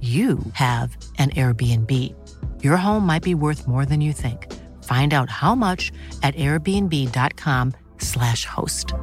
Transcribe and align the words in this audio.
you 0.00 0.38
have 0.52 0.96
an 1.18 1.30
Airbnb. 1.30 2.14
Your 2.62 2.76
home 2.76 3.04
might 3.04 3.24
be 3.24 3.34
worth 3.34 3.66
more 3.66 3.84
than 3.84 4.00
you 4.00 4.12
think. 4.12 4.46
Find 4.84 5.12
out 5.12 5.28
how 5.28 5.56
much 5.56 5.90
at 6.22 6.36
airbnb.com/slash 6.36 8.44
host. 8.44 8.94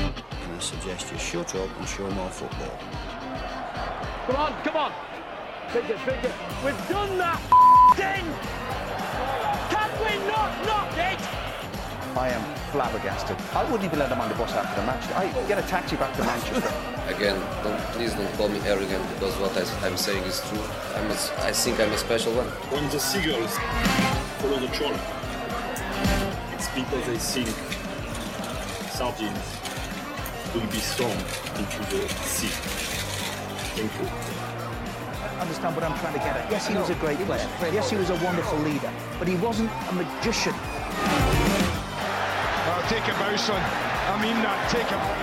And 0.00 0.54
I 0.54 0.58
suggest 0.58 1.12
you 1.12 1.18
shut 1.18 1.54
up 1.54 1.68
and 1.78 1.86
show 1.86 2.10
more 2.12 2.30
football. 2.30 2.78
Come 4.26 4.36
on, 4.36 4.54
come 4.62 4.76
on. 4.76 4.92
Pick 5.68 5.90
it, 5.90 5.98
pick 5.98 6.24
it. 6.24 6.32
We've 6.64 6.88
done 6.88 7.18
that 7.18 7.38
thing. 7.96 8.24
Can 9.70 9.90
we 10.00 10.16
not 10.26 10.66
knock 10.66 10.96
it? 10.96 11.20
I 12.16 12.28
am 12.28 12.42
flabbergasted. 12.70 13.36
I 13.54 13.64
wouldn't 13.64 13.82
even 13.82 13.98
let 13.98 14.12
him 14.12 14.20
on 14.20 14.28
the 14.28 14.36
bus 14.36 14.52
after 14.52 14.80
the 14.80 14.86
match. 14.86 15.02
I 15.16 15.26
get 15.48 15.58
a 15.58 15.66
taxi 15.66 15.96
back 15.96 16.14
to 16.16 16.22
Manchester. 16.22 16.72
Again, 17.08 17.36
don't, 17.64 17.78
please 17.90 18.14
don't 18.14 18.32
call 18.34 18.48
me 18.48 18.60
arrogant 18.60 19.02
because 19.14 19.34
what 19.38 19.50
I, 19.56 19.86
am 19.86 19.96
saying 19.96 20.22
is 20.22 20.40
true. 20.48 20.62
I'm 20.94 21.10
a, 21.10 21.18
I 21.42 21.50
think 21.50 21.80
I'm 21.80 21.90
a 21.90 21.98
special 21.98 22.32
one. 22.34 22.46
When 22.70 22.88
the 22.90 23.00
seagulls 23.00 23.58
follow 24.38 24.60
the 24.60 24.70
troll, 24.70 24.94
it's 26.54 26.68
because 26.70 27.04
they 27.04 27.18
think 27.18 27.50
sardines 28.94 29.46
will 30.54 30.70
be 30.70 30.78
thrown 30.94 31.18
into 31.58 31.82
the 31.90 32.08
sea. 32.22 32.54
Thank 33.74 33.90
you. 33.98 34.06
Understand 35.40 35.74
what 35.74 35.82
I'm 35.82 35.98
trying 35.98 36.14
to 36.14 36.20
get 36.20 36.36
at? 36.36 36.48
Yes, 36.48 36.68
he 36.68 36.76
was 36.76 36.90
a 36.90 36.94
great 36.94 37.18
player. 37.26 37.48
Yes, 37.72 37.90
he 37.90 37.96
was 37.96 38.10
a 38.10 38.16
wonderful 38.24 38.58
leader, 38.60 38.92
but 39.18 39.26
he 39.26 39.34
wasn't 39.34 39.70
a 39.88 39.92
magician. 39.92 40.54
Take 42.88 43.08
a 43.08 43.12
bow, 43.12 43.34
son. 43.36 43.62
I 43.62 44.20
mean 44.20 44.36
that. 44.42 44.68
Take 44.70 44.90
a 44.90 44.98
bow. 44.98 45.14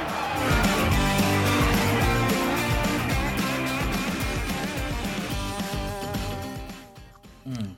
Hmm. 7.43 7.73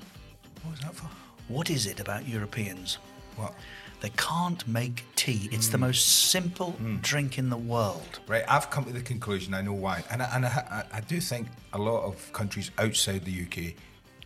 What 0.62 0.72
was 0.72 0.80
that 0.80 0.96
for? 0.96 1.10
What 1.50 1.70
is 1.70 1.86
it 1.86 2.00
about 2.00 2.26
Europeans? 2.26 2.98
What? 3.36 3.54
They 4.00 4.12
can't 4.16 4.66
make 4.68 5.04
tea. 5.16 5.50
It's 5.52 5.68
the 5.68 5.78
hmm. 5.78 5.86
most 5.86 6.30
simple 6.32 6.72
hmm. 6.72 6.98
drink 7.02 7.38
in 7.38 7.50
the 7.50 7.58
world. 7.58 8.20
Right, 8.26 8.46
I've 8.48 8.70
come 8.70 8.86
to 8.86 8.94
the 8.94 9.02
conclusion. 9.02 9.54
I 9.54 9.62
know 9.62 9.74
why, 9.74 10.04
and 10.10 10.22
I, 10.22 10.30
and 10.34 10.46
I, 10.46 10.50
I, 10.50 10.98
I 10.98 11.02
do 11.02 11.20
think 11.20 11.48
a 11.74 11.78
lot 11.78 12.04
of 12.06 12.32
countries 12.32 12.72
outside 12.78 13.26
the 13.26 13.42
UK 13.46 13.74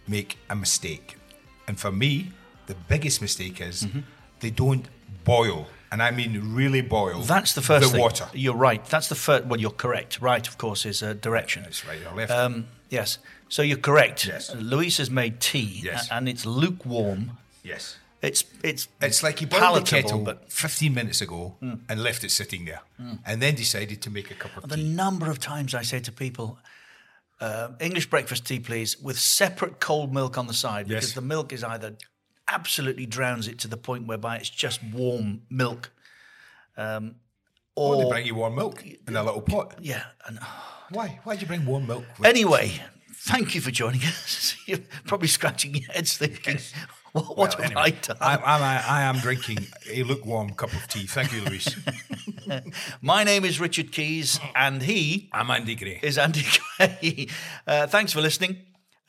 make 0.07 0.37
a 0.51 0.55
mistake, 0.55 1.17
and 1.67 1.79
for 1.79 1.91
me, 1.91 2.31
the 2.67 2.75
biggest 2.87 3.21
mistake 3.23 3.59
is 3.59 3.85
Mm-hmm. 3.85 3.99
they 4.39 4.51
don't 4.51 4.87
boil, 5.23 5.67
and 5.91 6.01
I 6.01 6.11
mean 6.11 6.55
really 6.55 6.81
boil. 6.81 7.21
That's 7.21 7.53
the 7.53 7.61
first 7.61 7.85
the 7.85 7.91
thing. 7.93 8.01
water. 8.01 8.27
You're 8.33 8.55
right. 8.55 8.83
That's 8.85 9.07
the 9.07 9.15
first. 9.15 9.45
Well, 9.45 9.59
you're 9.59 9.71
correct. 9.71 10.21
Right, 10.21 10.47
of 10.47 10.57
course, 10.57 10.85
is 10.85 11.01
a 11.01 11.13
direction. 11.13 11.63
That's 11.63 11.85
right 11.85 11.99
or 12.09 12.15
left. 12.15 12.31
Um, 12.31 12.67
yes. 12.89 13.19
So 13.49 13.61
you're 13.61 13.77
correct. 13.77 14.25
Yes. 14.25 14.53
Luis 14.55 14.97
has 14.97 15.09
made 15.09 15.39
tea, 15.39 15.81
Yes. 15.83 16.09
and 16.11 16.27
it's 16.27 16.45
lukewarm. 16.45 17.37
yes. 17.63 17.97
It's 18.21 18.43
it's 18.63 18.87
It's 18.99 19.21
like 19.21 19.39
he 19.39 19.45
boiled 19.45 19.85
the 19.85 20.01
kettle 20.01 20.19
but 20.19 20.37
Hmm. 20.37 20.47
15 20.49 20.93
minutes 20.93 21.21
ago 21.21 21.55
and 21.61 22.01
left 22.03 22.23
it 22.23 22.31
sitting 22.31 22.65
there, 22.65 22.81
and 23.25 23.41
then 23.41 23.55
decided 23.55 24.01
to 24.01 24.09
make 24.09 24.31
a 24.31 24.33
cup 24.33 24.57
of 24.57 24.63
the 24.69 24.75
tea. 24.75 24.81
The 24.81 24.87
number 24.89 25.29
of 25.29 25.37
times 25.39 25.73
I 25.75 25.83
say 25.83 25.99
to 25.99 26.11
people, 26.11 26.57
uh, 27.39 27.67
English 27.79 28.09
breakfast 28.09 28.45
tea, 28.45 28.59
please, 28.59 28.97
with 28.99 29.19
separate 29.19 29.79
cold 29.79 30.11
milk 30.13 30.35
on 30.37 30.47
the 30.47 30.53
side, 30.53 30.87
because 30.87 31.09
Yes. 31.09 31.13
the 31.13 31.21
milk 31.21 31.53
is 31.53 31.63
either 31.63 31.95
absolutely 32.47 33.05
drowns 33.05 33.47
it 33.47 33.59
to 33.59 33.67
the 33.67 33.77
point 33.77 34.07
whereby 34.07 34.37
it's 34.37 34.49
just 34.49 34.81
warm 34.83 35.41
milk. 35.49 35.91
Um, 36.77 37.15
Or 37.75 37.97
they 37.97 38.09
bring 38.09 38.25
you 38.25 38.35
warm 38.35 38.55
milk 38.55 38.83
in 38.85 39.15
a 39.15 39.23
little 39.23 39.41
pot. 39.41 39.75
yeah, 39.81 40.03
and 40.27 40.39
Why? 40.89 41.19
Why'd 41.23 41.41
you 41.41 41.47
bring 41.47 41.65
warm 41.65 41.85
milk? 41.87 42.05
Anyway, 42.23 42.81
thank 43.13 43.53
you 43.55 43.61
for 43.61 43.71
joining 43.71 44.01
us. 44.03 44.55
You're 44.67 44.79
probably 45.05 45.27
scratching 45.27 45.75
your 45.75 45.91
heads 45.91 46.15
thinking, 46.17 46.59
what, 47.11 47.25
what 47.25 47.37
Well, 47.37 47.47
have 47.51 47.59
anyway, 47.65 47.81
I 47.81 47.89
done? 47.91 48.17
I'm, 48.21 48.39
I'm, 48.45 48.61
I 48.63 49.01
am 49.03 49.17
drinking 49.17 49.67
a 49.91 50.03
lukewarm 50.03 50.53
cup 50.53 50.71
of 50.73 50.87
tea. 50.87 51.05
Thank 51.07 51.33
you, 51.33 51.41
Luis. 51.41 51.75
My 53.01 53.23
name 53.25 53.43
is 53.43 53.59
Richard 53.59 53.91
Keys, 53.91 54.39
and 54.55 54.81
he 54.83 55.29
I'm 55.33 55.51
Andy 55.51 55.75
Gray. 55.75 55.99
is 56.01 56.17
Andy 56.17 56.45
Gray. 56.77 57.27
Uh, 57.67 57.87
thanks 57.87 58.13
for 58.13 58.21
listening. 58.21 58.57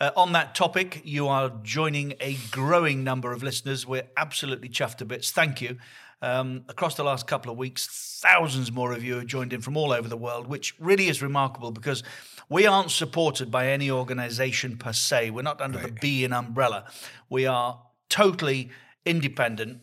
Uh, 0.00 0.10
on 0.16 0.32
that 0.32 0.54
topic, 0.54 1.00
you 1.04 1.26
are 1.26 1.50
joining 1.62 2.14
a 2.20 2.36
growing 2.52 3.02
number 3.02 3.32
of 3.32 3.42
listeners. 3.42 3.84
We're 3.86 4.06
absolutely 4.16 4.68
chuffed 4.68 4.96
to 4.98 5.04
bits. 5.04 5.30
Thank 5.32 5.60
you. 5.60 5.76
Um, 6.22 6.64
across 6.68 6.94
the 6.96 7.04
last 7.04 7.26
couple 7.26 7.50
of 7.50 7.58
weeks, 7.58 8.18
thousands 8.22 8.70
more 8.72 8.92
of 8.92 9.02
you 9.04 9.16
have 9.16 9.26
joined 9.26 9.52
in 9.52 9.60
from 9.60 9.76
all 9.76 9.92
over 9.92 10.08
the 10.08 10.16
world, 10.16 10.46
which 10.46 10.74
really 10.80 11.08
is 11.08 11.20
remarkable 11.22 11.70
because 11.72 12.02
we 12.48 12.66
aren't 12.66 12.90
supported 12.90 13.50
by 13.50 13.68
any 13.68 13.90
organization 13.90 14.76
per 14.76 14.92
se. 14.92 15.30
We're 15.30 15.42
not 15.42 15.60
under 15.60 15.78
the 15.78 15.88
beIN 15.90 16.32
umbrella. 16.36 16.84
We 17.28 17.46
are 17.46 17.80
totally 18.08 18.70
independent. 19.04 19.80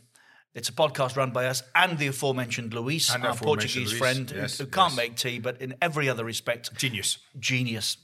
It's 0.54 0.70
a 0.70 0.74
podcast 0.74 1.18
run 1.18 1.32
by 1.32 1.46
us 1.48 1.62
and 1.74 1.98
the 1.98 2.08
aforementioned 2.08 2.74
Luis, 2.74 3.14
And 3.14 3.24
our 3.26 3.32
aforementioned 3.32 3.74
Portuguese 3.86 3.90
Luis, 3.92 4.00
friend, 4.00 4.32
who- 4.32 4.38
yes, 4.38 4.62
can't 4.72 4.96
make 4.96 5.16
tea, 5.18 5.40
but 5.40 5.62
in 5.62 5.76
every 5.82 6.08
other 6.08 6.24
respect, 6.24 6.74
Genius. 6.78 7.18
genius. 7.40 7.98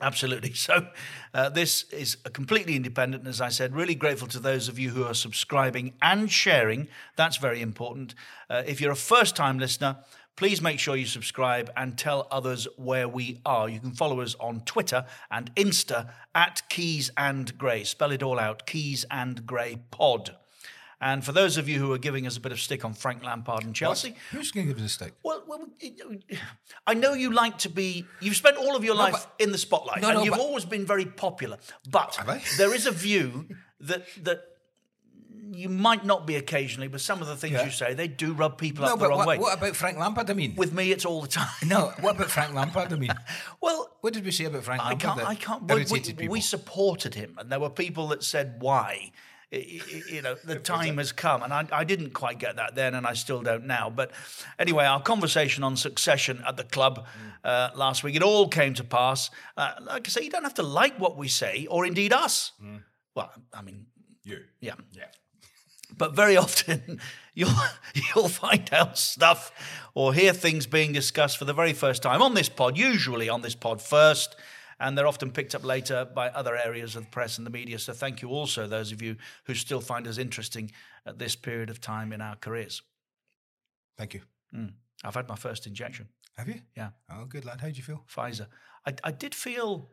Absolutely. 0.00 0.52
So, 0.60 0.86
uh, 1.32 1.48
this 1.48 1.84
is 1.84 2.16
completely 2.32 2.76
independent. 2.76 3.26
As 3.26 3.40
I 3.40 3.48
said, 3.48 3.74
really 3.74 3.94
grateful 3.94 4.28
to 4.28 4.38
those 4.38 4.68
of 4.68 4.78
you 4.78 4.90
who 4.90 5.04
are 5.04 5.14
subscribing 5.14 5.94
and 6.02 6.30
sharing. 6.30 6.88
That's 7.16 7.38
very 7.38 7.62
important. 7.62 8.14
Uh, 8.48 8.62
if 8.66 8.80
you're 8.80 8.92
a 8.92 8.96
first 8.96 9.36
time 9.36 9.58
listener, 9.58 9.96
please 10.36 10.60
make 10.60 10.78
sure 10.78 10.96
you 10.96 11.06
subscribe 11.06 11.70
and 11.76 11.96
tell 11.96 12.28
others 12.30 12.68
where 12.76 13.08
we 13.08 13.40
are. 13.46 13.68
You 13.68 13.80
can 13.80 13.92
follow 13.92 14.20
us 14.20 14.34
on 14.38 14.60
Twitter 14.62 15.06
and 15.30 15.54
Insta 15.54 16.10
at 16.34 16.62
Keys 16.68 17.10
and 17.16 17.56
Gray. 17.56 17.84
Spell 17.84 18.12
it 18.12 18.22
all 18.22 18.38
out 18.38 18.66
Keys 18.66 19.04
and 19.10 19.46
Gray 19.46 19.82
Pod. 19.90 20.36
And 21.02 21.24
for 21.24 21.32
those 21.32 21.56
of 21.56 21.68
you 21.68 21.78
who 21.78 21.92
are 21.92 21.98
giving 21.98 22.26
us 22.26 22.36
a 22.36 22.40
bit 22.40 22.52
of 22.52 22.60
stick 22.60 22.84
on 22.84 22.92
Frank 22.92 23.24
Lampard 23.24 23.64
and 23.64 23.74
Chelsea, 23.74 24.14
Who's 24.32 24.50
going 24.50 24.66
to 24.66 24.74
give 24.74 24.82
us 24.84 24.90
a 24.90 24.94
stick? 24.94 25.14
well, 25.22 25.42
well, 25.46 25.66
I 26.86 26.94
know 26.94 27.14
you 27.14 27.32
like 27.32 27.58
to 27.58 27.68
be. 27.70 28.04
You've 28.20 28.36
spent 28.36 28.56
all 28.58 28.76
of 28.76 28.84
your 28.84 28.94
No, 28.94 29.02
life 29.04 29.26
in 29.38 29.50
the 29.52 29.58
spotlight, 29.58 30.02
No, 30.02 30.08
and 30.10 30.18
no, 30.18 30.24
you've 30.24 30.34
always 30.38 30.64
been 30.64 30.84
very 30.84 31.06
popular. 31.06 31.56
But 31.90 32.18
there 32.58 32.74
is 32.74 32.86
a 32.86 32.90
view 32.90 33.46
that 33.80 34.04
that 34.24 34.42
you 35.52 35.68
might 35.68 36.04
not 36.04 36.26
be 36.26 36.36
occasionally, 36.36 36.86
but 36.86 37.00
some 37.00 37.20
of 37.20 37.26
the 37.26 37.34
things 37.36 37.54
Yeah. 37.54 37.64
you 37.64 37.70
say 37.72 37.94
they 37.94 38.06
do 38.06 38.32
rub 38.34 38.56
people 38.56 38.84
No, 38.84 38.92
up 38.92 38.98
the 38.98 39.04
but 39.04 39.08
wrong 39.08 39.18
what, 39.18 39.26
way. 39.28 39.38
what 39.38 39.56
about 39.58 39.74
Frank 39.74 39.98
Lampard? 39.98 40.30
I 40.30 40.34
mean, 40.34 40.54
With 40.54 40.72
me, 40.72 40.92
it's 40.92 41.04
all 41.04 41.22
the 41.22 41.28
time. 41.28 41.48
no, 41.66 41.92
what 42.00 42.14
about 42.14 42.30
Frank 42.30 42.54
Lampard? 42.54 42.92
I 42.92 42.96
mean, 42.96 43.10
Well, 43.60 43.96
what 44.00 44.12
did 44.12 44.24
we 44.24 44.30
say 44.30 44.44
about 44.44 44.62
Frank 44.62 44.80
I 44.82 44.90
Lampard? 44.90 45.16
can't. 45.16 45.28
I 45.28 45.34
can't. 45.34 45.90
We, 45.90 46.14
we, 46.18 46.28
we 46.28 46.40
supported 46.40 47.14
him, 47.14 47.36
and 47.38 47.50
there 47.50 47.58
were 47.58 47.70
people 47.70 48.06
that 48.08 48.22
said 48.22 48.56
why. 48.60 49.10
You 49.52 50.22
know, 50.22 50.36
the 50.44 50.56
time 50.56 50.98
has 50.98 51.10
come, 51.10 51.42
and 51.42 51.52
I, 51.52 51.66
I 51.72 51.82
didn't 51.82 52.10
quite 52.10 52.38
get 52.38 52.56
that 52.56 52.76
then, 52.76 52.94
and 52.94 53.04
I 53.04 53.14
still 53.14 53.42
don't 53.42 53.66
now. 53.66 53.90
But 53.90 54.12
anyway, 54.60 54.84
our 54.84 55.02
conversation 55.02 55.64
on 55.64 55.76
succession 55.76 56.40
at 56.46 56.56
the 56.56 56.62
club 56.62 57.04
uh, 57.42 57.70
last 57.74 58.04
week, 58.04 58.14
it 58.14 58.22
all 58.22 58.46
came 58.46 58.74
to 58.74 58.84
pass. 58.84 59.28
Uh, 59.56 59.72
like 59.82 60.06
I 60.06 60.10
say, 60.10 60.22
you 60.22 60.30
don't 60.30 60.44
have 60.44 60.54
to 60.54 60.62
like 60.62 61.00
what 61.00 61.16
we 61.16 61.26
say, 61.26 61.66
or 61.68 61.84
indeed 61.84 62.12
us. 62.12 62.52
Well, 63.16 63.32
I 63.52 63.62
mean, 63.62 63.86
you. 64.22 64.38
yeah. 64.60 64.74
Yeah. 64.92 65.06
But 65.96 66.14
very 66.14 66.36
often 66.44 67.00
you'll 67.34 67.50
you'll 67.94 68.28
find 68.28 68.68
out 68.72 68.98
stuff 68.98 69.52
or 69.94 70.14
hear 70.14 70.32
things 70.32 70.66
being 70.66 70.92
discussed 70.92 71.38
for 71.38 71.44
the 71.44 71.52
very 71.52 71.72
first 71.72 72.02
time 72.02 72.22
on 72.22 72.34
this 72.34 72.48
pod, 72.48 72.76
usually 72.78 73.28
on 73.28 73.42
this 73.42 73.54
pod 73.54 73.82
first, 73.82 74.36
and 74.80 74.96
they're 74.98 75.06
often 75.06 75.30
picked 75.30 75.54
up 75.54 75.62
later 75.64 76.04
by 76.04 76.28
other 76.30 76.56
areas 76.56 76.96
of 76.96 77.04
the 77.04 77.10
press 77.10 77.38
and 77.38 77.46
the 77.46 77.50
media. 77.50 77.78
So 77.78 77.92
thank 77.92 78.22
you 78.22 78.30
also 78.30 78.66
those 78.66 78.90
of 78.92 79.00
you 79.02 79.16
who 79.44 79.54
still 79.54 79.80
find 79.80 80.06
us 80.08 80.18
interesting 80.18 80.72
at 81.06 81.18
this 81.18 81.36
period 81.36 81.70
of 81.70 81.80
time 81.80 82.12
in 82.12 82.20
our 82.20 82.36
careers. 82.36 82.82
Thank 83.96 84.14
you. 84.14 84.22
Mm. 84.54 84.72
I've 85.04 85.14
had 85.14 85.28
my 85.28 85.36
first 85.36 85.66
injection. 85.66 86.08
Have 86.36 86.48
you? 86.48 86.60
Yeah. 86.76 86.90
Oh, 87.12 87.24
good 87.26 87.44
lad. 87.44 87.60
How 87.60 87.68
do 87.68 87.74
you 87.74 87.82
feel? 87.82 88.02
Pfizer. 88.12 88.46
I, 88.86 88.94
I 89.04 89.10
did 89.10 89.34
feel, 89.34 89.90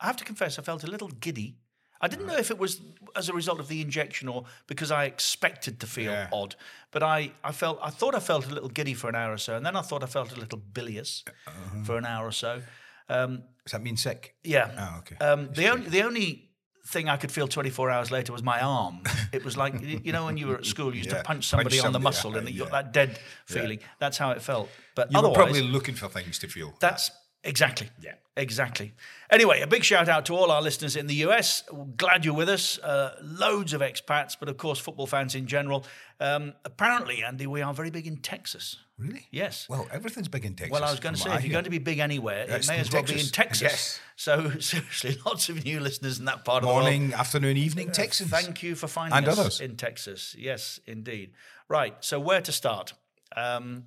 I 0.00 0.06
have 0.06 0.16
to 0.16 0.24
confess, 0.24 0.58
I 0.58 0.62
felt 0.62 0.82
a 0.84 0.90
little 0.90 1.08
giddy. 1.08 1.56
I 2.00 2.08
didn't 2.08 2.26
know 2.26 2.36
if 2.36 2.50
it 2.50 2.58
was 2.58 2.80
as 3.16 3.28
a 3.28 3.32
result 3.32 3.60
of 3.60 3.68
the 3.68 3.80
injection 3.80 4.28
or 4.28 4.44
because 4.66 4.90
I 4.90 5.04
expected 5.04 5.80
to 5.80 5.86
feel 5.86 6.10
Yeah. 6.12 6.28
odd, 6.32 6.56
but 6.90 7.02
I, 7.02 7.30
I 7.42 7.52
felt 7.52 7.78
I 7.80 7.90
thought 7.90 8.14
I 8.14 8.20
felt 8.20 8.46
a 8.50 8.52
little 8.52 8.68
giddy 8.68 8.92
for 8.94 9.08
an 9.08 9.14
hour 9.14 9.32
or 9.32 9.38
so, 9.38 9.56
and 9.56 9.64
then 9.64 9.76
I 9.76 9.80
thought 9.80 10.02
I 10.02 10.06
felt 10.06 10.32
a 10.36 10.38
little 10.40 10.58
bilious 10.58 11.22
Uh-huh. 11.46 11.84
for 11.84 11.96
an 11.96 12.04
hour 12.04 12.26
or 12.26 12.32
so. 12.32 12.60
Um, 13.08 13.42
Does 13.64 13.72
that 13.72 13.82
mean 13.82 13.96
sick? 13.96 14.34
yeah. 14.44 14.70
Oh, 14.78 14.98
okay. 15.00 15.16
Um, 15.24 15.50
the 15.52 15.68
only 15.68 15.88
the 15.88 16.02
only 16.02 16.50
thing 16.86 17.08
I 17.08 17.16
could 17.16 17.32
feel 17.32 17.48
24 17.48 17.90
hours 17.90 18.10
later 18.10 18.32
was 18.32 18.42
my 18.42 18.60
arm. 18.60 19.00
It 19.32 19.42
was 19.44 19.56
like 19.56 19.74
you 19.82 20.12
know 20.12 20.26
when 20.26 20.36
you 20.36 20.48
were 20.48 20.56
at 20.56 20.66
school, 20.66 20.90
you 20.92 20.98
used 20.98 21.10
Yeah. 21.12 21.18
to 21.18 21.24
punch 21.24 21.46
somebody 21.46 21.80
on 21.80 21.92
the 21.92 22.00
muscle, 22.00 22.32
yeah, 22.32 22.38
and 22.38 22.50
you 22.50 22.60
got 22.60 22.70
that 22.72 22.92
dead 22.92 23.18
feeling. 23.46 23.78
That's 24.00 24.18
how 24.18 24.30
it 24.32 24.42
felt. 24.42 24.68
But 24.94 25.10
You 25.12 25.20
were 25.22 25.30
probably 25.32 25.62
looking 25.62 25.94
for 25.94 26.08
things 26.08 26.38
to 26.40 26.48
feel. 26.48 26.74
that's 26.80 27.10
exactly. 27.42 27.88
Yeah. 28.00 28.14
Exactly. 28.36 28.92
Anyway, 29.30 29.60
a 29.60 29.66
big 29.68 29.84
shout 29.84 30.08
out 30.08 30.26
to 30.26 30.34
all 30.34 30.50
our 30.50 30.60
listeners 30.60 30.96
in 30.96 31.06
the 31.06 31.14
US. 31.26 31.62
Glad 31.96 32.24
you're 32.24 32.34
with 32.34 32.48
us. 32.48 32.78
Uh, 32.80 33.14
loads 33.22 33.72
of 33.72 33.80
expats, 33.80 34.36
but 34.38 34.48
of 34.48 34.56
course, 34.56 34.80
football 34.80 35.06
fans 35.06 35.36
in 35.36 35.46
general. 35.46 35.86
Um, 36.18 36.52
apparently, 36.64 37.22
Andy, 37.22 37.46
we 37.46 37.62
are 37.62 37.72
very 37.72 37.90
big 37.90 38.08
in 38.08 38.16
Texas. 38.16 38.76
Really? 38.96 39.26
Yes. 39.32 39.66
Well, 39.68 39.88
everything's 39.90 40.28
big 40.28 40.44
in 40.44 40.54
Texas. 40.54 40.72
Well, 40.72 40.84
I 40.84 40.90
was 40.90 41.00
going 41.00 41.16
to 41.16 41.20
say, 41.20 41.34
if 41.34 41.42
you're 41.42 41.50
going 41.50 41.64
to 41.64 41.70
be 41.70 41.78
big 41.78 41.98
anywhere, 41.98 42.44
it 42.48 42.68
may 42.68 42.78
as 42.78 42.92
well 42.92 43.02
be 43.02 43.18
in 43.18 43.26
Texas. 43.26 43.62
Yes. 43.62 44.00
So, 44.14 44.50
seriously, 44.60 45.16
lots 45.26 45.48
of 45.48 45.64
new 45.64 45.80
listeners 45.80 46.20
in 46.20 46.26
that 46.26 46.44
part 46.44 46.62
of 46.62 46.68
the 46.68 46.74
world. 46.74 46.82
Morning, 46.84 47.12
afternoon, 47.12 47.56
evening, 47.56 47.90
Texans. 47.90 48.30
Thank 48.30 48.62
you 48.62 48.76
for 48.76 48.86
finding 48.86 49.18
And 49.18 49.26
us 49.26 49.38
others. 49.38 49.60
in 49.60 49.76
Texas. 49.76 50.36
Yes, 50.38 50.78
indeed. 50.86 51.32
Right. 51.68 51.96
So 52.04 52.20
where 52.20 52.40
to 52.42 52.52
start? 52.52 52.92
Um, 53.36 53.86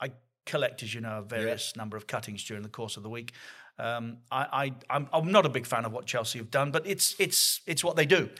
I 0.00 0.12
collect, 0.44 0.84
as 0.84 0.94
you 0.94 1.00
know, 1.00 1.18
a 1.18 1.22
various 1.22 1.74
number 1.74 1.96
of 1.96 2.06
cuttings 2.06 2.44
during 2.44 2.62
the 2.62 2.68
course 2.68 2.96
of 2.96 3.02
the 3.02 3.10
week. 3.10 3.32
Um, 3.80 4.18
I, 4.30 4.46
I, 4.90 4.96
I'm, 4.96 5.08
I'm 5.12 5.32
not 5.32 5.44
a 5.44 5.48
big 5.50 5.66
fan 5.66 5.84
of 5.84 5.92
what 5.92 6.06
Chelsea 6.06 6.38
have 6.38 6.52
done, 6.52 6.70
but 6.70 6.86
it's 6.86 7.16
it's 7.18 7.60
it's 7.66 7.82
what 7.82 7.96
they 7.96 8.06
do. 8.06 8.30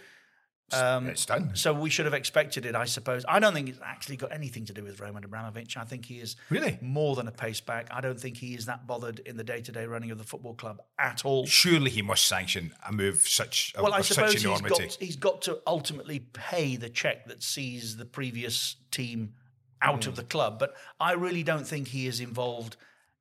Um, 0.72 1.06
it's 1.08 1.24
done. 1.26 1.54
So 1.54 1.72
we 1.72 1.90
should 1.90 2.06
have 2.06 2.14
expected 2.14 2.66
it, 2.66 2.74
I 2.74 2.86
suppose. 2.86 3.24
I 3.28 3.38
don't 3.38 3.54
think 3.54 3.68
it's 3.68 3.78
actually 3.84 4.16
got 4.16 4.32
anything 4.32 4.64
to 4.66 4.72
do 4.72 4.82
with 4.82 4.98
Roman 5.00 5.22
Abramovich. 5.24 5.76
I 5.76 5.84
think 5.84 6.06
he 6.06 6.16
is 6.18 6.34
Really? 6.50 6.76
more 6.80 7.14
than 7.14 7.28
a 7.28 7.32
pace 7.32 7.60
back. 7.60 7.86
I 7.92 8.00
don't 8.00 8.18
think 8.18 8.36
he 8.36 8.54
is 8.54 8.66
that 8.66 8.84
bothered 8.86 9.20
in 9.20 9.36
the 9.36 9.44
day-to-day 9.44 9.86
running 9.86 10.10
of 10.10 10.18
the 10.18 10.24
football 10.24 10.54
club 10.54 10.82
at 10.98 11.24
all. 11.24 11.46
Surely 11.46 11.90
he 11.90 12.02
must 12.02 12.24
sanction 12.24 12.72
a 12.86 12.92
move 12.92 13.20
such 13.28 13.74
Well, 13.78 13.94
I 13.94 14.00
suppose 14.00 14.32
he's 14.32 14.42
got, 14.60 14.92
he's 15.00 15.16
got 15.16 15.42
to 15.42 15.60
ultimately 15.66 16.18
pay 16.20 16.74
the 16.76 16.88
check 16.88 17.26
that 17.26 17.42
sees 17.44 17.96
the 17.96 18.04
previous 18.04 18.76
team 18.90 19.34
out 19.80 20.04
Hmm. 20.04 20.10
of 20.10 20.16
the 20.16 20.24
club. 20.24 20.58
But 20.58 20.74
I 20.98 21.12
really 21.12 21.44
don't 21.44 21.66
think 21.66 21.88
he 21.88 22.06
is 22.08 22.18
involved 22.18 22.76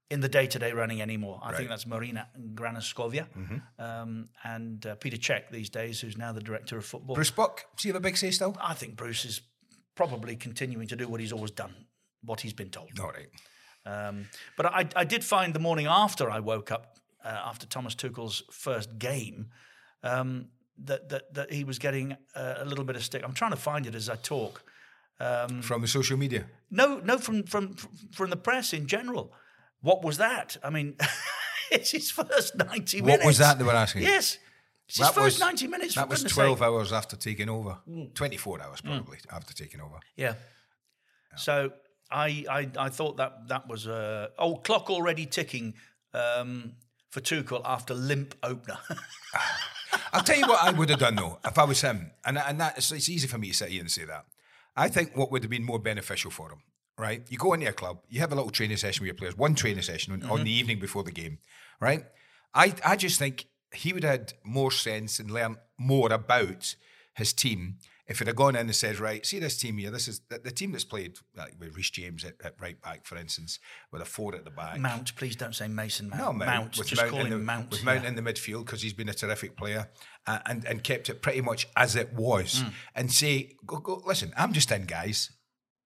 in 0.10 0.20
the 0.20 0.30
day-to-day 0.30 0.72
running 0.72 1.02
anymore. 1.02 1.40
I 1.42 1.48
think 1.48 1.54
Right. 1.54 1.62
Mm-hmm. 1.64 1.70
that's 1.70 1.88
Marina 1.88 2.28
Granovskaia 2.54 3.26
um, 3.80 4.30
and 4.44 4.86
uh, 4.86 4.96
Peter 4.96 5.18
Cech 5.18 5.50
these 5.52 5.70
days, 5.70 6.00
who's 6.02 6.18
now 6.18 6.32
the 6.32 6.42
director 6.42 6.78
of 6.78 6.86
football. 6.86 7.16
Bruce 7.16 7.32
Buck, 7.32 7.66
does 7.76 7.84
he 7.84 7.90
have 7.90 7.96
a 7.96 8.00
big 8.00 8.18
say 8.18 8.32
still? 8.32 8.56
I 8.62 8.74
think 8.74 8.96
Bruce 8.96 9.26
is 9.26 9.42
probably 9.96 10.36
continuing 10.36 10.88
to 10.90 10.96
do 10.96 11.08
what 11.08 11.20
he's 11.22 11.32
always 11.34 11.52
done, 11.52 11.74
what 12.24 12.42
he's 12.42 12.54
been 12.54 12.70
told. 12.70 12.92
All 13.00 13.12
right. 13.12 13.28
Um, 13.86 14.28
but 14.58 14.66
I, 14.68 14.88
I 14.96 15.06
did 15.06 15.24
find 15.24 15.54
the 15.54 15.60
morning 15.60 15.88
after 15.88 16.30
I 16.30 16.40
woke 16.40 16.72
up, 16.72 16.98
uh, 17.24 17.30
after 17.30 17.66
Thomas 17.68 17.96
Tuchel's 17.96 18.44
first 18.52 18.98
game, 19.00 19.48
um, 20.04 20.50
that, 20.84 21.10
that 21.10 21.34
that 21.34 21.54
he 21.54 21.64
was 21.64 21.80
getting 21.80 22.18
uh, 22.36 22.56
a 22.58 22.66
little 22.66 22.84
bit 22.84 22.96
of 22.96 23.04
stick. 23.04 23.24
I'm 23.24 23.34
trying 23.34 23.52
to 23.52 23.58
find 23.58 23.86
it 23.88 23.96
as 23.96 24.10
I 24.10 24.16
talk. 24.18 24.64
Um, 25.20 25.62
From 25.62 25.82
the 25.82 25.88
social 25.88 26.18
media. 26.18 26.46
no, 26.70 27.00
no, 27.00 27.18
from 27.18 27.44
from 27.44 27.76
from 28.12 28.30
the 28.30 28.36
press 28.38 28.74
in 28.74 28.86
general. 28.88 29.32
What 29.86 30.04
was 30.04 30.18
that? 30.18 30.58
I 30.64 30.72
mean, 30.72 30.96
it's 31.72 31.92
his 31.92 32.10
first 32.10 32.56
90 32.56 33.02
What 33.02 33.06
minutes. 33.06 33.24
What 33.24 33.28
was 33.30 33.38
that 33.38 33.60
they 33.60 33.64
were 33.64 33.72
asking? 33.72 34.02
Yes, 34.02 34.40
it's 34.88 34.98
his 34.98 35.10
first 35.10 35.38
was- 35.38 35.40
90 35.40 35.68
minutes. 35.68 35.94
That 35.96 36.10
was 36.10 36.24
12 36.24 36.58
sake. 36.58 36.66
hours 36.66 36.92
after 36.92 37.16
taking 37.16 37.50
over. 37.50 37.78
24 38.16 38.62
hours 38.64 38.82
probably 38.82 39.20
after 39.32 39.54
taking 39.54 39.82
over. 39.82 40.00
Yeah. 40.16 40.34
So 41.36 41.72
I, 42.10 42.46
I 42.50 42.70
I 42.86 42.90
thought 42.90 43.18
that 43.18 43.48
that 43.50 43.68
was 43.68 43.88
uh, 43.88 44.30
oh 44.40 44.56
clock 44.56 44.90
already 44.90 45.26
ticking 45.28 45.76
um, 46.14 46.74
for 47.12 47.20
Tuchel 47.22 47.62
after 47.64 47.94
limp 47.94 48.34
opener. 48.42 48.78
I'll 50.14 50.24
tell 50.24 50.38
you 50.38 50.48
what 50.48 50.64
I 50.64 50.72
would 50.72 50.90
have 50.90 51.00
done 51.00 51.16
though 51.16 51.38
if 51.46 51.58
I 51.60 51.64
was 51.66 51.82
him, 51.82 52.12
and 52.26 52.38
and 52.40 52.60
that 52.60 52.78
it's, 52.78 52.92
it's 52.92 53.10
easy 53.10 53.28
for 53.28 53.38
me 53.38 53.50
to 53.50 53.54
sit 53.54 53.70
here 53.70 53.82
and 53.82 53.92
say 53.92 54.06
that. 54.06 54.26
I 54.76 54.88
think 54.90 55.16
what 55.16 55.32
would 55.32 55.44
have 55.44 55.52
been 55.52 55.64
more 55.64 55.80
beneficial 55.80 56.32
for 56.32 56.50
him, 56.52 56.60
right? 56.98 57.26
You 57.30 57.38
go 57.38 57.54
into 57.54 57.68
a 57.68 57.74
club, 57.74 58.00
you 58.10 58.20
have 58.20 58.32
a 58.32 58.36
little 58.36 58.52
training 58.52 58.78
session 58.78 59.04
with 59.04 59.08
your 59.08 59.16
players, 59.16 59.38
one 59.38 59.56
training 59.56 59.84
session 59.84 60.14
on, 60.14 60.24
on 60.30 60.44
the 60.44 60.52
evening 60.52 60.80
before 60.80 61.04
the 61.04 61.12
game, 61.12 61.40
right? 61.80 62.06
I 62.54 62.74
I 62.86 62.96
just 62.96 63.20
think 63.20 63.48
he 63.74 63.94
would 63.94 64.04
have 64.04 64.20
had 64.20 64.34
more 64.44 64.72
sense 64.72 65.20
and 65.20 65.30
learned 65.30 65.58
more 65.78 66.12
about 66.12 66.76
his 67.16 67.34
team 67.34 67.78
if 68.08 68.20
he'd 68.20 68.28
have 68.28 68.36
gone 68.36 68.56
in 68.56 68.68
and 68.68 68.76
said, 68.76 69.00
right, 69.00 69.26
see 69.26 69.40
this 69.40 69.58
team 69.58 69.78
here, 69.78 69.90
this 69.90 70.08
is 70.08 70.22
the, 70.30 70.38
the 70.38 70.52
team 70.52 70.72
that's 70.72 70.84
played 70.84 71.18
like 71.36 71.56
with 71.60 71.76
Reece 71.76 71.90
James 71.90 72.24
at, 72.24 72.36
at 72.44 72.54
right 72.60 72.80
back, 72.82 73.06
for 73.06 73.18
instance, 73.18 73.60
with 73.92 74.02
a 74.02 74.06
four 74.06 74.36
at 74.36 74.46
the 74.46 74.52
back. 74.52 74.80
Mount, 74.80 75.16
please 75.16 75.36
don't 75.36 75.56
say 75.56 75.68
Mason 75.68 76.10
Mount. 76.10 76.22
No, 76.22 76.34
Mount. 76.34 76.46
Mount. 76.46 76.72
Just 76.74 76.98
Mount 76.98 77.10
call 77.10 77.22
him 77.22 77.32
the, 77.32 77.40
Mount. 77.40 77.72
With 77.72 77.84
Mount 77.84 78.04
yeah. 78.04 78.10
in 78.10 78.16
the 78.16 78.22
midfield 78.22 78.66
because 78.66 78.84
he's 78.84 78.94
been 78.94 79.10
a 79.10 79.14
terrific 79.14 79.58
player 79.58 79.90
uh, 80.28 80.40
and 80.46 80.66
and 80.66 80.84
kept 80.84 81.10
it 81.10 81.22
pretty 81.24 81.42
much 81.42 81.68
as 81.76 81.96
it 81.96 82.14
was. 82.14 82.62
Mm. 82.62 82.72
And 82.96 83.12
say, 83.12 83.56
go, 83.66 83.78
go, 83.78 84.02
listen, 84.06 84.34
I'm 84.38 84.54
just 84.54 84.72
in, 84.72 84.86
guys. 84.86 85.32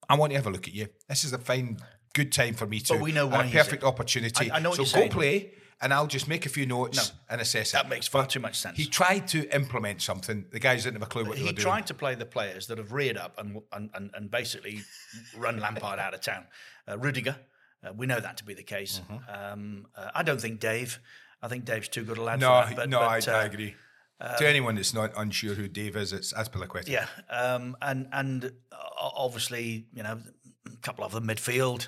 I 0.09 0.15
want 0.15 0.31
to 0.31 0.37
have 0.37 0.47
a 0.47 0.49
look 0.49 0.67
at 0.67 0.73
you. 0.73 0.87
This 1.07 1.23
is 1.23 1.33
a 1.33 1.37
fine, 1.37 1.77
good 2.13 2.31
time 2.31 2.55
for 2.55 2.65
me 2.65 2.79
to. 2.81 2.93
But 2.93 3.01
we 3.01 3.11
know 3.11 3.27
why 3.27 3.45
a 3.45 3.51
perfect 3.51 3.83
opportunity. 3.83 4.51
I- 4.51 4.57
I 4.57 4.59
know 4.59 4.71
what 4.71 4.87
so 4.87 4.97
you're 4.97 5.07
go 5.07 5.13
play, 5.13 5.51
and 5.81 5.93
I'll 5.93 6.07
just 6.07 6.27
make 6.27 6.45
a 6.45 6.49
few 6.49 6.65
notes 6.65 6.97
No, 6.97 7.15
and 7.29 7.41
assess 7.41 7.71
that 7.71 7.85
it. 7.85 7.89
makes 7.89 8.07
far 8.07 8.25
too 8.25 8.39
much 8.39 8.57
sense. 8.57 8.77
He 8.77 8.85
tried 8.85 9.27
to 9.29 9.47
implement 9.55 10.01
something. 10.01 10.45
The 10.51 10.59
guys 10.59 10.83
didn't 10.83 10.95
have 10.95 11.03
a 11.03 11.11
clue 11.11 11.23
what 11.23 11.35
they 11.35 11.41
he 11.41 11.45
were 11.45 11.51
doing. 11.51 11.57
He 11.57 11.63
tried 11.63 11.87
to 11.87 11.93
play 11.93 12.15
the 12.15 12.25
players 12.25 12.67
that 12.67 12.79
have 12.79 12.91
reared 12.91 13.17
up 13.17 13.37
and 13.37 13.61
and, 13.71 14.11
and, 14.13 14.31
basically 14.31 14.81
run 15.37 15.59
Lampard 15.59 15.99
out 15.99 16.13
of 16.13 16.21
town. 16.21 16.47
Uh, 16.87 16.97
Rudiger, 16.97 17.37
uh, 17.83 17.93
we 17.93 18.07
know 18.07 18.19
that 18.19 18.37
to 18.37 18.43
be 18.43 18.53
the 18.53 18.63
case. 18.63 18.99
Mm-hmm. 19.09 19.53
Um, 19.53 19.87
uh, 19.95 20.09
I 20.13 20.23
don't 20.23 20.41
think 20.41 20.59
Dave. 20.59 20.99
I 21.41 21.47
think 21.47 21.63
Dave's 21.63 21.87
too 21.87 22.03
good 22.03 22.17
a 22.17 22.23
lad 22.23 22.41
no, 22.41 22.47
for 22.47 22.69
that. 22.69 22.75
But, 22.75 22.89
no, 22.89 22.99
but, 22.99 23.27
I, 23.27 23.31
I 23.31 23.45
uh, 23.45 23.49
agree. 24.19 24.37
to 24.39 24.49
anyone 24.49 24.75
that's 24.75 24.93
not 24.93 25.11
unsure 25.17 25.53
who 25.55 25.67
Dave 25.67 25.95
is, 25.95 26.13
it's 26.13 26.33
Azpilicueta. 26.33 26.87
Yeah, 26.89 27.07
um, 27.29 27.75
and 27.81 28.07
and 28.11 28.45
uh, 28.71 28.75
obviously, 28.99 29.85
you 29.93 30.03
know, 30.03 30.19
a 30.65 30.75
couple 30.81 31.03
of 31.03 31.11
them 31.11 31.27
midfield. 31.27 31.87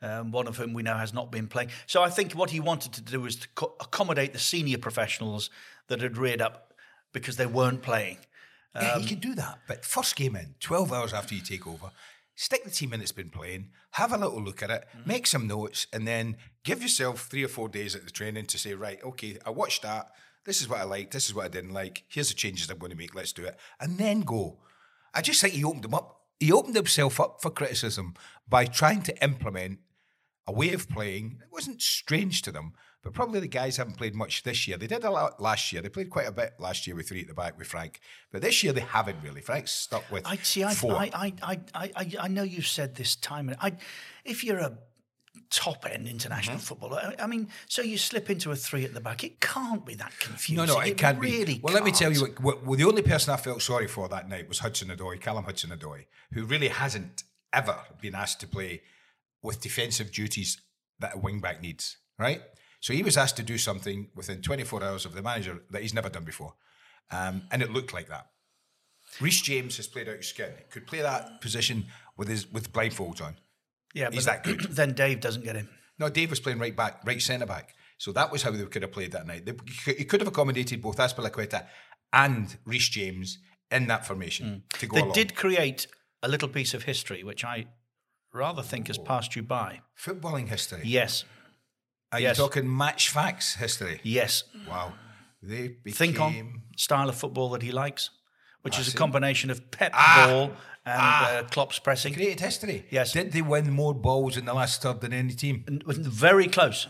Um, 0.00 0.30
one 0.30 0.46
of 0.46 0.56
whom 0.56 0.74
we 0.74 0.84
know 0.84 0.94
has 0.96 1.12
not 1.12 1.32
been 1.32 1.48
playing. 1.48 1.70
So 1.88 2.04
I 2.04 2.08
think 2.08 2.32
what 2.34 2.50
he 2.50 2.60
wanted 2.60 2.92
to 2.92 3.02
do 3.02 3.20
was 3.20 3.34
to 3.34 3.48
co- 3.56 3.74
accommodate 3.80 4.32
the 4.32 4.38
senior 4.38 4.78
professionals 4.78 5.50
that 5.88 6.00
had 6.00 6.16
reared 6.16 6.40
up 6.40 6.72
because 7.12 7.36
they 7.36 7.46
weren't 7.46 7.82
playing. 7.82 8.18
Yeah, 8.76 8.92
Um, 8.92 9.02
you 9.02 9.08
can 9.08 9.18
do 9.18 9.34
that. 9.34 9.58
But 9.66 9.84
first 9.84 10.14
game 10.14 10.36
in, 10.36 10.54
12 10.60 10.92
hours 10.92 11.12
after 11.12 11.34
you 11.34 11.40
take 11.40 11.66
over, 11.66 11.90
stick 12.36 12.62
the 12.62 12.70
team 12.70 12.92
in 12.92 13.00
that's 13.00 13.10
been 13.10 13.28
playing, 13.30 13.70
have 13.92 14.12
a 14.12 14.16
little 14.18 14.40
look 14.40 14.62
at 14.62 14.70
it, 14.70 14.84
Mm-hmm. 14.96 15.08
make 15.08 15.26
some 15.26 15.48
notes, 15.48 15.88
and 15.92 16.06
then 16.06 16.36
give 16.62 16.80
yourself 16.80 17.26
three 17.28 17.42
or 17.42 17.48
four 17.48 17.68
days 17.68 17.96
at 17.96 18.04
the 18.04 18.12
training 18.12 18.46
to 18.46 18.56
say, 18.58 18.74
right, 18.74 19.02
okay, 19.02 19.38
I 19.44 19.50
watched 19.50 19.82
that. 19.82 20.12
This 20.48 20.62
is 20.62 20.68
what 20.70 20.80
I 20.80 20.84
liked. 20.84 21.12
This 21.12 21.28
is 21.28 21.34
what 21.34 21.44
I 21.44 21.48
didn't 21.48 21.74
like. 21.74 22.04
Here's 22.08 22.30
the 22.30 22.34
changes 22.34 22.70
I'm 22.70 22.78
going 22.78 22.90
to 22.90 22.96
make. 22.96 23.14
Let's 23.14 23.34
do 23.34 23.44
it. 23.44 23.58
And 23.80 23.98
then 23.98 24.22
go. 24.22 24.56
I 25.12 25.20
just 25.20 25.42
think 25.42 25.52
he 25.52 25.62
opened 25.62 25.84
him 25.84 25.92
up. 25.92 26.22
He 26.40 26.50
opened 26.50 26.74
himself 26.74 27.20
up 27.20 27.42
for 27.42 27.50
criticism 27.50 28.14
by 28.48 28.64
trying 28.64 29.02
to 29.02 29.22
implement 29.22 29.80
a 30.46 30.52
way 30.52 30.72
of 30.72 30.88
playing. 30.88 31.40
It 31.42 31.52
wasn't 31.52 31.82
strange 31.82 32.40
to 32.42 32.50
them, 32.50 32.72
but 33.02 33.12
probably 33.12 33.40
the 33.40 33.46
guys 33.48 33.76
haven't 33.76 33.98
played 33.98 34.14
much 34.14 34.42
this 34.42 34.66
year. 34.66 34.78
They 34.78 34.86
did 34.86 35.04
a 35.04 35.10
lot 35.10 35.38
last 35.38 35.70
year. 35.70 35.82
They 35.82 35.90
played 35.90 36.08
quite 36.08 36.26
a 36.28 36.32
bit 36.32 36.54
last 36.58 36.86
year 36.86 36.96
with 36.96 37.10
three 37.10 37.20
at 37.20 37.28
the 37.28 37.34
back 37.34 37.58
with 37.58 37.66
Frank, 37.66 38.00
but 38.32 38.40
this 38.40 38.62
year 38.64 38.72
they 38.72 38.80
haven't 38.80 39.18
really. 39.22 39.42
Frank's 39.42 39.72
stuck 39.72 40.10
with 40.10 40.26
I 40.26 40.36
see. 40.36 40.64
I, 40.64 40.72
four. 40.72 40.94
I, 40.94 41.10
I, 41.12 41.32
I, 41.42 41.60
I, 41.74 41.90
I- 41.94 42.16
I 42.20 42.28
know 42.28 42.42
you've 42.42 42.66
said 42.66 42.94
this 42.94 43.16
time. 43.16 43.54
I, 43.60 43.72
if 44.24 44.42
you're 44.44 44.60
a 44.60 44.78
top 45.50 45.86
end 45.90 46.06
international 46.06 46.56
Mm-hmm. 46.56 46.64
footballer, 46.64 47.14
I, 47.18 47.24
I 47.24 47.26
mean, 47.26 47.48
so 47.66 47.82
you 47.82 47.98
slip 47.98 48.30
into 48.30 48.50
a 48.50 48.56
three 48.56 48.84
at 48.84 48.94
the 48.94 49.00
back. 49.00 49.24
It 49.24 49.40
can't 49.40 49.84
be 49.84 49.94
that 49.94 50.12
confusing. 50.18 50.66
no, 50.66 50.74
no, 50.74 50.80
it, 50.80 50.96
can't 50.98 51.18
really 51.18 51.44
be. 51.54 51.60
Well, 51.62 51.74
let 51.74 51.84
me 51.84 51.92
tell 51.92 52.12
you, 52.12 52.20
what, 52.22 52.40
what, 52.40 52.66
well, 52.66 52.76
the 52.76 52.84
only 52.84 53.02
person 53.02 53.32
I 53.32 53.36
felt 53.36 53.62
sorry 53.62 53.86
for 53.86 54.08
that 54.08 54.28
night 54.28 54.48
was 54.48 54.58
Hudson 54.60 54.88
Odoi, 54.88 55.20
Callum 55.20 55.44
Hudson 55.44 55.70
Odoi, 55.70 56.06
who 56.32 56.44
really 56.44 56.68
hasn't 56.68 57.24
ever 57.52 57.76
been 58.00 58.14
asked 58.14 58.40
to 58.40 58.46
play 58.46 58.82
with 59.42 59.60
defensive 59.60 60.12
duties 60.12 60.60
that 61.00 61.14
a 61.14 61.18
wing 61.18 61.40
back 61.40 61.62
needs, 61.62 61.96
right? 62.18 62.42
So 62.80 62.92
he 62.92 63.02
was 63.02 63.16
asked 63.16 63.36
to 63.36 63.42
do 63.42 63.58
something 63.58 64.08
within 64.14 64.42
24 64.42 64.84
hours 64.84 65.04
of 65.04 65.14
the 65.14 65.22
manager 65.22 65.62
that 65.70 65.82
he's 65.82 65.94
never 65.94 66.08
done 66.08 66.24
before. 66.24 66.54
Um, 67.10 67.42
and 67.50 67.62
it 67.62 67.72
looked 67.72 67.92
like 67.94 68.08
that. 68.08 68.26
Reece 69.20 69.40
James 69.42 69.76
has 69.78 69.86
played 69.86 70.08
out 70.08 70.16
his 70.16 70.28
skin. 70.28 70.50
Could 70.70 70.86
play 70.86 71.00
that 71.00 71.40
position 71.40 71.86
with 72.16 72.28
his 72.28 72.50
with 72.52 72.72
blindfolds 72.72 73.22
on. 73.22 73.36
Yeah, 73.94 74.10
He's 74.12 74.26
but 74.26 74.44
that 74.44 74.44
good. 74.44 74.60
Then 74.70 74.92
Dave 74.92 75.20
doesn't 75.20 75.44
get 75.44 75.56
him. 75.56 75.68
No, 75.98 76.08
Dave 76.08 76.30
was 76.30 76.40
playing 76.40 76.58
right 76.58 76.76
back, 76.76 77.04
right 77.04 77.20
centre 77.20 77.46
back. 77.46 77.74
So 77.98 78.12
that 78.12 78.30
was 78.30 78.42
how 78.42 78.52
they 78.52 78.64
could 78.64 78.82
have 78.82 78.92
played 78.92 79.12
that 79.12 79.26
night. 79.26 79.44
They, 79.44 79.54
he 79.92 80.04
could 80.04 80.20
have 80.20 80.28
accommodated 80.28 80.80
both 80.80 80.98
Azpilicueta 80.98 81.66
and 82.12 82.56
Reece 82.64 82.88
James 82.88 83.38
in 83.70 83.88
that 83.88 84.06
formation 84.06 84.62
mm. 84.72 84.78
to 84.78 84.86
go 84.86 84.94
They 84.94 85.02
along. 85.02 85.14
did 85.14 85.34
create 85.34 85.88
a 86.22 86.28
little 86.28 86.48
piece 86.48 86.74
of 86.74 86.84
history, 86.84 87.24
which 87.24 87.44
I 87.44 87.66
rather 88.32 88.62
think 88.62 88.86
has 88.86 88.98
oh. 88.98 89.02
passed 89.02 89.34
you 89.34 89.42
by. 89.42 89.80
Footballing 90.00 90.48
history. 90.48 90.82
Yes, 90.84 91.24
Are 92.12 92.20
yes. 92.20 92.38
you 92.38 92.44
talking 92.44 92.76
match 92.76 93.10
facts 93.10 93.56
history? 93.56 94.00
yes. 94.04 94.44
Wow. 94.68 94.94
They 95.42 95.68
became... 95.68 95.94
Think 95.94 96.20
on 96.20 96.62
style 96.76 97.08
of 97.08 97.16
football 97.16 97.50
that 97.50 97.62
he 97.62 97.72
likes, 97.72 98.10
which 98.62 98.78
is 98.78 98.92
a 98.92 98.96
combination 98.96 99.50
of 99.50 99.70
Pep 99.70 99.92
Ah. 99.94 100.26
ball 100.28 100.42
and 100.84 101.00
Ah. 101.00 101.26
uh, 101.38 101.42
Klopp's 101.44 101.78
pressing. 101.78 102.14
Created 102.14 102.40
history. 102.40 102.86
Yes. 102.90 103.12
Did 103.12 103.32
they 103.32 103.42
win 103.42 103.70
more 103.72 103.94
balls 103.94 104.36
in 104.36 104.44
the 104.44 104.54
last 104.54 104.82
third 104.82 105.00
than 105.00 105.12
any 105.12 105.34
team? 105.34 105.64
Very 105.86 106.48
close, 106.48 106.88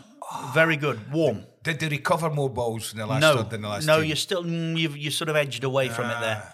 very 0.53 0.77
good, 0.77 1.11
warm. 1.11 1.45
Did 1.63 1.79
they 1.79 1.89
recover 1.89 2.29
more 2.29 2.49
balls 2.49 2.93
in 2.93 2.99
the 2.99 3.05
last 3.05 3.21
no, 3.21 3.37
third 3.37 3.49
than 3.49 3.61
the 3.61 3.69
last 3.69 3.85
no, 3.85 3.95
team? 3.97 4.03
Ah. 4.03 4.07
you're 4.07 4.15
still 4.15 4.43
mm, 4.43 4.77
you've 4.77 4.97
you 4.97 5.11
sort 5.11 5.29
of 5.29 5.35
edged 5.35 5.63
away 5.63 5.89
from 5.89 6.09
it 6.09 6.19
there. 6.21 6.53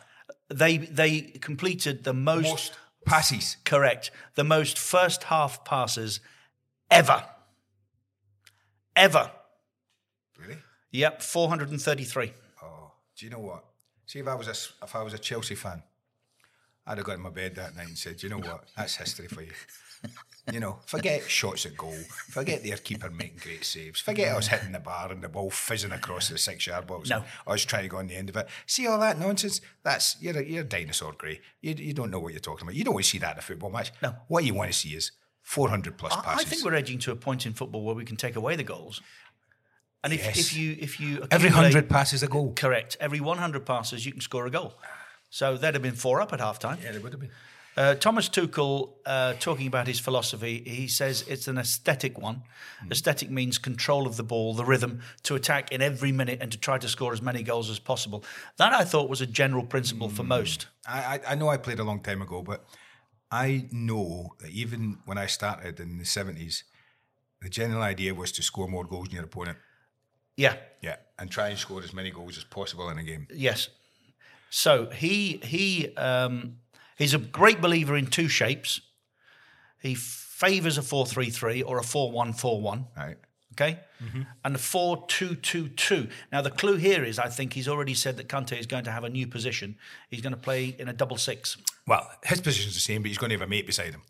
They 0.50 0.78
they 0.78 1.22
completed 1.22 2.04
the 2.04 2.14
most, 2.14 2.44
Most 2.50 2.74
passes. 3.06 3.58
correct, 3.66 4.12
the 4.36 4.44
most 4.44 4.78
first 4.78 5.24
half 5.24 5.64
passes 5.66 6.20
ever, 6.92 7.24
ever. 8.96 9.32
Really? 10.40 10.58
Yep, 10.92 11.22
433. 11.22 12.34
Oh, 12.64 12.92
do 13.18 13.26
you 13.26 13.32
know 13.32 13.40
what? 13.40 13.64
See, 14.06 14.20
if 14.20 14.28
I 14.28 14.36
was 14.36 14.48
a, 14.48 14.86
if 14.86 14.96
I 14.96 15.02
was 15.02 15.14
a 15.14 15.18
Chelsea 15.18 15.56
fan, 15.56 15.84
I'd 16.86 16.98
have 16.98 17.06
got 17.06 17.16
in 17.16 17.22
my 17.22 17.30
bed 17.30 17.56
that 17.56 17.76
night 17.76 17.88
and 17.88 17.98
said, 17.98 18.22
you 18.22 18.30
know 18.30 18.38
what? 18.38 18.66
That's 18.78 18.96
history 18.96 19.28
for 19.28 19.42
you. 19.42 19.52
You 20.52 20.60
know, 20.60 20.78
forget 20.86 21.24
shots 21.24 21.66
at 21.66 21.76
goal. 21.76 21.98
Forget 22.30 22.64
their 22.64 22.78
keeper 22.78 23.10
making 23.10 23.40
great 23.42 23.66
saves. 23.66 24.00
Forget 24.00 24.36
us 24.36 24.48
hitting 24.48 24.74
the 24.74 24.80
bar 24.80 25.12
and 25.12 25.24
the 25.24 25.28
ball 25.28 25.50
fizzing 25.50 25.92
across 25.92 26.30
the 26.30 26.38
six 26.38 26.68
yard 26.68 26.86
box. 26.86 27.10
No. 27.10 27.24
Us 27.48 27.66
trying 27.66 27.82
to 27.84 27.90
go 27.90 27.98
on 27.98 28.06
the 28.06 28.16
end 28.16 28.30
of 28.30 28.38
it. 28.38 28.48
See 28.68 28.86
all 28.86 29.00
that 29.00 29.18
nonsense? 29.18 29.60
That's 29.82 30.18
you're 30.22 30.38
a, 30.38 30.44
you're 30.44 30.62
a 30.62 30.64
dinosaur, 30.64 31.14
Gray. 31.14 31.42
You, 31.62 31.74
you 31.76 31.94
don't 31.94 32.12
know 32.12 32.20
what 32.20 32.32
you're 32.32 32.40
talking 32.40 32.68
about. 32.68 32.76
You 32.76 32.84
don't 32.84 32.94
want 32.94 33.06
to 33.06 33.10
see 33.10 33.18
that 33.18 33.34
in 33.34 33.40
a 33.40 33.42
football 33.42 33.72
match. 33.72 33.92
No. 34.04 34.16
What 34.28 34.44
you 34.44 34.54
want 34.54 34.72
to 34.72 34.78
see 34.78 34.90
is 34.90 35.14
400 35.42 35.98
plus 35.98 36.14
I, 36.14 36.36
I 36.36 36.44
think 36.44 36.64
we're 36.64 36.76
edging 36.76 37.00
to 37.00 37.12
a 37.12 37.16
point 37.16 37.48
in 37.48 37.54
football 37.54 37.84
where 37.84 37.96
we 37.96 38.06
can 38.06 38.16
take 38.16 38.36
away 38.36 38.56
the 38.56 38.64
goals. 38.64 39.02
And 40.06 40.14
if, 40.14 40.24
Yes. 40.26 40.38
if 40.38 40.56
you 40.56 40.78
if 40.80 41.00
you 41.00 41.28
Every 41.32 41.50
100 41.50 41.90
passes 41.90 42.22
a 42.24 42.28
goal. 42.28 42.54
correct, 42.56 42.96
every 43.00 43.20
100 43.20 43.66
passes 43.66 44.06
you 44.06 44.12
can 44.12 44.22
score 44.22 44.46
a 44.46 44.52
goal. 44.52 44.74
So 45.30 45.58
that'd 45.58 45.74
have 45.76 45.82
been 45.82 45.96
four 45.96 46.22
up 46.22 46.32
at 46.32 46.40
half 46.40 46.60
time. 46.60 46.78
Yeah, 46.84 46.92
they 46.94 47.00
would 47.00 47.12
have 47.14 47.20
been. 47.22 47.32
Uh, 47.78 47.96
Thomas 47.96 48.30
Tuchel, 48.30 48.94
uh, 49.06 49.34
talking 49.40 49.68
about 49.68 49.88
his 49.88 50.00
philosophy, 50.00 50.64
he 50.66 50.88
says 50.88 51.26
it's 51.28 51.48
an 51.50 51.58
aesthetic 51.58 52.18
one. 52.18 52.44
Hmm. 52.82 52.92
Aesthetic 52.92 53.30
means 53.30 53.58
control 53.58 54.06
of 54.08 54.16
the 54.16 54.24
ball, 54.24 54.54
the 54.54 54.64
rhythm, 54.64 55.02
to 55.24 55.36
attack 55.36 55.72
in 55.74 55.82
every 55.82 56.12
minute 56.14 56.38
and 56.42 56.52
to 56.54 56.58
try 56.58 56.78
to 56.78 56.88
score 56.88 57.12
as 57.12 57.22
many 57.22 57.44
goals 57.44 57.70
as 57.70 57.80
possible. 57.80 58.24
That 58.58 58.72
I 58.82 58.86
thought 58.86 59.10
was 59.10 59.22
a 59.22 59.26
general 59.42 59.66
principle 59.66 60.08
Hmm. 60.10 60.16
for 60.16 60.24
most. 60.24 60.68
I, 60.88 61.00
I 61.16 61.32
I 61.32 61.36
know 61.36 61.50
I 61.50 61.58
played 61.58 61.80
a 61.80 61.84
long 61.84 62.02
time 62.02 62.22
ago, 62.22 62.42
but 62.44 62.60
I 63.32 63.68
know 63.72 64.36
that 64.40 64.52
even 64.52 65.00
when 65.06 65.18
I 65.18 65.28
started 65.28 65.80
in 65.80 65.98
the 65.98 66.06
seventies, 66.06 66.64
the 67.42 67.50
general 67.50 67.82
idea 67.94 68.14
was 68.14 68.32
to 68.34 68.42
score 68.44 68.70
more 68.70 68.86
goals 68.86 69.08
than 69.08 69.16
your 69.16 69.26
opponent. 69.26 69.58
Yeah, 70.38 70.58
Yeah, 70.82 70.98
and 71.18 71.30
try 71.32 71.50
and 71.50 71.58
score 71.58 71.82
as 71.84 71.94
many 71.94 72.12
goals 72.12 72.38
as 72.38 72.44
possible 72.44 72.90
in 72.90 72.98
a 72.98 73.04
game. 73.04 73.28
yes. 73.34 73.70
So 74.50 74.90
he 74.90 75.38
he 75.44 75.94
um, 75.98 76.58
he's 76.98 77.14
a 77.14 77.18
great 77.18 77.60
believer 77.62 77.98
in 77.98 78.08
two 78.08 78.28
shapes. 78.30 78.80
He 79.82 79.96
favours 79.96 80.78
a 80.78 80.82
four-three-three 80.82 81.62
or 81.62 81.78
a 81.78 81.84
four-one-four-one. 81.84 82.86
Right. 82.98 83.18
Okay, 83.54 83.80
and 84.44 84.56
the 84.56 84.60
four-two-two-two. 84.60 86.08
Now 86.32 86.42
the 86.42 86.52
clue 86.52 86.76
here 86.76 87.04
is, 87.04 87.20
I 87.20 87.30
think 87.30 87.54
he's 87.54 87.68
already 87.68 87.94
said 87.94 88.18
that 88.18 88.28
Kante 88.28 88.58
is 88.60 88.66
going 88.68 88.84
to 88.86 88.92
have 88.92 89.04
a 89.06 89.10
new 89.10 89.28
position. 89.28 89.78
He's 90.10 90.22
going 90.22 90.34
to 90.34 90.40
play 90.40 90.76
in 90.78 90.88
a 90.90 90.94
double 90.94 91.18
six. 91.18 91.58
Well, 91.88 92.10
his 92.24 92.42
position's 92.42 92.74
the 92.76 92.82
same, 92.82 93.02
but 93.02 93.08
he's 93.10 93.18
going 93.18 93.30
to 93.30 93.36
have 93.38 93.48
a 93.48 93.50
mate 93.50 93.66
beside 93.66 93.92
him. 93.94 94.02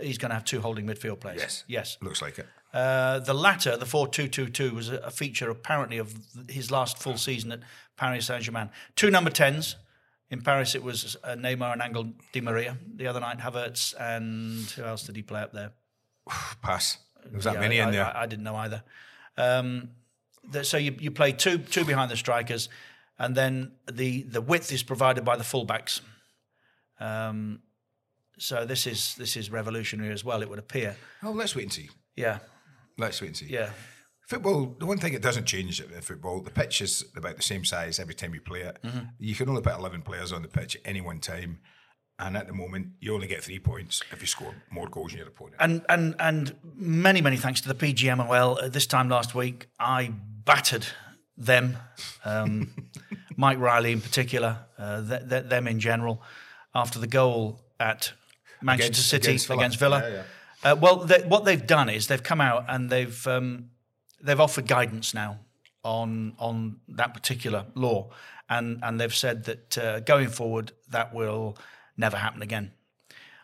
He's 0.00 0.18
going 0.18 0.30
to 0.30 0.34
have 0.34 0.44
two 0.44 0.60
holding 0.60 0.86
midfield 0.86 1.20
players. 1.20 1.40
Yes. 1.40 1.64
Yes. 1.68 1.98
Looks 2.00 2.22
like 2.22 2.38
it. 2.38 2.46
Uh, 2.72 3.18
the 3.18 3.34
latter, 3.34 3.76
the 3.76 3.84
four-two-two-two, 3.86 4.74
was 4.74 4.88
a, 4.88 5.10
feature 5.10 5.50
apparently 5.50 5.98
of 5.98 6.14
his 6.48 6.70
last 6.70 6.98
full 6.98 7.18
season 7.18 7.52
at 7.52 7.60
Paris 7.96 8.26
Saint 8.26 8.42
Germain. 8.42 8.70
Two 8.96 9.10
number 9.10 9.30
tens. 9.30 9.76
In 10.30 10.40
Paris, 10.40 10.74
it 10.74 10.82
was 10.82 11.14
uh, 11.22 11.34
Neymar 11.34 11.74
and 11.74 11.82
Angel 11.82 12.10
Di 12.32 12.40
Maria. 12.40 12.78
The 12.96 13.06
other 13.06 13.20
night, 13.20 13.38
Havertz 13.38 13.94
and 14.00 14.64
who 14.70 14.84
else 14.84 15.02
did 15.02 15.16
he 15.16 15.22
play 15.22 15.42
up 15.42 15.52
there? 15.52 15.72
Pass. 16.62 16.96
Was 17.34 17.44
that 17.44 17.54
Yeah, 17.54 17.60
many 17.60 17.80
I, 17.80 17.86
in 17.86 17.92
there. 17.92 18.06
I, 18.06 18.22
I 18.22 18.26
didn't 18.26 18.44
know 18.44 18.56
either. 18.56 18.82
Um, 19.36 19.90
the, 20.50 20.64
so 20.64 20.78
you, 20.78 20.96
you 20.98 21.10
play 21.10 21.32
two 21.32 21.58
two 21.58 21.84
behind 21.84 22.10
the 22.10 22.16
strikers, 22.16 22.70
and 23.18 23.34
then 23.34 23.72
the 23.90 24.22
the 24.22 24.40
width 24.40 24.72
is 24.72 24.82
provided 24.82 25.24
by 25.24 25.36
the 25.36 25.44
fullbacks. 25.44 26.00
Um, 26.98 27.60
so 28.38 28.64
this 28.64 28.86
is 28.86 29.14
this 29.16 29.36
is 29.36 29.50
revolutionary 29.50 30.12
as 30.12 30.24
well. 30.24 30.40
It 30.42 30.48
would 30.48 30.58
appear. 30.58 30.96
oh, 31.22 31.30
let's 31.32 31.54
wait 31.54 31.64
and 31.64 31.72
see. 31.72 31.90
Yeah, 32.16 32.38
Let's 32.98 33.20
wait 33.20 33.28
and 33.28 33.36
see. 33.36 33.46
yeah. 33.46 33.70
Football, 34.28 34.76
the 34.78 34.86
one 34.86 34.98
thing 34.98 35.12
it 35.12 35.20
doesn't 35.20 35.44
change 35.46 35.80
in 35.80 36.00
football, 36.00 36.40
the 36.40 36.50
pitch 36.50 36.80
is 36.80 37.04
about 37.16 37.36
the 37.36 37.42
same 37.42 37.64
size 37.64 37.98
every 37.98 38.14
time 38.14 38.32
you 38.34 38.40
play 38.40 38.60
it. 38.60 38.78
Mm-hmm. 38.82 39.00
You 39.18 39.34
can 39.34 39.48
only 39.48 39.60
put 39.62 39.74
11 39.74 40.02
players 40.02 40.32
on 40.32 40.42
the 40.42 40.48
pitch 40.48 40.76
at 40.76 40.82
any 40.84 41.00
one 41.00 41.18
time. 41.20 41.58
And 42.18 42.36
at 42.36 42.46
the 42.46 42.52
moment, 42.54 42.88
you 43.00 43.14
only 43.14 43.26
get 43.26 43.42
three 43.42 43.58
points 43.58 44.00
if 44.12 44.20
you 44.20 44.26
score 44.28 44.54
more 44.70 44.86
goals 44.88 45.10
than 45.10 45.18
your 45.18 45.28
opponent. 45.28 45.56
And 45.58 45.84
and 45.88 46.14
and 46.20 46.54
many 46.76 47.20
many 47.20 47.36
thanks 47.36 47.60
to 47.62 47.68
the 47.68 47.74
PGMOL. 47.74 48.62
Uh, 48.62 48.68
this 48.68 48.86
time 48.86 49.08
last 49.08 49.34
week, 49.34 49.66
I 49.80 50.12
battered 50.44 50.86
them, 51.36 51.76
um, 52.24 52.72
Mike 53.36 53.58
Riley 53.58 53.90
in 53.92 54.00
particular, 54.00 54.58
uh, 54.78 55.06
th- 55.06 55.28
th- 55.28 55.44
them 55.46 55.66
in 55.66 55.80
general, 55.80 56.22
after 56.74 56.98
the 57.00 57.06
goal 57.08 57.60
at 57.80 58.12
Manchester 58.62 58.90
Against- 58.92 59.08
City 59.08 59.28
against 59.30 59.50
against 59.50 59.78
Villa. 59.80 60.00
Villa. 60.00 60.12
Yeah, 60.12 60.22
Uh, 60.62 60.76
well, 60.80 60.96
they, 60.98 61.20
what 61.22 61.44
they've 61.44 61.66
done 61.66 61.88
is 61.88 62.06
they've 62.06 62.22
come 62.22 62.40
out 62.40 62.64
and 62.68 62.88
they've 62.90 63.26
um, 63.26 63.70
they've 64.22 64.40
offered 64.40 64.66
guidance 64.66 65.12
now 65.14 65.40
on 65.82 66.34
on 66.38 66.76
that 66.88 67.14
particular 67.14 67.66
law, 67.74 68.10
and 68.48 68.78
and 68.82 69.00
they've 69.00 69.14
said 69.14 69.44
that 69.44 69.78
uh, 69.78 70.00
going 70.00 70.28
forward 70.28 70.72
that 70.90 71.12
will 71.14 71.56
never 71.96 72.16
happen 72.16 72.42
again. 72.42 72.72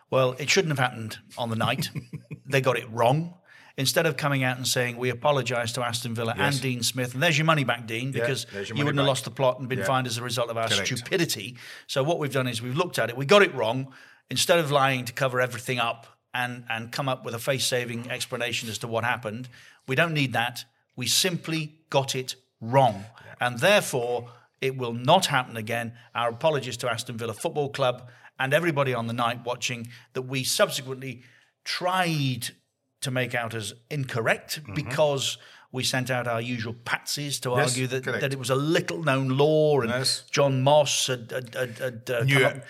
Well, 0.09 0.35
it 0.39 0.49
shouldn't 0.49 0.71
have 0.71 0.79
happened 0.79 1.19
on 1.37 1.49
the 1.49 1.55
night. 1.55 1.89
they 2.49 2.61
got 2.61 2.77
it 2.77 2.89
wrong. 2.91 3.35
Instead 3.77 4.05
of 4.05 4.17
coming 4.17 4.43
out 4.43 4.57
and 4.57 4.67
saying 4.67 4.97
we 4.97 5.09
apologise 5.09 5.71
to 5.73 5.81
Aston 5.81 6.13
Villa 6.13 6.33
Yes. 6.37 6.53
and 6.55 6.61
Dean 6.61 6.83
Smith, 6.83 7.13
and 7.13 7.23
there's 7.23 7.37
your 7.37 7.45
money 7.45 7.63
back, 7.63 7.85
Dean, 7.87 8.07
Yeah, 8.11 8.21
because 8.21 8.45
you 8.53 8.75
wouldn't 8.75 8.97
have 8.97 9.07
lost 9.07 9.23
the 9.23 9.31
plot 9.31 9.59
and 9.59 9.69
been 9.69 9.79
Yeah. 9.79 9.85
fined 9.85 10.05
as 10.07 10.17
a 10.17 10.23
result 10.23 10.49
of 10.49 10.57
our 10.57 10.67
Correct. 10.67 10.87
stupidity. 10.87 11.55
So 11.87 12.03
what 12.03 12.19
we've 12.19 12.33
done 12.33 12.47
is 12.47 12.61
we've 12.61 12.75
looked 12.75 12.99
at 12.99 13.09
it, 13.09 13.15
we 13.15 13.25
got 13.25 13.41
it 13.41 13.53
wrong. 13.55 13.93
Instead 14.29 14.59
of 14.59 14.69
lying 14.69 15.05
to 15.05 15.13
cover 15.13 15.39
everything 15.39 15.79
up 15.79 16.07
and 16.33 16.63
and 16.69 16.91
come 16.91 17.09
up 17.09 17.25
with 17.25 17.33
a 17.33 17.39
face-saving 17.39 18.09
explanation 18.11 18.69
as 18.69 18.77
to 18.79 18.87
what 18.87 19.03
happened, 19.03 19.49
we 19.87 19.95
don't 19.95 20.13
need 20.13 20.33
that. 20.33 20.65
We 20.95 21.07
simply 21.07 21.75
got 21.89 22.15
it 22.15 22.35
wrong, 22.61 23.05
and 23.39 23.59
therefore 23.59 24.29
it 24.61 24.77
will 24.77 24.93
not 24.93 25.27
happen 25.27 25.55
again. 25.57 25.93
Our 26.13 26.29
apologies 26.29 26.77
to 26.77 26.89
Aston 26.91 27.17
Villa 27.17 27.33
Football 27.33 27.69
Club 27.69 28.09
and 28.37 28.53
everybody 28.53 28.93
on 28.93 29.07
the 29.07 29.13
night 29.13 29.45
watching 29.45 29.87
that 30.13 30.23
we 30.23 30.43
subsequently 30.43 31.23
tried 31.63 32.49
to 33.01 33.11
make 33.11 33.33
out 33.33 33.53
as 33.53 33.73
incorrect 33.89 34.59
because 34.75 35.37
we 35.71 35.83
sent 35.83 36.09
out 36.09 36.27
our 36.27 36.41
usual 36.41 36.73
patsies 36.73 37.39
to 37.41 37.49
Mm-hmm. 37.49 37.59
Yes, 37.59 37.69
argue 37.71 37.87
that, 37.87 38.03
correct. 38.03 38.21
that 38.21 38.33
it 38.33 38.39
was 38.39 38.49
a 38.49 38.55
little 38.55 39.03
known 39.03 39.29
law 39.29 39.79
and 39.81 39.89
Yes. 39.89 40.23
John 40.31 40.61
Moss 40.61 41.07
had, 41.07 41.31
had, 41.31 41.55
had, 41.55 41.77
had 41.77 42.09
uh, 42.11 42.25
come 42.25 42.43
up- 42.43 42.63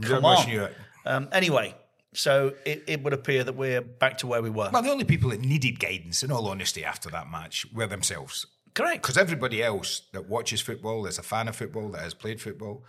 John 0.00 0.02
come 0.02 0.24
on. 0.24 0.70
Um, 1.06 1.28
anyway, 1.32 1.74
so 2.14 2.54
it, 2.64 2.84
it 2.86 3.02
would 3.02 3.12
appear 3.12 3.44
that 3.44 3.54
we're 3.56 3.80
back 3.80 4.18
to 4.18 4.26
where 4.26 4.42
we 4.42 4.50
were. 4.50 4.70
Well, 4.72 4.82
the 4.82 4.90
only 4.90 5.04
people 5.04 5.30
that 5.30 5.40
needed 5.40 5.78
guidance, 5.78 6.22
in 6.22 6.30
all 6.32 6.48
honesty, 6.48 6.84
after 6.84 7.10
that 7.10 7.30
match 7.30 7.66
were 7.72 7.86
themselves. 7.86 8.46
Correct. 8.74 9.02
Because 9.02 9.16
everybody 9.18 9.62
else 9.62 10.02
that 10.12 10.28
watches 10.28 10.60
football, 10.60 11.06
is 11.06 11.18
a 11.18 11.22
fan 11.22 11.48
of 11.48 11.56
football, 11.56 11.88
that 11.90 12.00
has 12.02 12.14
played 12.14 12.40
football, 12.40 12.84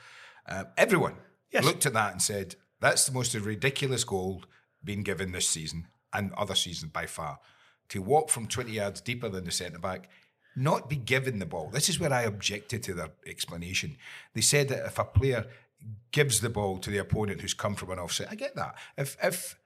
uh, 0.48 0.66
everyone 0.78 1.16
Yes. 1.52 1.64
looked 1.64 1.86
at 1.86 1.94
that 1.94 2.12
and 2.12 2.22
said, 2.22 2.56
that's 2.80 3.06
the 3.06 3.12
most 3.12 3.34
ridiculous 3.36 4.04
goal 4.04 4.44
being 4.84 5.04
given 5.04 5.32
this 5.32 5.48
season 5.48 5.88
and 6.14 6.32
other 6.34 6.56
seasons 6.56 6.92
by 6.92 7.06
far. 7.06 7.40
To 7.90 8.02
walk 8.02 8.30
from 8.30 8.48
20 8.48 8.72
yards 8.72 9.02
deeper 9.02 9.30
than 9.30 9.46
the 9.46 9.52
centre 9.52 9.80
back, 9.80 10.10
not 10.56 10.90
be 10.90 10.96
given 10.96 11.40
the 11.40 11.46
ball. 11.46 11.70
This 11.72 11.90
is 11.90 12.00
where 12.00 12.14
I 12.14 12.24
objected 12.24 12.82
to 12.84 12.94
their 12.94 13.10
explanation. 13.28 13.98
They 14.34 14.42
said 14.42 14.70
that 14.70 14.86
if 14.86 14.98
a 14.98 15.04
player 15.04 15.46
gives 16.12 16.40
the 16.40 16.50
ball 16.50 16.78
to 16.80 16.90
the 16.90 16.98
opponent 16.98 17.42
who's 17.42 17.54
come 17.54 17.76
from 17.76 17.92
an 17.92 18.00
offset, 18.00 18.28
I 18.32 18.36
get 18.36 18.56
that. 18.56 18.76
If 18.98 19.18
if 19.24 19.58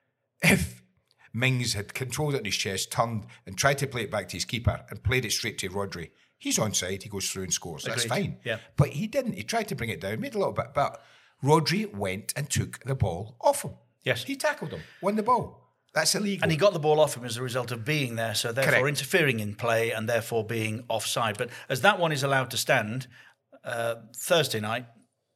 if 0.42 0.82
Mings 1.34 1.74
had 1.74 1.94
controlled 1.94 2.34
it 2.36 2.40
in 2.40 2.46
his 2.46 2.56
chest, 2.56 2.92
turned 2.92 3.26
and 3.46 3.58
tried 3.58 3.78
to 3.80 3.88
play 3.88 4.02
it 4.04 4.12
back 4.12 4.28
to 4.30 4.36
his 4.38 4.46
keeper 4.46 4.82
and 4.90 5.04
played 5.04 5.26
it 5.26 5.32
straight 5.32 5.58
to 5.60 5.70
Rodri, 5.70 6.10
he's 6.38 6.58
onside, 6.58 7.04
he 7.04 7.10
goes 7.10 7.30
through 7.30 7.44
and 7.44 7.54
scores. 7.54 7.84
That's 7.84 8.06
fine. 8.06 8.38
Yeah. 8.44 8.58
But 8.78 8.90
he 8.90 9.06
didn't. 9.08 9.34
He 9.34 9.44
tried 9.44 9.68
to 9.68 9.76
bring 9.76 9.90
it 9.90 10.02
down, 10.02 10.22
made 10.22 10.34
a 10.36 10.40
little 10.40 10.54
bit, 10.54 10.74
but 10.74 11.02
Rodri 11.44 11.94
went 11.94 12.34
and 12.36 12.50
took 12.50 12.80
the 12.84 12.96
ball 12.96 13.38
off 13.42 13.64
him. 13.64 13.74
Yes. 14.04 14.24
He 14.24 14.36
tackled 14.36 14.72
him, 14.72 14.82
won 15.02 15.16
the 15.18 15.24
ball. 15.24 15.68
That's 15.94 16.14
illegal. 16.16 16.44
And 16.44 16.52
he 16.52 16.58
got 16.58 16.74
the 16.74 16.80
ball 16.80 17.00
off 17.00 17.18
him 17.18 17.26
as 17.26 17.36
a 17.38 17.42
result 17.44 17.72
of 17.72 17.84
being 17.84 18.16
there, 18.16 18.34
so 18.36 18.52
therefore 18.52 18.74
Correct. 18.74 18.88
interfering 18.88 19.40
in 19.40 19.56
play 19.56 19.92
and 19.92 20.08
therefore 20.08 20.46
being 20.46 20.84
offside. 20.88 21.38
But 21.38 21.50
as 21.68 21.82
that 21.82 22.00
one 22.00 22.12
is 22.12 22.24
allowed 22.24 22.52
to 22.52 22.58
stand, 22.58 23.08
uh, 23.64 23.96
Thursday 24.16 24.60
night, 24.60 24.86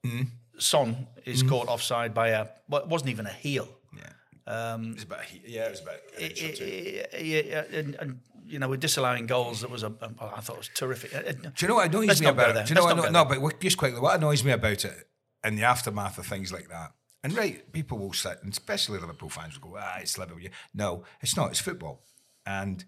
Mm. 0.05 0.27
Son 0.57 1.07
is 1.25 1.43
caught 1.43 1.67
offside 1.67 2.13
by 2.13 2.29
a 2.29 2.47
well, 2.69 2.81
it 2.81 2.87
wasn't 2.87 3.09
even 3.11 3.25
a 3.25 3.31
heel. 3.33 3.67
Yeah. 3.95 4.73
Um, 4.73 4.91
It 4.91 4.95
was 4.95 5.03
about, 5.03 5.19
yeah, 5.47 5.65
it 5.65 5.71
was 5.71 5.81
about. 5.81 5.95
or 6.19 6.29
two. 6.29 7.03
yeah, 7.21 7.63
and, 7.71 7.95
and 7.95 8.19
you 8.45 8.59
know, 8.59 8.67
we're 8.69 8.77
disallowing 8.77 9.25
goals. 9.25 9.61
That 9.61 9.69
was 9.71 9.83
a, 9.83 9.93
I 10.19 10.41
thought 10.41 10.55
it 10.55 10.59
was 10.59 10.69
terrific. 10.73 11.15
Uh, 11.15 11.19
uh, 11.19 11.31
Do 11.31 11.51
you 11.59 11.67
know 11.67 11.75
what 11.75 11.87
annoys 11.87 12.21
me 12.21 12.27
about 12.27 12.55
it? 12.57 12.65
Do 12.65 12.73
you 12.73 12.75
know 12.75 12.85
Let's 12.85 12.99
what 13.01 13.11
no, 13.11 13.25
but 13.25 13.59
just 13.59 13.77
quickly, 13.77 13.99
what 13.99 14.15
annoys 14.15 14.43
me 14.43 14.51
about 14.51 14.83
it 14.85 15.07
in 15.43 15.55
the 15.55 15.63
aftermath 15.63 16.17
of 16.17 16.25
things 16.25 16.51
like 16.51 16.69
that, 16.69 16.91
and 17.23 17.33
right, 17.33 17.71
people 17.71 17.97
will 17.97 18.13
sit, 18.13 18.37
and 18.43 18.51
especially 18.51 18.99
Liverpool 18.99 19.29
fans 19.29 19.59
will 19.59 19.71
go, 19.71 19.77
ah, 19.79 19.97
it's 19.99 20.17
Liverpool. 20.17 20.41
Yeah. 20.41 20.49
No, 20.73 21.03
it's 21.21 21.35
not. 21.37 21.51
It's 21.51 21.59
football, 21.61 22.03
and 22.45 22.83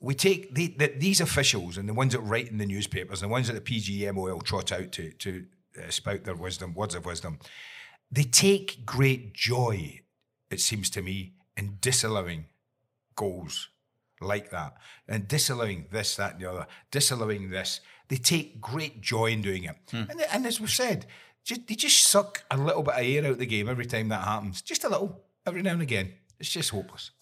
we 0.00 0.14
take 0.14 0.54
the, 0.54 0.74
the, 0.78 0.94
these 0.96 1.20
officials 1.20 1.76
and 1.76 1.86
the 1.86 1.92
ones 1.94 2.14
that 2.14 2.20
write 2.20 2.48
in 2.48 2.56
the 2.58 2.66
newspapers, 2.66 3.22
and 3.22 3.30
the 3.30 3.32
ones 3.32 3.48
that 3.48 3.52
the 3.54 3.60
PGMOL 3.60 4.42
trot 4.42 4.72
out 4.72 4.92
to 4.92 5.12
to 5.12 5.44
Uh, 5.78 5.88
spout 5.90 6.24
their 6.24 6.34
wisdom, 6.34 6.74
words 6.74 6.96
of 6.96 7.06
wisdom. 7.06 7.38
They 8.10 8.24
take 8.24 8.84
great 8.84 9.32
joy, 9.34 10.00
it 10.50 10.60
seems 10.60 10.90
to 10.90 11.02
me, 11.02 11.34
in 11.56 11.78
disallowing 11.80 12.46
goals 13.14 13.68
like 14.20 14.50
that 14.50 14.74
and 15.06 15.28
disallowing 15.28 15.86
this, 15.92 16.16
that, 16.16 16.32
and 16.32 16.40
the 16.40 16.50
other, 16.50 16.66
disallowing 16.90 17.50
this. 17.50 17.80
They 18.08 18.16
take 18.16 18.60
great 18.60 19.00
joy 19.00 19.26
in 19.26 19.42
doing 19.42 19.64
it. 19.64 19.76
Hmm. 19.90 20.10
And, 20.10 20.22
and 20.32 20.46
as 20.46 20.60
we've 20.60 20.70
said, 20.70 21.06
just, 21.44 21.68
they 21.68 21.76
just 21.76 22.02
suck 22.02 22.42
a 22.50 22.56
little 22.56 22.82
bit 22.82 22.94
of 22.94 23.00
air 23.02 23.24
out 23.24 23.32
of 23.32 23.38
the 23.38 23.46
game 23.46 23.68
every 23.68 23.86
time 23.86 24.08
that 24.08 24.24
happens. 24.24 24.62
Just 24.62 24.84
a 24.84 24.88
little, 24.88 25.22
every 25.46 25.62
now 25.62 25.72
and 25.72 25.82
again. 25.82 26.14
It's 26.40 26.50
just 26.50 26.70
hopeless. 26.70 27.12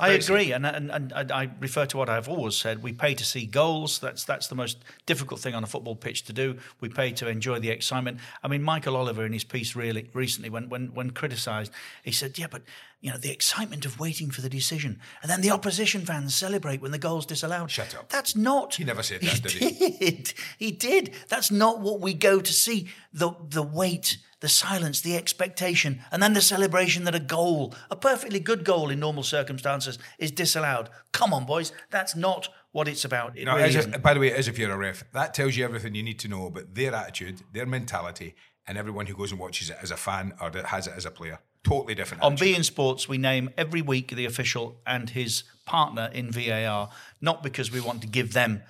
I 0.00 0.08
agree, 0.10 0.52
and, 0.52 0.66
and 0.66 0.90
and 0.90 1.32
I 1.32 1.50
refer 1.60 1.86
to 1.86 1.96
what 1.96 2.08
I've 2.08 2.28
always 2.28 2.56
said. 2.56 2.82
We 2.82 2.92
pay 2.92 3.14
to 3.14 3.24
see 3.24 3.46
goals. 3.46 3.98
That's 3.98 4.24
that's 4.24 4.48
the 4.48 4.54
most 4.54 4.78
difficult 5.06 5.40
thing 5.40 5.54
on 5.54 5.62
a 5.62 5.66
football 5.66 5.96
pitch 5.96 6.24
to 6.24 6.32
do. 6.32 6.56
We 6.80 6.88
pay 6.88 7.12
to 7.12 7.28
enjoy 7.28 7.58
the 7.60 7.70
excitement. 7.70 8.18
I 8.42 8.48
mean, 8.48 8.62
Michael 8.62 8.96
Oliver 8.96 9.24
in 9.24 9.32
his 9.32 9.44
piece 9.44 9.76
really 9.76 10.08
recently, 10.12 10.50
when 10.50 10.68
when 10.68 10.94
when 10.94 11.10
criticised, 11.10 11.72
he 12.02 12.12
said, 12.12 12.38
"Yeah, 12.38 12.46
but 12.50 12.62
you 13.00 13.10
know 13.10 13.18
the 13.18 13.30
excitement 13.30 13.86
of 13.86 13.98
waiting 14.00 14.30
for 14.30 14.40
the 14.40 14.48
decision, 14.48 15.00
and 15.22 15.30
then 15.30 15.40
the 15.40 15.50
opposition 15.50 16.04
fans 16.04 16.34
celebrate 16.34 16.80
when 16.80 16.92
the 16.92 16.98
goal's 16.98 17.26
disallowed." 17.26 17.70
Shut 17.70 17.94
up. 17.94 18.08
That's 18.08 18.34
not. 18.34 18.74
He 18.74 18.84
never 18.84 19.02
said 19.02 19.20
that, 19.20 19.50
he 19.50 19.70
did 19.70 20.28
he? 20.58 20.66
He 20.66 20.70
did. 20.72 21.14
That's 21.28 21.50
not 21.50 21.80
what 21.80 22.00
we 22.00 22.14
go 22.14 22.40
to 22.40 22.52
see. 22.52 22.88
The 23.12 23.32
the 23.48 23.62
wait, 23.62 24.18
the 24.40 24.48
silence, 24.48 25.00
the 25.00 25.16
expectation, 25.16 26.00
and 26.10 26.22
then 26.22 26.32
the 26.32 26.40
celebration 26.40 27.04
that 27.04 27.14
a 27.14 27.20
goal, 27.20 27.74
a 27.90 27.96
perfectly 27.96 28.40
good 28.40 28.64
goal 28.64 28.90
in 28.90 28.98
normal 28.98 29.22
circumstances, 29.22 29.98
is 30.18 30.30
disallowed. 30.30 30.88
Come 31.12 31.32
on, 31.32 31.44
boys. 31.46 31.72
That's 31.90 32.16
not 32.16 32.48
what 32.72 32.88
it's 32.88 33.04
about. 33.04 33.36
It 33.36 33.44
No, 33.44 33.56
really 33.56 33.74
if- 33.74 34.02
by 34.02 34.14
the 34.14 34.20
way, 34.20 34.32
as 34.32 34.48
if 34.48 34.58
you're 34.58 34.72
a 34.72 34.76
ref, 34.78 35.04
that 35.12 35.34
tells 35.34 35.56
you 35.56 35.64
everything 35.64 35.94
you 35.94 36.02
need 36.02 36.18
to 36.20 36.28
know 36.28 36.46
about 36.46 36.74
their 36.74 36.94
attitude, 36.94 37.42
their 37.52 37.66
mentality, 37.66 38.34
and 38.66 38.78
everyone 38.78 39.06
who 39.06 39.14
goes 39.14 39.30
and 39.30 39.40
watches 39.40 39.68
it 39.70 39.76
as 39.82 39.90
a 39.90 39.96
fan 39.96 40.32
or 40.40 40.50
that 40.50 40.66
has 40.66 40.86
it 40.86 40.94
as 40.96 41.04
a 41.04 41.10
player. 41.10 41.38
Totally 41.62 41.94
different. 41.94 42.22
On 42.22 42.32
attitude. 42.32 42.56
beIN 42.56 42.64
Sports, 42.64 43.08
we 43.08 43.18
name 43.18 43.50
every 43.58 43.82
week 43.82 44.14
the 44.14 44.24
official 44.24 44.80
and 44.86 45.10
his 45.10 45.42
partner 45.66 46.08
in 46.14 46.30
VAR, 46.32 46.88
not 47.20 47.42
because 47.42 47.70
we 47.70 47.80
want 47.80 48.00
to 48.00 48.06
give 48.06 48.32
them 48.32 48.62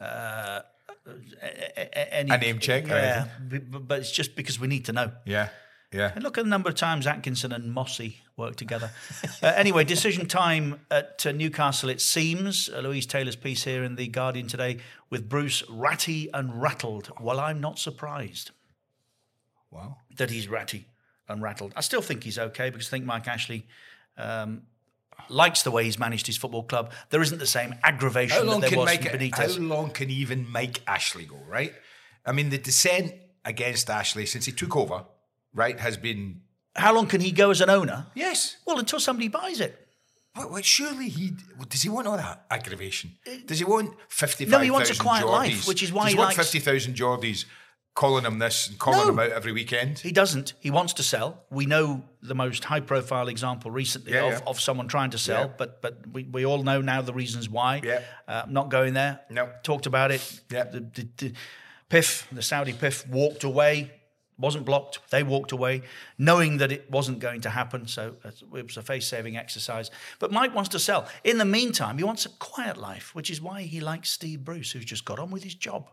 uh, 0.00 0.60
any 2.12 2.30
A 2.30 2.38
name 2.38 2.58
check 2.58 2.86
yeah, 2.86 3.26
but 3.40 3.98
it's 4.00 4.10
just 4.10 4.36
because 4.36 4.58
we 4.60 4.66
need 4.68 4.84
to 4.86 4.92
know. 4.92 5.12
Yeah, 5.24 5.48
yeah. 5.92 6.12
And 6.14 6.22
look 6.22 6.38
at 6.38 6.44
the 6.44 6.50
number 6.50 6.68
of 6.68 6.74
times 6.74 7.06
Atkinson 7.06 7.52
and 7.52 7.72
Mossy 7.72 8.18
work 8.36 8.56
together. 8.56 8.90
uh, 9.42 9.46
anyway, 9.56 9.84
decision 9.84 10.26
time 10.26 10.80
at 10.90 11.24
uh, 11.26 11.32
Newcastle, 11.32 11.88
it 11.88 12.00
seems. 12.00 12.68
Uh, 12.68 12.80
Louise 12.80 13.06
Taylor's 13.06 13.36
piece 13.36 13.64
here 13.64 13.82
in 13.84 13.96
The 13.96 14.08
Guardian 14.08 14.46
today 14.46 14.78
with 15.10 15.28
Bruce 15.28 15.62
ratty 15.68 16.28
and 16.32 16.60
rattled. 16.60 17.10
Well, 17.20 17.40
I'm 17.40 17.60
not 17.60 17.78
surprised 17.78 18.50
Wow. 19.70 19.96
that 20.16 20.30
he's 20.30 20.48
ratty 20.48 20.86
and 21.28 21.42
rattled. 21.42 21.72
I 21.76 21.80
still 21.80 22.02
think 22.02 22.24
he's 22.24 22.38
okay 22.38 22.70
because 22.70 22.88
I 22.88 22.90
think 22.90 23.04
Mike 23.04 23.28
Ashley 23.28 23.66
um, 24.16 24.62
likes 25.28 25.62
the 25.62 25.70
way 25.70 25.84
he's 25.84 25.98
managed 25.98 26.26
his 26.26 26.36
football 26.36 26.62
club. 26.62 26.92
There 27.10 27.22
isn't 27.22 27.38
the 27.38 27.46
same 27.46 27.74
aggravation 27.82 28.46
that 28.46 28.60
there 28.60 28.78
was 28.78 28.96
from 28.96 29.68
How 29.68 29.74
long 29.76 29.90
can 29.90 30.10
even 30.10 30.50
make 30.50 30.82
Ashley 30.86 31.24
go? 31.24 31.36
Right. 31.48 31.72
I 32.24 32.32
mean, 32.32 32.50
the 32.50 32.58
dissent 32.58 33.14
against 33.44 33.88
Ashley 33.90 34.26
since 34.26 34.44
he 34.44 34.52
took 34.52 34.76
over, 34.76 35.04
right, 35.54 35.78
has 35.80 35.96
been 35.96 36.42
How 36.76 36.94
long 36.94 37.06
can 37.06 37.20
he 37.20 37.32
go 37.32 37.50
as 37.50 37.60
an 37.60 37.70
owner? 37.70 38.06
yes. 38.14 38.56
Well, 38.66 38.78
until 38.78 39.00
somebody 39.00 39.28
buys 39.28 39.60
it. 39.60 39.86
Well, 40.36 40.50
well, 40.50 40.62
surely 40.62 41.08
he 41.08 41.32
does. 41.68 41.82
He 41.82 41.88
want 41.88 42.06
all 42.06 42.16
that 42.16 42.44
aggravation? 42.50 43.12
Uh, 43.26 43.36
does 43.46 43.58
he 43.58 43.64
want 43.64 43.94
fifty? 44.08 44.46
No, 44.46 44.60
he 44.60 44.70
wants 44.70 44.90
a 44.90 44.96
quiet 44.96 45.26
life, 45.26 45.66
which 45.66 45.82
is 45.82 45.92
why 45.92 46.04
does 46.04 46.12
he 46.12 46.18
he 46.18 46.22
likes- 46.22 46.36
fifty 46.36 46.60
thousand 46.60 46.94
Geordies 46.94 47.44
calling 47.98 48.24
him 48.24 48.38
this 48.38 48.68
and 48.68 48.78
calling 48.78 49.00
No. 49.06 49.12
him 49.12 49.18
out 49.18 49.32
every 49.32 49.50
weekend. 49.52 49.98
He 49.98 50.12
doesn't. 50.12 50.54
He 50.60 50.70
wants 50.70 50.92
to 50.94 51.02
sell. 51.02 51.42
We 51.50 51.66
know 51.66 52.04
the 52.22 52.34
most 52.34 52.64
high 52.64 52.78
profile 52.80 53.26
example 53.28 53.72
recently 53.72 54.12
Yeah, 54.12 54.26
of, 54.26 54.32
yeah. 54.34 54.46
of 54.46 54.60
someone 54.60 54.86
trying 54.86 55.10
to 55.10 55.18
sell, 55.18 55.46
Yeah. 55.46 55.52
but 55.58 55.82
but 55.82 55.94
we, 56.12 56.22
we 56.24 56.46
all 56.46 56.62
know 56.62 56.80
now 56.80 57.02
the 57.02 57.12
reasons 57.12 57.48
why. 57.48 57.80
Yeah. 57.84 58.02
Uh, 58.28 58.42
not 58.48 58.68
going 58.70 58.94
there. 58.94 59.20
No. 59.30 59.48
Talked 59.64 59.86
about 59.86 60.10
it. 60.12 60.22
Yeah. 60.48 60.64
The, 60.64 60.80
the, 60.80 61.08
the 61.16 61.32
PIF, 61.90 62.28
the 62.30 62.42
Saudi 62.42 62.72
PIF, 62.72 63.08
walked 63.08 63.42
away, 63.42 63.90
wasn't 64.36 64.64
blocked. 64.64 65.00
They 65.10 65.24
walked 65.24 65.50
away, 65.50 65.82
knowing 66.18 66.58
that 66.58 66.70
it 66.70 66.88
wasn't 66.90 67.18
going 67.18 67.40
to 67.40 67.50
happen. 67.50 67.88
So 67.88 68.14
it 68.54 68.64
was 68.64 68.76
a 68.76 68.82
face 68.82 69.08
saving 69.08 69.36
exercise. 69.36 69.90
But 70.20 70.30
Mike 70.30 70.54
wants 70.54 70.68
to 70.70 70.78
sell. 70.78 71.08
In 71.24 71.38
the 71.38 71.44
meantime, 71.44 71.98
he 71.98 72.04
wants 72.04 72.26
a 72.26 72.30
quiet 72.38 72.76
life, 72.76 73.12
which 73.16 73.28
is 73.30 73.40
why 73.42 73.62
he 73.62 73.80
likes 73.80 74.10
Steve 74.10 74.44
Bruce, 74.44 74.70
who's 74.70 74.84
just 74.84 75.04
got 75.04 75.18
on 75.18 75.30
with 75.32 75.42
his 75.42 75.56
job 75.56 75.90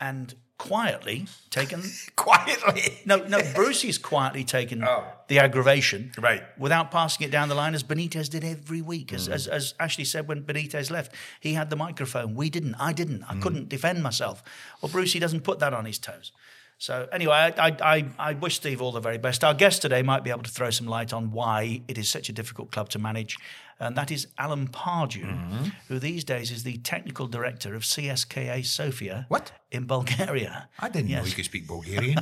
and 0.00 0.34
quietly 0.58 1.26
taken 1.50 1.82
Quietly. 2.16 3.00
no, 3.04 3.16
no. 3.16 3.40
Brucey's 3.54 3.98
quietly 3.98 4.44
taken 4.44 4.82
Oh. 4.84 5.04
the 5.28 5.38
aggravation, 5.38 6.12
Right. 6.18 6.42
without 6.58 6.90
passing 6.90 7.26
it 7.26 7.30
down 7.30 7.48
the 7.48 7.54
line 7.54 7.74
as 7.74 7.82
Benitez 7.82 8.28
did 8.30 8.44
every 8.44 8.80
week. 8.80 9.12
As, 9.12 9.26
hmm. 9.26 9.32
as, 9.32 9.46
as 9.46 9.74
Ashley 9.80 10.04
said 10.04 10.28
when 10.28 10.42
Benitez 10.42 10.90
left, 10.90 11.12
he 11.40 11.54
had 11.54 11.70
the 11.70 11.76
microphone. 11.76 12.34
We 12.34 12.50
didn't. 12.50 12.76
I 12.76 12.92
didn't. 12.92 13.24
I 13.24 13.34
hmm. 13.34 13.40
couldn't 13.40 13.68
defend 13.68 14.02
myself. 14.02 14.42
Well, 14.80 14.90
Brucey 14.90 15.18
doesn't 15.18 15.42
put 15.42 15.58
that 15.58 15.74
on 15.74 15.84
his 15.84 15.98
toes. 15.98 16.32
So 16.78 17.08
anyway, 17.12 17.34
I, 17.34 17.68
I, 17.68 17.76
I, 17.82 18.06
I 18.18 18.32
wish 18.34 18.56
Steve 18.56 18.82
all 18.82 18.92
the 18.92 19.00
very 19.00 19.18
best. 19.18 19.44
Our 19.44 19.54
guest 19.54 19.80
today 19.82 20.02
might 20.02 20.24
be 20.24 20.30
able 20.30 20.42
to 20.42 20.50
throw 20.50 20.70
some 20.70 20.86
light 20.86 21.12
on 21.12 21.30
why 21.30 21.82
it 21.88 21.98
is 21.98 22.10
such 22.10 22.28
a 22.28 22.32
difficult 22.32 22.72
club 22.72 22.88
to 22.90 22.98
manage, 22.98 23.36
and 23.80 23.96
that 23.96 24.10
is 24.10 24.26
Alan 24.38 24.68
Pardew, 24.68 25.24
Mm-hmm. 25.24 25.64
who 25.88 25.98
these 25.98 26.24
days 26.24 26.50
is 26.50 26.62
the 26.62 26.76
technical 26.78 27.26
director 27.26 27.74
of 27.74 27.82
CSKA 27.82 28.64
Sofia. 28.64 29.26
What? 29.28 29.52
in 29.70 29.86
Bulgaria? 29.86 30.68
I 30.78 30.88
didn't 30.88 31.10
know 31.10 31.16
Yes. 31.18 31.26
he 31.30 31.34
could 31.34 31.44
speak 31.52 31.66
Bulgarian. 31.66 32.18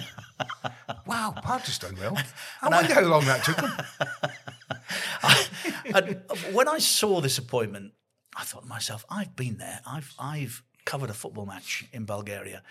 wow, 1.07 1.35
Parker's 1.43 1.79
done 1.79 1.97
well. 2.01 2.17
I 2.63 2.69
wonder 2.69 2.95
how 2.95 3.03
long 3.03 3.25
that 3.27 3.45
took 3.45 3.61
him. 3.61 3.73
and 5.95 6.07
when 6.55 6.69
I 6.69 6.79
saw 6.79 7.21
this 7.21 7.39
appointment, 7.39 7.93
I 8.37 8.45
thought 8.45 8.63
to 8.63 8.69
myself, 8.69 9.05
I've 9.11 9.37
been 9.37 9.59
there. 9.59 9.81
I've 9.87 10.15
I've 10.19 10.63
covered 10.85 11.11
a 11.11 11.15
football 11.15 11.47
match 11.47 11.85
in 11.93 12.05
Bulgaria. 12.07 12.63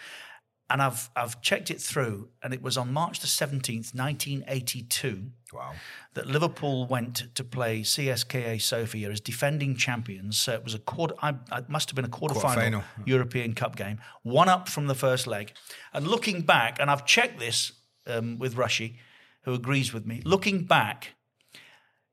And 0.72 0.82
I've 0.82 1.10
I've 1.16 1.42
checked 1.42 1.70
it 1.70 1.82
through, 1.82 2.30
and 2.42 2.54
it 2.54 2.62
was 2.62 2.78
on 2.78 2.94
March 2.94 3.20
the 3.20 3.28
seventeenth, 3.28 3.94
nineteen 3.94 4.44
eighty 4.48 4.82
two, 4.84 5.32
Wow. 5.54 5.74
that 6.14 6.28
Liverpool 6.28 6.88
went 6.88 7.16
to 7.36 7.44
play 7.44 7.82
CSKA 7.82 8.62
Sofia 8.62 9.10
as 9.12 9.20
defending 9.20 9.76
champions. 9.76 10.38
So 10.38 10.54
it 10.54 10.64
was 10.64 10.74
a 10.74 10.80
quarter. 10.80 11.16
I, 11.22 11.32
it 11.58 11.68
must 11.68 11.90
have 11.90 11.96
been 11.98 12.06
a 12.06 12.16
quarter 12.20 12.36
final 12.36 12.54
Quarter-final. 12.56 12.84
European 13.06 13.54
Cup 13.54 13.76
game, 13.76 13.98
one 14.24 14.48
up 14.48 14.70
from 14.70 14.88
the 14.88 14.96
first 14.96 15.28
leg. 15.28 15.52
And 15.94 16.08
looking 16.08 16.42
back, 16.42 16.80
and 16.80 16.90
I've 16.90 17.06
checked 17.06 17.38
this 17.40 17.74
um, 18.08 18.40
with 18.40 18.56
Rushy, 18.56 18.98
who 19.44 19.54
agrees 19.54 19.92
with 19.94 20.06
me. 20.06 20.22
Looking 20.24 20.64
back, 20.64 21.16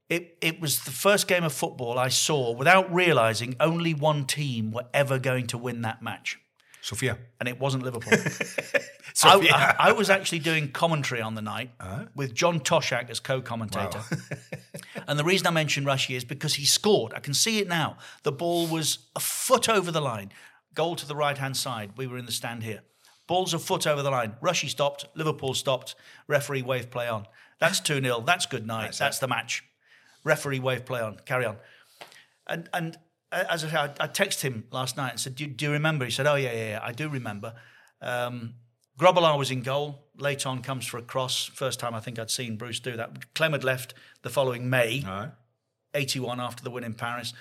it, 0.08 0.36
it 0.40 0.60
was 0.60 0.84
the 0.84 0.90
first 0.90 1.28
game 1.28 1.44
of 1.44 1.52
football 1.52 1.98
I 1.98 2.08
saw 2.08 2.50
without 2.52 2.92
realizing 2.92 3.54
only 3.60 3.94
one 3.94 4.24
team 4.24 4.72
were 4.72 4.86
ever 4.94 5.18
going 5.18 5.46
to 5.48 5.58
win 5.58 5.82
that 5.82 6.02
match, 6.02 6.38
Sofia. 6.88 7.18
and 7.38 7.48
it 7.48 7.60
wasn't 7.60 7.82
Liverpool. 7.82 8.12
I, 9.24 9.34
I, 9.78 9.88
I 9.88 9.92
was 9.92 10.08
actually 10.08 10.38
doing 10.38 10.70
commentary 10.70 11.20
on 11.20 11.34
the 11.34 11.42
night 11.42 11.70
Uh-huh. 11.80 12.06
with 12.14 12.34
John 12.34 12.60
Toshack 12.60 13.10
as 13.10 13.20
co-commentator. 13.20 14.00
and 15.06 15.18
the 15.18 15.24
reason 15.24 15.46
I 15.46 15.50
mention 15.50 15.84
Rushy 15.84 16.14
is 16.14 16.24
because 16.24 16.54
he 16.54 16.64
scored. 16.64 17.12
I 17.14 17.20
can 17.20 17.34
see 17.34 17.58
it 17.58 17.68
now. 17.68 17.98
The 18.22 18.32
ball 18.32 18.66
was 18.66 18.98
a 19.14 19.20
foot 19.20 19.68
over 19.68 19.90
the 19.90 20.00
line. 20.00 20.32
Goal 20.74 20.96
to 20.96 21.06
the 21.06 21.16
right-hand 21.16 21.56
side. 21.58 21.90
We 21.98 22.06
were 22.06 22.16
in 22.16 22.24
the 22.26 22.32
stand 22.32 22.62
here. 22.62 22.80
Ball's 23.26 23.52
a 23.52 23.58
foot 23.58 23.86
over 23.86 24.02
the 24.02 24.10
line. 24.10 24.36
Rushy 24.40 24.68
stopped. 24.68 25.04
Liverpool 25.14 25.52
stopped. 25.52 25.94
Referee 26.26 26.62
wave 26.62 26.90
play 26.90 27.08
on. 27.08 27.26
That's 27.60 27.80
2-0. 27.82 28.24
That's 28.24 28.46
good 28.46 28.66
night. 28.66 28.96
That's, 28.98 29.18
the 29.18 29.28
match. 29.28 29.62
Referee 30.24 30.60
wave 30.60 30.86
play 30.86 31.00
on. 31.00 31.18
Carry 31.26 31.44
on. 31.44 31.56
And 32.46 32.70
and 32.72 32.96
as 33.30 33.64
I 33.64 33.68
said, 33.68 33.96
I, 34.00 34.04
I 34.04 34.08
texted 34.08 34.42
him 34.42 34.64
last 34.70 34.96
night 34.96 35.10
and 35.10 35.20
said, 35.20 35.34
do, 35.34 35.46
"Do 35.46 35.66
you 35.66 35.72
remember?" 35.72 36.04
He 36.04 36.10
said, 36.10 36.26
"Oh 36.26 36.34
yeah, 36.34 36.52
yeah, 36.52 36.68
yeah. 36.70 36.80
I 36.82 36.92
do 36.92 37.08
remember." 37.08 37.54
Um, 38.00 38.54
Grobbelaar 38.98 39.38
was 39.38 39.50
in 39.50 39.62
goal. 39.62 40.04
Leighton 40.16 40.62
comes 40.62 40.86
for 40.86 40.98
a 40.98 41.02
cross. 41.02 41.46
First 41.46 41.78
time 41.78 41.94
I 41.94 42.00
think 42.00 42.18
I'd 42.18 42.30
seen 42.30 42.56
Bruce 42.56 42.80
do 42.80 42.96
that. 42.96 43.32
Clem 43.34 43.52
had 43.52 43.62
left 43.62 43.94
the 44.22 44.30
following 44.30 44.68
May, 44.68 45.04
81 45.94 46.40
after 46.40 46.64
the 46.64 46.70
win 46.70 46.84
in 46.84 46.94
Paris. 46.94 47.32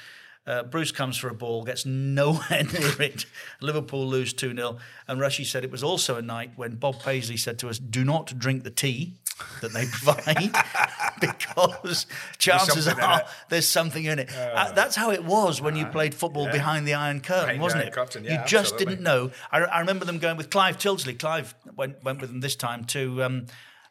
Uh, 0.46 0.64
Bruce 0.64 0.94
comes 0.94 1.18
for 1.18 1.28
a 1.28 1.34
ball, 1.34 1.64
gets 1.64 1.86
nowhere 1.86 2.64
near 2.74 3.02
it. 3.02 3.26
Liverpool 3.60 4.08
lose 4.08 4.32
2 4.34 4.56
0. 4.56 4.78
And 5.08 5.20
Rushy 5.20 5.44
said 5.44 5.64
it 5.66 5.72
was 5.72 5.84
also 5.84 6.16
a 6.16 6.22
night 6.22 6.52
when 6.56 6.76
Bob 6.76 7.02
Paisley 7.02 7.38
said 7.38 7.60
to 7.60 7.70
us, 7.70 7.80
Do 7.80 8.06
not 8.06 8.40
drink 8.40 8.64
the 8.64 8.72
tea 8.72 9.16
that 9.62 9.74
they 9.74 9.86
provide 9.86 10.56
because 11.22 12.06
chances 12.38 12.88
are 12.88 13.24
there's 13.50 13.68
something 13.68 14.06
in 14.06 14.20
it. 14.20 14.30
Uh, 14.36 14.72
that's 14.74 14.96
how 14.96 15.12
it 15.12 15.24
was 15.24 15.62
when 15.62 15.76
you 15.76 15.86
played 15.88 16.14
football 16.14 16.50
behind 16.52 16.88
the 16.88 16.94
Iron 16.94 17.22
Curtain, 17.22 17.60
wasn't 17.60 17.84
it? 17.84 17.94
Curtain, 17.94 18.24
you 18.24 18.32
yeah, 18.32 18.46
just 18.46 18.74
absolutely. 18.74 18.86
didn't 18.96 19.04
know. 19.04 19.32
I, 19.52 19.60
I 19.62 19.80
remember 19.80 20.06
them 20.06 20.20
going 20.20 20.38
with 20.38 20.50
Clive 20.50 20.78
Tyldesley. 20.78 21.18
Clive 21.18 21.56
went, 21.76 22.04
went 22.04 22.22
with 22.22 22.30
them 22.30 22.42
this 22.42 22.56
time 22.56 22.86
to 22.86 23.24
um, 23.24 23.46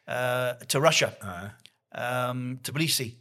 uh, 0.07 0.53
to 0.69 0.79
Russia, 0.79 1.15
Uh-huh. 1.21 1.49
um, 2.29 2.59
Tbilisi. 2.63 3.15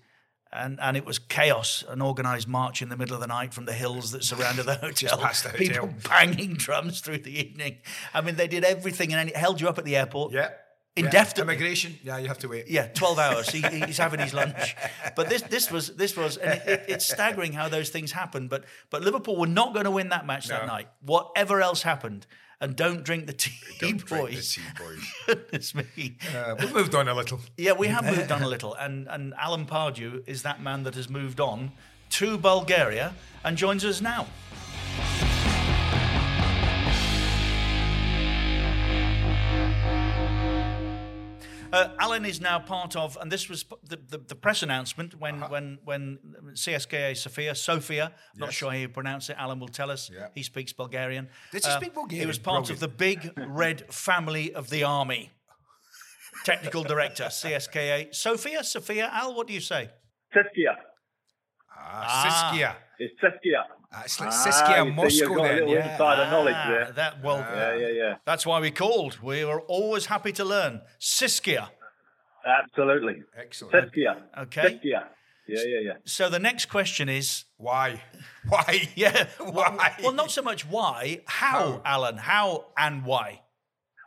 And, 0.52 0.78
and 0.80 0.96
it 0.96 1.04
was 1.04 1.18
chaos, 1.18 1.84
an 1.88 2.00
organised 2.00 2.48
march 2.48 2.80
in 2.80 2.88
the 2.88 2.96
middle 2.96 3.14
of 3.14 3.20
the 3.20 3.26
night 3.26 3.52
from 3.52 3.66
the 3.66 3.74
hills 3.74 4.12
that 4.12 4.24
surrounded 4.24 4.64
the 4.64 4.74
hotel. 4.86 5.18
the 5.18 5.52
People 5.54 5.90
banging 6.08 6.54
drums 6.54 7.00
through 7.00 7.18
the 7.18 7.38
evening. 7.38 7.78
I 8.14 8.22
mean, 8.22 8.36
they 8.36 8.48
did 8.48 8.64
everything 8.64 9.12
and 9.12 9.28
it 9.28 9.36
held 9.36 9.60
you 9.60 9.68
up 9.68 9.76
at 9.76 9.84
the 9.84 9.96
airport. 9.96 10.32
Yeah. 10.32 10.50
Indefinitely. 10.96 11.52
Yeah. 11.52 11.56
Immigration. 11.58 11.98
Yeah, 12.02 12.18
you 12.18 12.28
have 12.28 12.38
to 12.38 12.48
wait. 12.48 12.68
Yeah, 12.68 12.86
twelve 12.88 13.18
hours. 13.26 13.48
He, 13.50 13.60
he's 13.60 13.98
having 13.98 14.20
his 14.20 14.32
lunch. 14.34 14.74
But 15.14 15.28
this 15.28 15.42
this 15.42 15.70
was 15.70 15.94
this 15.96 16.16
was 16.16 16.36
and 16.38 16.54
it, 16.60 16.62
it, 16.66 16.84
it's 16.88 17.06
staggering 17.06 17.52
how 17.52 17.68
those 17.68 17.90
things 17.90 18.12
happen. 18.12 18.48
But 18.48 18.64
but 18.90 19.02
Liverpool 19.02 19.36
were 19.36 19.46
not 19.46 19.72
going 19.74 19.84
to 19.84 19.90
win 19.90 20.08
that 20.10 20.26
match 20.26 20.48
that 20.48 20.66
night. 20.66 20.88
Whatever 21.00 21.60
else 21.60 21.82
happened, 21.82 22.26
and 22.60 22.74
don't 22.74 23.04
drink 23.04 23.26
the 23.26 23.32
tea, 23.34 23.52
Don't 23.78 23.98
drink 23.98 24.08
the 24.08 24.34
boys. 24.36 24.54
tea, 24.54 24.62
boys. 24.78 25.12
Goodness 25.26 25.74
me. 25.74 26.16
Uh, 26.34 26.54
we've 26.58 26.72
moved 26.74 26.94
on 26.94 27.08
a 27.08 27.14
little. 27.14 27.40
Yeah, 27.56 27.72
we 27.72 27.88
have 27.88 28.04
moved 28.04 28.32
on 28.32 28.42
a 28.42 28.48
little, 28.54 28.74
and 28.74 29.06
and 29.08 29.34
Alan 29.38 29.66
Pardew 29.66 30.22
is 30.26 30.42
that 30.42 30.62
man 30.62 30.82
that 30.84 30.94
has 30.94 31.08
moved 31.10 31.40
on 31.40 31.72
to 32.08 32.38
Bulgaria 32.38 33.14
and 33.44 33.56
joins 33.58 33.84
us 33.84 34.00
now. 34.00 34.26
Uh, 41.72 41.88
Alan 41.98 42.24
is 42.24 42.40
now 42.40 42.58
part 42.58 42.96
of, 42.96 43.16
and 43.20 43.30
this 43.30 43.48
was 43.48 43.64
the, 43.84 43.96
the, 44.08 44.18
the 44.18 44.34
press 44.34 44.62
announcement 44.62 45.18
when 45.18 45.40
when 45.50 45.78
when 45.84 46.18
CSKA 46.52 47.16
Sofia, 47.16 47.54
Sofia, 47.54 48.04
I'm 48.34 48.40
not 48.40 48.52
sure 48.52 48.70
how 48.70 48.76
you 48.76 48.88
pronounce 48.88 49.28
it. 49.30 49.36
Alan 49.38 49.58
will 49.58 49.68
tell 49.68 49.90
us. 49.90 50.10
Yeah. 50.12 50.28
He 50.34 50.42
speaks 50.42 50.72
Bulgarian. 50.72 51.28
Does 51.52 51.64
he 51.66 51.70
Uh, 51.70 51.80
speak 51.80 51.94
Bulgarian? 51.94 52.20
He 52.22 52.26
was 52.26 52.38
part 52.38 52.66
Brilliant. 52.66 52.82
of 52.82 52.88
the 52.90 52.96
big 52.96 53.32
red 53.64 53.92
family 53.92 54.54
of 54.54 54.70
the 54.70 54.84
army. 54.84 55.30
Technical 56.44 56.82
director, 56.84 57.24
CSKA. 57.24 58.14
Sofia, 58.14 58.62
Sophia, 58.62 59.08
Al, 59.12 59.34
what 59.34 59.46
do 59.48 59.52
you 59.52 59.60
say? 59.60 59.90
Siskia. 60.34 60.74
Ah, 61.76 62.22
Siskia. 62.24 62.74
It's 62.98 63.14
Siskia. 63.22 63.62
Ah, 63.96 64.02
it's 64.04 64.20
like 64.20 64.28
Siskia, 64.30 64.84
you 64.84 64.90
see, 64.90 64.94
Moscow 64.96 65.26
You've 65.28 65.36
got 65.36 65.44
a 65.44 65.48
then, 65.48 65.54
little 65.60 65.74
yeah. 65.74 65.92
insider 65.92 66.30
knowledge 66.30 66.54
Ah, 66.56 66.68
there. 66.68 66.92
That 66.92 67.22
well, 67.22 67.38
Yeah, 67.38 67.74
yeah, 67.76 67.88
yeah. 67.88 68.14
that's 68.26 68.44
why 68.44 68.60
we 68.60 68.70
called. 68.70 69.18
We 69.22 69.44
were 69.44 69.62
always 69.62 70.06
happy 70.06 70.32
to 70.32 70.44
learn. 70.44 70.82
Siskia. 71.00 71.68
Absolutely. 72.46 73.22
Excellent. 73.36 73.74
Siskia. 73.74 74.16
Okay. 74.38 74.62
Siskia. 74.82 75.04
Yeah, 75.48 75.62
yeah, 75.64 75.80
yeah. 75.80 75.92
So 76.04 76.28
the 76.28 76.38
next 76.40 76.66
question 76.66 77.08
is, 77.08 77.44
Why? 77.56 78.02
Why? 78.48 78.88
yeah, 78.96 79.28
Why? 79.38 79.94
Well, 80.02 80.12
not 80.12 80.30
so 80.30 80.42
much 80.42 80.66
why, 80.66 81.22
how, 81.26 81.80
Alan, 81.84 82.16
how 82.16 82.66
and 82.76 83.04
why. 83.04 83.42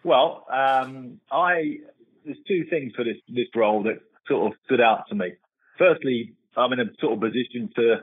Well, 0.03 0.45
um, 0.51 1.19
I 1.31 1.77
there's 2.25 2.37
two 2.47 2.65
things 2.69 2.93
for 2.95 3.03
this 3.03 3.17
this 3.29 3.47
role 3.55 3.83
that 3.83 3.99
sort 4.27 4.51
of 4.51 4.57
stood 4.65 4.81
out 4.81 5.05
to 5.09 5.15
me. 5.15 5.31
Firstly, 5.77 6.33
I'm 6.55 6.71
in 6.73 6.79
a 6.81 6.85
sort 6.99 7.13
of 7.13 7.19
position 7.21 7.69
to 7.75 7.95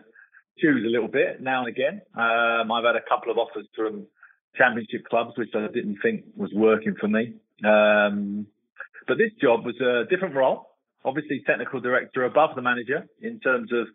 choose 0.59 0.85
a 0.87 0.91
little 0.91 1.09
bit 1.09 1.41
now 1.41 1.61
and 1.65 1.69
again. 1.69 2.03
Um, 2.15 2.73
I've 2.73 2.85
had 2.85 2.97
a 2.97 3.05
couple 3.09 3.31
of 3.31 3.39
offers 3.39 3.67
from 3.75 4.07
championship 4.57 5.05
clubs, 5.09 5.33
which 5.37 5.51
I 5.55 5.67
didn't 5.73 5.99
think 6.03 6.25
was 6.37 6.51
working 6.55 6.95
for 6.99 7.09
me. 7.09 7.35
Um, 7.65 8.47
but 9.07 9.19
this 9.19 9.31
job 9.41 9.65
was 9.65 9.77
a 9.81 10.09
different 10.11 10.35
role. 10.35 10.71
Obviously, 11.05 11.43
technical 11.47 11.81
director 11.81 12.25
above 12.25 12.57
the 12.57 12.63
manager 12.63 13.07
in 13.21 13.39
terms 13.41 13.71
of 13.73 13.87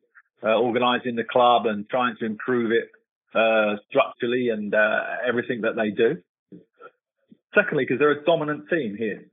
uh, 0.43 0.58
organising 0.58 1.15
the 1.15 1.24
club 1.24 1.65
and 1.65 1.89
trying 1.89 2.15
to 2.19 2.26
improve 2.26 2.71
it 2.71 2.89
uh, 3.36 3.76
structurally 3.89 4.50
and 4.50 4.74
uh, 4.74 5.02
everything 5.28 5.62
that 5.62 5.76
they 5.76 5.89
do. 5.89 6.21
Secondly, 7.54 7.84
because 7.84 8.00
they're 8.00 8.12
a 8.12 8.24
dominant 8.24 8.69
team 8.69 8.95
here. 8.97 9.26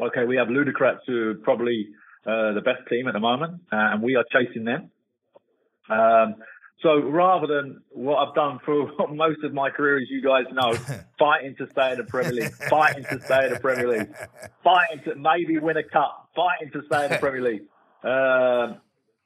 Okay, 0.00 0.24
we 0.24 0.36
have 0.36 0.48
Ludogorets 0.48 1.06
who 1.06 1.30
are 1.30 1.34
probably 1.34 1.86
uh, 2.26 2.52
the 2.52 2.60
best 2.60 2.88
team 2.90 3.06
at 3.06 3.14
the 3.14 3.20
moment, 3.20 3.62
uh, 3.72 3.94
and 3.94 4.02
we 4.02 4.16
are 4.16 4.24
chasing 4.32 4.64
them. 4.64 4.90
Um, 5.88 6.34
so 6.82 6.98
rather 6.98 7.46
than 7.46 7.82
what 7.90 8.16
I've 8.16 8.34
done 8.34 8.58
for 8.64 8.90
most 9.12 9.42
of 9.44 9.52
my 9.52 9.70
career, 9.70 9.98
as 9.98 10.10
you 10.10 10.22
guys 10.22 10.44
know, 10.52 10.72
fighting 11.18 11.56
to 11.56 11.68
stay 11.70 11.92
in 11.92 11.98
the 11.98 12.04
Premier 12.04 12.32
League, 12.32 12.52
fighting 12.68 13.04
to 13.04 13.20
stay 13.24 13.46
in 13.46 13.52
the 13.54 13.60
Premier 13.60 13.88
League, 13.88 14.14
fighting 14.62 15.02
to 15.04 15.14
maybe 15.14 15.58
win 15.58 15.76
a 15.76 15.82
cup, 15.82 16.30
fighting 16.36 16.70
to 16.72 16.82
stay 16.86 17.04
in 17.06 17.12
the 17.12 17.18
Premier 17.18 17.42
League. 17.42 17.62
Um, 18.02 18.80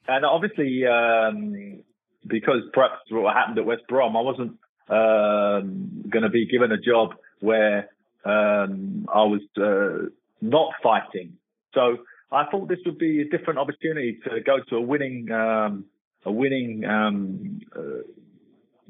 and 0.07 0.25
obviously, 0.25 0.85
um, 0.87 1.83
because 2.27 2.61
perhaps 2.73 2.99
what 3.09 3.35
happened 3.35 3.57
at 3.59 3.65
West 3.65 3.83
Brom, 3.87 4.15
I 4.15 4.21
wasn't 4.21 4.57
um, 4.89 6.03
going 6.09 6.23
to 6.23 6.29
be 6.29 6.47
given 6.47 6.71
a 6.71 6.77
job 6.77 7.15
where 7.39 7.89
um, 8.25 9.05
I 9.13 9.23
was 9.23 9.41
uh, 9.57 10.09
not 10.41 10.73
fighting. 10.83 11.37
So 11.73 11.97
I 12.31 12.45
thought 12.49 12.67
this 12.67 12.79
would 12.85 12.97
be 12.97 13.21
a 13.21 13.37
different 13.37 13.59
opportunity 13.59 14.19
to 14.25 14.41
go 14.41 14.57
to 14.69 14.75
a 14.75 14.81
winning, 14.81 15.31
um, 15.31 15.85
a 16.25 16.31
winning 16.31 16.83
um, 16.85 17.61
uh, 17.75 18.03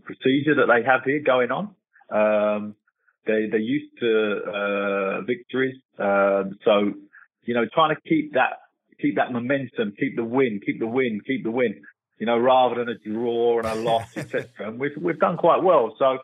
procedure 0.03 0.55
that 0.55 0.67
they 0.67 0.83
have 0.85 1.01
here 1.05 1.21
going 1.25 1.51
on. 1.51 1.75
Um, 2.09 2.75
they 3.25 3.47
they're 3.49 3.59
used 3.59 3.97
to 3.99 4.41
uh, 4.43 5.21
victories, 5.21 5.75
um, 5.99 6.57
so 6.65 6.93
you 7.43 7.53
know 7.53 7.65
trying 7.73 7.95
to 7.95 8.01
keep 8.01 8.33
that 8.33 8.59
keep 8.99 9.15
that 9.15 9.31
momentum, 9.31 9.93
keep 9.99 10.15
the 10.15 10.23
win, 10.23 10.59
keep 10.65 10.79
the 10.79 10.87
win, 10.87 11.21
keep 11.25 11.43
the 11.43 11.51
win. 11.51 11.81
You 12.17 12.27
know, 12.27 12.37
rather 12.37 12.75
than 12.75 12.89
a 12.89 12.97
draw 12.97 13.59
and 13.59 13.67
a 13.67 13.75
loss, 13.75 14.15
etc. 14.15 14.47
And 14.59 14.79
we've 14.79 14.91
we've 14.99 15.19
done 15.19 15.37
quite 15.37 15.63
well. 15.63 15.95
So 15.97 16.19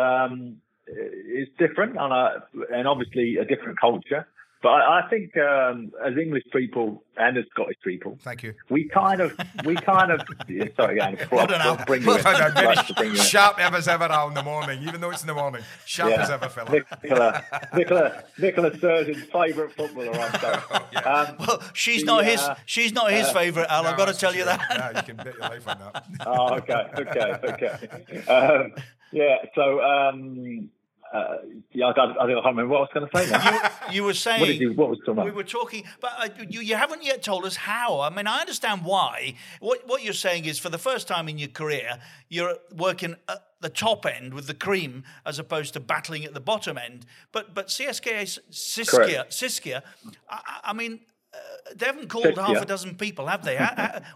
um, 0.00 0.58
it's 0.86 1.50
different, 1.58 1.96
and, 1.98 2.12
uh, 2.12 2.30
and 2.74 2.88
obviously 2.88 3.36
a 3.40 3.44
different 3.44 3.78
culture. 3.80 4.26
But 4.60 4.70
I, 4.70 5.00
I 5.00 5.08
think 5.08 5.36
um, 5.36 5.92
as 6.04 6.16
English 6.16 6.42
people 6.52 7.04
and 7.16 7.38
as 7.38 7.44
Scottish 7.52 7.76
people, 7.84 8.18
Thank 8.22 8.42
you. 8.42 8.54
we 8.68 8.88
kind 8.88 9.20
of 9.20 9.32
we 9.64 9.76
kind 9.76 10.10
of 10.10 10.20
yeah, 10.48 10.64
sorry, 10.76 10.98
again, 10.98 11.28
Well 11.30 11.46
done, 11.46 11.60
Al. 11.60 11.84
bring 11.86 12.00
you 12.02 12.08
Well 12.08 12.18
in. 12.18 12.26
Al. 12.26 12.64
Like 12.64 12.96
bring 12.96 13.10
you 13.12 13.16
in. 13.18 13.22
Sharp 13.22 13.60
as 13.60 13.86
ever, 13.86 14.04
Al, 14.04 14.28
in 14.28 14.34
the 14.34 14.42
morning, 14.42 14.82
even 14.82 15.00
though 15.00 15.10
it's 15.10 15.20
in 15.22 15.28
the 15.28 15.34
morning. 15.34 15.62
Sharp 15.86 16.12
as 16.18 16.28
ever, 16.30 16.48
fella. 16.48 16.72
Nicola, 17.04 17.44
Nicola, 17.74 18.24
Nicola 18.38 18.76
Sturgeon's 18.76 19.22
favourite 19.30 19.72
footballer. 19.76 20.12
I'm 20.18 20.40
sorry. 20.40 20.96
um, 21.04 21.36
Well, 21.38 21.62
she's 21.72 22.00
the, 22.00 22.06
not 22.06 22.24
his. 22.24 22.40
uh, 22.40 22.56
She's 22.66 22.92
not 22.92 23.12
his 23.12 23.26
uh, 23.28 23.32
favourite, 23.34 23.68
Al. 23.70 23.86
I've 23.86 23.96
got 23.96 24.08
to 24.08 24.14
tell 24.18 24.34
you 24.34 24.44
that. 24.44 24.60
Yeah, 24.70 24.96
you 24.96 25.02
can 25.04 25.16
bet 25.16 25.34
your 25.34 25.42
life 25.42 25.68
on 25.68 25.78
that. 25.78 26.04
oh, 26.26 26.54
okay, 26.56 26.84
okay, 26.98 27.36
okay. 27.44 28.26
Um, 28.26 28.72
yeah, 29.12 29.36
so 29.54 29.80
um, 29.80 30.68
uh, 31.12 31.36
yeah, 31.72 31.86
I, 31.86 31.92
don't- 31.92 32.18
I 32.18 32.26
don't 32.26 32.44
remember 32.44 32.68
what 32.68 32.78
I 32.78 32.80
was 32.80 32.90
going 32.94 33.08
to 33.08 33.18
say 33.18 33.30
now. 33.30 33.70
You 33.92 34.04
were 34.04 34.14
saying. 34.14 34.40
what 34.42 34.46
did 34.46 34.60
you? 34.60 34.72
What 34.74 34.90
was 34.90 34.98
talking 35.06 35.24
We 35.24 35.30
were 35.30 35.44
talking, 35.44 35.84
but 36.00 36.12
uh, 36.18 36.28
you, 36.48 36.60
you 36.60 36.74
haven't 36.76 37.02
yet 37.04 37.22
told 37.22 37.44
us 37.44 37.56
how. 37.56 38.00
I 38.00 38.10
mean, 38.10 38.26
I 38.26 38.40
understand 38.40 38.84
why. 38.84 39.34
What, 39.60 39.86
what 39.88 40.02
you're 40.04 40.12
saying 40.12 40.44
is, 40.44 40.58
for 40.58 40.68
the 40.68 40.78
first 40.78 41.08
time 41.08 41.28
in 41.28 41.38
your 41.38 41.48
career, 41.48 41.98
you're 42.28 42.56
working 42.76 43.16
at 43.28 43.38
the 43.60 43.68
top 43.70 44.06
end 44.06 44.34
with 44.34 44.46
the 44.46 44.54
cream 44.54 45.02
as 45.26 45.38
opposed 45.38 45.72
to 45.74 45.80
battling 45.80 46.24
at 46.24 46.34
the 46.34 46.40
bottom 46.40 46.76
end. 46.78 47.06
But 47.32 47.54
but 47.54 47.68
CSKA 47.68 48.38
Siskia, 48.50 49.26
Siskia, 49.28 49.82
I, 50.30 50.40
I- 50.46 50.60
I 50.70 50.72
mean, 50.72 51.00
uh, 51.34 51.38
they 51.76 51.86
haven't 51.86 52.08
called 52.08 52.24
half 52.36 52.50
a 52.62 52.66
dozen 52.66 52.94
people, 52.96 53.26
have 53.26 53.44
they? 53.44 53.56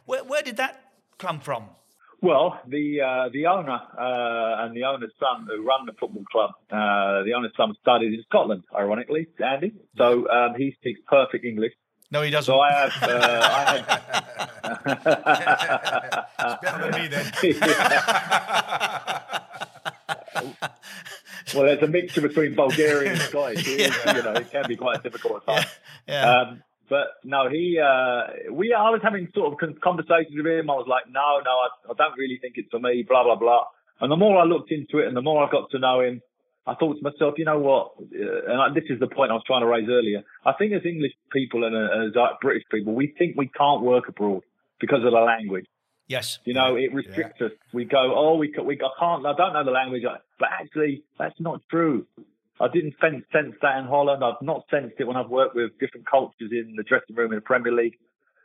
Where, 0.06 0.24
where 0.24 0.42
did 0.42 0.56
that 0.58 0.92
come 1.18 1.40
from? 1.40 1.68
Well, 2.22 2.58
the 2.68 3.00
uh, 3.00 3.28
the 3.32 3.46
owner 3.46 3.80
uh, 3.98 4.62
and 4.64 4.76
the 4.76 4.84
owner's 4.84 5.10
son 5.18 5.44
who 5.48 5.64
run 5.66 5.86
the 5.86 5.92
football 5.98 6.22
club, 6.30 6.50
uh, 6.70 7.24
the 7.24 7.32
owner's 7.36 7.50
son 7.56 7.74
studied 7.80 8.14
in 8.14 8.22
Scotland, 8.28 8.62
ironically, 8.72 9.26
Andy. 9.44 9.72
So 9.98 10.30
um, 10.30 10.54
he 10.56 10.70
speaks 10.78 11.00
perfect 11.08 11.44
English. 11.44 11.72
No, 12.12 12.22
he 12.22 12.30
doesn't. 12.30 12.52
So 12.52 12.60
I 12.60 12.70
have, 12.72 12.92
uh, 13.02 13.40
I 13.42 13.82
had. 14.62 14.82
Better 16.62 16.90
than 16.90 17.02
me 17.02 17.08
then. 17.08 17.32
well, 21.54 21.64
there's 21.64 21.82
a 21.82 21.88
mixture 21.88 22.20
between 22.20 22.54
Bulgarian 22.54 23.12
and 23.14 23.22
Scottish. 23.22 23.66
It 23.78 23.80
is, 23.80 23.96
You 24.14 24.22
know, 24.22 24.32
it 24.34 24.48
can 24.50 24.66
be 24.68 24.76
quite 24.76 25.02
difficult 25.02 25.42
at 25.48 25.54
times. 25.54 25.66
Yeah. 26.06 26.30
Um, 26.30 26.62
but 26.92 27.16
no, 27.24 27.48
he, 27.48 27.80
uh, 27.80 28.52
we, 28.52 28.76
I 28.76 28.90
was 28.90 29.00
having 29.02 29.26
sort 29.34 29.48
of 29.48 29.80
conversations 29.80 30.36
with 30.36 30.44
him. 30.44 30.68
I 30.68 30.74
was 30.76 30.84
like, 30.86 31.08
no, 31.08 31.40
no, 31.40 31.54
I, 31.64 31.68
I 31.88 31.94
don't 31.96 32.18
really 32.18 32.36
think 32.36 32.56
it's 32.58 32.68
for 32.68 32.78
me, 32.78 33.02
blah, 33.08 33.24
blah, 33.24 33.36
blah. 33.36 33.64
And 34.02 34.12
the 34.12 34.16
more 34.16 34.36
I 34.36 34.44
looked 34.44 34.70
into 34.70 34.98
it 34.98 35.08
and 35.08 35.16
the 35.16 35.22
more 35.22 35.42
I 35.42 35.50
got 35.50 35.70
to 35.70 35.78
know 35.78 36.02
him, 36.02 36.20
I 36.66 36.74
thought 36.74 36.98
to 36.98 37.02
myself, 37.02 37.38
you 37.38 37.46
know 37.46 37.58
what? 37.58 37.92
Uh, 37.98 38.52
and 38.52 38.60
I, 38.60 38.68
this 38.74 38.84
is 38.90 39.00
the 39.00 39.06
point 39.06 39.30
I 39.30 39.40
was 39.40 39.42
trying 39.46 39.62
to 39.62 39.66
raise 39.66 39.88
earlier. 39.88 40.22
I 40.44 40.52
think 40.52 40.74
as 40.74 40.84
English 40.84 41.12
people 41.32 41.64
and 41.64 41.74
uh, 41.74 42.12
as 42.12 42.36
British 42.42 42.64
people, 42.70 42.92
we 42.92 43.14
think 43.16 43.38
we 43.38 43.48
can't 43.48 43.80
work 43.80 44.08
abroad 44.08 44.42
because 44.78 44.98
of 45.02 45.12
the 45.12 45.24
language. 45.24 45.64
Yes. 46.08 46.40
You 46.44 46.52
know, 46.52 46.76
it 46.76 46.92
restricts 46.92 47.40
yeah. 47.40 47.46
us. 47.46 47.52
We 47.72 47.86
go, 47.86 48.12
oh, 48.14 48.36
we, 48.36 48.54
we 48.62 48.76
I 48.76 48.92
can't, 49.00 49.24
I 49.24 49.32
don't 49.32 49.54
know 49.54 49.64
the 49.64 49.70
language, 49.70 50.02
but 50.38 50.48
actually, 50.60 51.04
that's 51.18 51.40
not 51.40 51.62
true. 51.70 52.06
I 52.62 52.68
didn't 52.72 52.94
sense, 53.00 53.24
sense 53.32 53.54
that 53.60 53.78
in 53.78 53.86
Holland. 53.86 54.22
I've 54.22 54.40
not 54.40 54.62
sensed 54.70 54.94
it 55.00 55.06
when 55.08 55.16
I've 55.16 55.28
worked 55.28 55.56
with 55.56 55.72
different 55.80 56.06
cultures 56.08 56.52
in 56.52 56.74
the 56.76 56.84
dressing 56.84 57.16
room 57.16 57.32
in 57.32 57.38
the 57.38 57.42
Premier 57.42 57.72
League. 57.72 57.98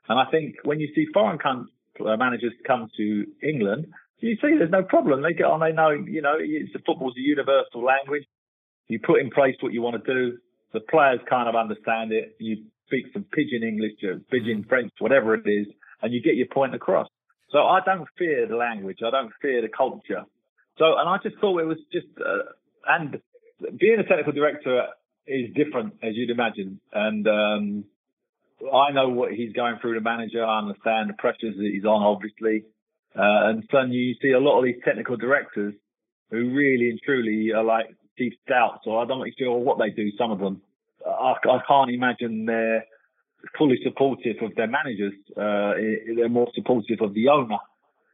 And 0.09 0.19
I 0.19 0.25
think 0.31 0.55
when 0.63 0.79
you 0.79 0.89
see 0.95 1.05
foreign 1.13 1.37
uh, 1.45 2.17
managers 2.17 2.53
come 2.65 2.89
to 2.97 3.25
England, 3.43 3.85
you 4.19 4.35
see 4.41 4.57
there's 4.57 4.71
no 4.71 4.81
problem. 4.81 5.21
They 5.21 5.33
get 5.33 5.45
on, 5.45 5.59
they 5.59 5.71
know, 5.71 5.91
you 5.91 6.23
know, 6.23 6.35
it's, 6.39 6.71
football's 6.83 7.13
a 7.15 7.21
universal 7.21 7.83
language. 7.83 8.23
You 8.87 8.99
put 8.99 9.19
in 9.19 9.29
place 9.29 9.55
what 9.59 9.73
you 9.73 9.83
want 9.83 10.03
to 10.03 10.13
do. 10.13 10.37
The 10.73 10.79
players 10.79 11.19
kind 11.29 11.47
of 11.47 11.55
understand 11.55 12.11
it. 12.11 12.35
You 12.39 12.65
speak 12.87 13.05
some 13.13 13.25
pidgin 13.31 13.61
English, 13.61 13.93
pidgin 14.31 14.65
French, 14.67 14.91
whatever 14.97 15.35
it 15.35 15.45
is, 15.45 15.67
and 16.01 16.11
you 16.11 16.23
get 16.23 16.35
your 16.35 16.47
point 16.47 16.73
across. 16.73 17.07
So 17.51 17.59
I 17.59 17.79
don't 17.85 18.07
fear 18.17 18.47
the 18.47 18.55
language. 18.55 18.99
I 19.05 19.11
don't 19.11 19.31
fear 19.41 19.61
the 19.61 19.69
culture. 19.69 20.23
So, 20.77 20.97
and 20.97 21.07
I 21.07 21.17
just 21.21 21.37
thought 21.39 21.59
it 21.59 21.65
was 21.65 21.77
just, 21.91 22.07
uh, 22.19 22.49
and 22.87 23.21
being 23.77 23.99
a 23.99 24.03
technical 24.03 24.33
director 24.33 24.87
is 25.25 25.53
different, 25.55 25.95
as 26.03 26.15
you'd 26.15 26.29
imagine. 26.29 26.79
And 26.93 27.27
um, 27.27 27.85
I 28.61 28.91
know 28.91 29.09
what 29.09 29.33
he's 29.33 29.53
going 29.53 29.77
through, 29.81 29.95
the 29.95 30.01
manager. 30.01 30.43
I 30.43 30.59
understand 30.59 31.09
the 31.09 31.13
pressures 31.17 31.55
that 31.57 31.69
he's 31.71 31.85
on, 31.85 32.01
obviously. 32.03 32.65
Uh, 33.15 33.49
and 33.49 33.63
so 33.71 33.81
you 33.81 34.15
see 34.21 34.31
a 34.31 34.39
lot 34.39 34.59
of 34.59 34.65
these 34.65 34.81
technical 34.85 35.17
directors 35.17 35.73
who 36.29 36.53
really 36.53 36.89
and 36.89 36.99
truly 37.03 37.51
are 37.53 37.63
like 37.63 37.87
chief 38.17 38.33
scouts, 38.45 38.83
or 38.85 39.01
I 39.01 39.07
don't 39.07 39.23
sure 39.37 39.57
what 39.57 39.77
they 39.79 39.89
do. 39.89 40.11
Some 40.17 40.31
of 40.31 40.39
them, 40.39 40.61
I, 41.05 41.33
I 41.33 41.59
can't 41.67 41.91
imagine 41.91 42.45
they're 42.45 42.85
fully 43.57 43.77
supportive 43.83 44.37
of 44.41 44.55
their 44.55 44.67
managers. 44.67 45.13
Uh, 45.31 45.73
they're 46.15 46.29
more 46.29 46.49
supportive 46.53 47.01
of 47.01 47.13
the 47.13 47.29
owner. 47.29 47.57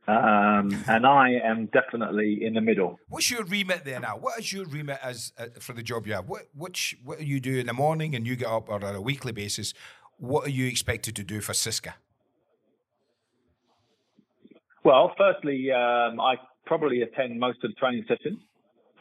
Um, 0.05 0.83
and 0.87 1.05
I 1.05 1.31
am 1.43 1.67
definitely 1.67 2.39
in 2.41 2.55
the 2.55 2.61
middle. 2.61 2.99
What's 3.07 3.31
your 3.31 3.45
remit 3.45 3.85
there 3.85 4.01
now? 4.01 4.17
What 4.17 4.37
is 4.37 4.51
your 4.51 4.65
remit 4.65 4.99
as 5.01 5.31
uh, 5.37 5.45
for 5.59 5.71
the 5.71 5.83
job 5.83 6.05
you 6.05 6.13
have? 6.13 6.27
What 6.27 6.43
which 6.53 6.97
what 7.05 7.19
do 7.19 7.25
you 7.25 7.39
do 7.39 7.57
in 7.57 7.67
the 7.67 7.73
morning 7.73 8.13
and 8.13 8.27
you 8.27 8.35
get 8.35 8.49
up 8.49 8.67
or 8.67 8.83
on 8.83 8.95
a 8.95 9.01
weekly 9.01 9.31
basis? 9.31 9.73
What 10.17 10.45
are 10.45 10.51
you 10.51 10.67
expected 10.67 11.15
to 11.15 11.23
do 11.23 11.39
for 11.39 11.53
CSKA? 11.53 11.93
Well, 14.83 15.13
firstly, 15.17 15.71
um, 15.71 16.19
I 16.19 16.35
probably 16.65 17.01
attend 17.01 17.39
most 17.39 17.63
of 17.63 17.71
the 17.71 17.75
training 17.75 18.03
sessions. 18.07 18.39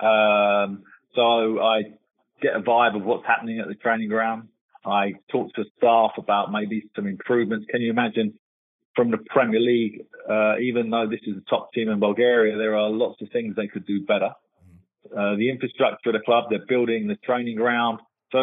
Um, 0.00 0.84
so 1.16 1.60
I 1.60 1.82
get 2.40 2.54
a 2.54 2.60
vibe 2.60 2.96
of 2.96 3.02
what's 3.02 3.26
happening 3.26 3.58
at 3.58 3.66
the 3.66 3.74
training 3.74 4.08
ground. 4.08 4.48
I 4.84 5.14
talk 5.30 5.52
to 5.54 5.64
staff 5.76 6.12
about 6.18 6.52
maybe 6.52 6.88
some 6.94 7.06
improvements. 7.06 7.66
Can 7.70 7.80
you 7.80 7.90
imagine 7.90 8.34
from 8.94 9.10
the 9.10 9.18
Premier 9.18 9.60
League, 9.60 10.04
uh, 10.28 10.58
even 10.58 10.90
though 10.90 11.06
this 11.08 11.20
is 11.26 11.36
a 11.36 11.50
top 11.50 11.72
team 11.72 11.88
in 11.88 12.00
Bulgaria, 12.00 12.56
there 12.56 12.76
are 12.76 12.90
lots 12.90 13.20
of 13.22 13.28
things 13.32 13.56
they 13.56 13.68
could 13.68 13.86
do 13.86 14.04
better. 14.04 14.30
Uh, 15.10 15.36
the 15.36 15.50
infrastructure 15.50 16.10
of 16.10 16.14
the 16.14 16.20
club, 16.24 16.44
they're 16.50 16.66
building 16.66 17.06
the 17.06 17.16
training 17.16 17.56
ground. 17.56 18.00
So 18.30 18.38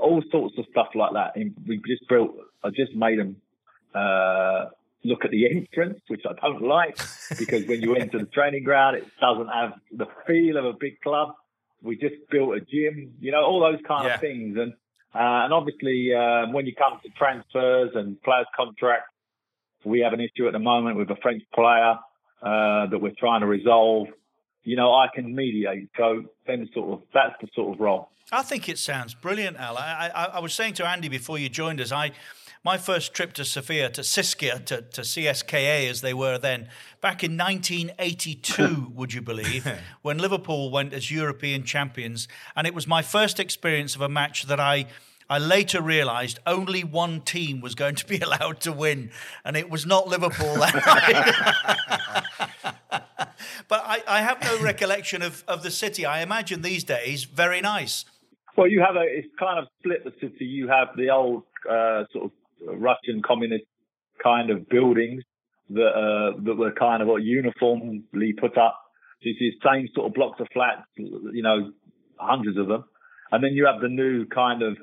all 0.00 0.22
sorts 0.30 0.56
of 0.58 0.64
stuff 0.70 0.88
like 0.94 1.12
that. 1.12 1.36
We 1.66 1.76
just 1.86 2.08
built, 2.08 2.32
I 2.64 2.70
just 2.70 2.94
made 2.94 3.18
them, 3.18 3.36
uh, 3.94 4.66
look 5.04 5.24
at 5.24 5.30
the 5.30 5.46
entrance, 5.56 6.00
which 6.08 6.22
I 6.28 6.32
don't 6.40 6.62
like 6.62 6.98
because 7.38 7.66
when 7.66 7.80
you 7.80 7.94
enter 7.96 8.18
the 8.18 8.26
training 8.26 8.64
ground, 8.64 8.96
it 8.96 9.06
doesn't 9.20 9.48
have 9.48 9.72
the 9.92 10.06
feel 10.26 10.56
of 10.56 10.64
a 10.64 10.72
big 10.72 11.00
club. 11.00 11.34
We 11.82 11.96
just 11.96 12.16
built 12.30 12.56
a 12.56 12.60
gym, 12.60 13.14
you 13.20 13.32
know, 13.32 13.44
all 13.44 13.60
those 13.60 13.80
kind 13.86 14.06
yeah. 14.06 14.14
of 14.14 14.20
things. 14.20 14.56
And, 14.58 14.72
uh, 15.14 15.44
and 15.44 15.52
obviously, 15.52 16.12
um, 16.14 16.52
when 16.52 16.66
you 16.66 16.74
come 16.74 17.00
to 17.02 17.08
transfers 17.10 17.90
and 17.94 18.20
players 18.22 18.46
contracts, 18.56 19.10
we 19.84 20.00
have 20.00 20.12
an 20.12 20.20
issue 20.20 20.46
at 20.46 20.52
the 20.52 20.58
moment 20.58 20.96
with 20.96 21.10
a 21.10 21.16
French 21.16 21.42
player 21.54 21.94
uh, 22.42 22.86
that 22.86 22.98
we're 23.00 23.14
trying 23.18 23.40
to 23.40 23.46
resolve. 23.46 24.08
You 24.62 24.76
know, 24.76 24.92
I 24.92 25.08
can 25.14 25.34
mediate. 25.34 25.88
So 25.96 26.24
then, 26.46 26.68
sort 26.74 26.92
of, 26.92 27.02
that's 27.14 27.34
the 27.40 27.48
sort 27.54 27.74
of 27.74 27.80
role. 27.80 28.10
I 28.32 28.42
think 28.42 28.68
it 28.68 28.78
sounds 28.78 29.14
brilliant, 29.14 29.56
Al. 29.58 29.76
I, 29.76 30.10
I, 30.14 30.24
I 30.24 30.38
was 30.40 30.54
saying 30.54 30.74
to 30.74 30.86
Andy 30.86 31.08
before 31.08 31.38
you 31.38 31.48
joined 31.48 31.80
us, 31.80 31.90
I 31.90 32.12
my 32.62 32.76
first 32.76 33.14
trip 33.14 33.32
to 33.34 33.44
Sofia, 33.44 33.88
to 33.90 34.02
CSKA, 34.02 34.66
to, 34.66 34.82
to 34.82 35.00
CSKA 35.00 35.88
as 35.88 36.02
they 36.02 36.12
were 36.12 36.36
then, 36.36 36.68
back 37.00 37.24
in 37.24 37.36
1982, 37.36 38.92
would 38.94 39.14
you 39.14 39.22
believe, 39.22 39.66
when 40.02 40.18
Liverpool 40.18 40.70
went 40.70 40.92
as 40.92 41.10
European 41.10 41.64
champions. 41.64 42.28
And 42.54 42.66
it 42.66 42.74
was 42.74 42.86
my 42.86 43.00
first 43.00 43.40
experience 43.40 43.94
of 43.94 44.02
a 44.02 44.08
match 44.08 44.44
that 44.44 44.60
I 44.60 44.86
I 45.30 45.38
later 45.38 45.80
realised 45.80 46.40
only 46.44 46.82
one 46.82 47.20
team 47.20 47.60
was 47.60 47.76
going 47.76 47.94
to 47.94 48.06
be 48.06 48.18
allowed 48.22 48.60
to 48.62 48.72
win, 48.72 49.12
and 49.44 49.56
it 49.56 49.70
was 49.70 49.86
not 49.86 50.08
Liverpool 50.08 50.56
but 50.56 50.74
I, 53.70 54.02
I, 54.08 54.22
have 54.22 54.42
no 54.42 54.60
recollection 54.60 55.22
of, 55.22 55.44
of 55.46 55.62
the 55.62 55.70
city. 55.70 56.04
I 56.04 56.22
imagine 56.22 56.62
these 56.62 56.82
days 56.82 57.22
very 57.24 57.60
nice. 57.60 58.04
Well, 58.56 58.66
you 58.66 58.80
have 58.80 58.96
a 58.96 59.02
it's 59.02 59.28
kind 59.38 59.60
of 59.60 59.66
split 59.78 60.02
the 60.02 60.12
city. 60.20 60.44
You 60.46 60.66
have 60.66 60.88
the 60.96 61.10
old 61.10 61.44
uh, 61.64 62.04
sort 62.12 62.24
of 62.24 62.32
Russian 62.80 63.22
communist 63.24 63.66
kind 64.22 64.50
of 64.50 64.68
buildings 64.68 65.22
that 65.70 65.92
uh, 65.92 66.32
that 66.44 66.56
were 66.56 66.72
kind 66.72 67.02
of 67.02 67.08
what 67.08 67.22
uniformly 67.22 68.32
put 68.32 68.58
up. 68.58 68.80
So 69.22 69.28
you 69.28 69.34
see 69.38 69.52
the 69.62 69.70
same 69.70 69.88
sort 69.94 70.08
of 70.08 70.14
blocks 70.14 70.40
of 70.40 70.48
flats, 70.52 70.82
you 70.96 71.42
know, 71.42 71.70
hundreds 72.18 72.58
of 72.58 72.66
them, 72.66 72.84
and 73.30 73.44
then 73.44 73.52
you 73.52 73.66
have 73.66 73.80
the 73.80 73.88
new 73.88 74.26
kind 74.26 74.62
of 74.62 74.76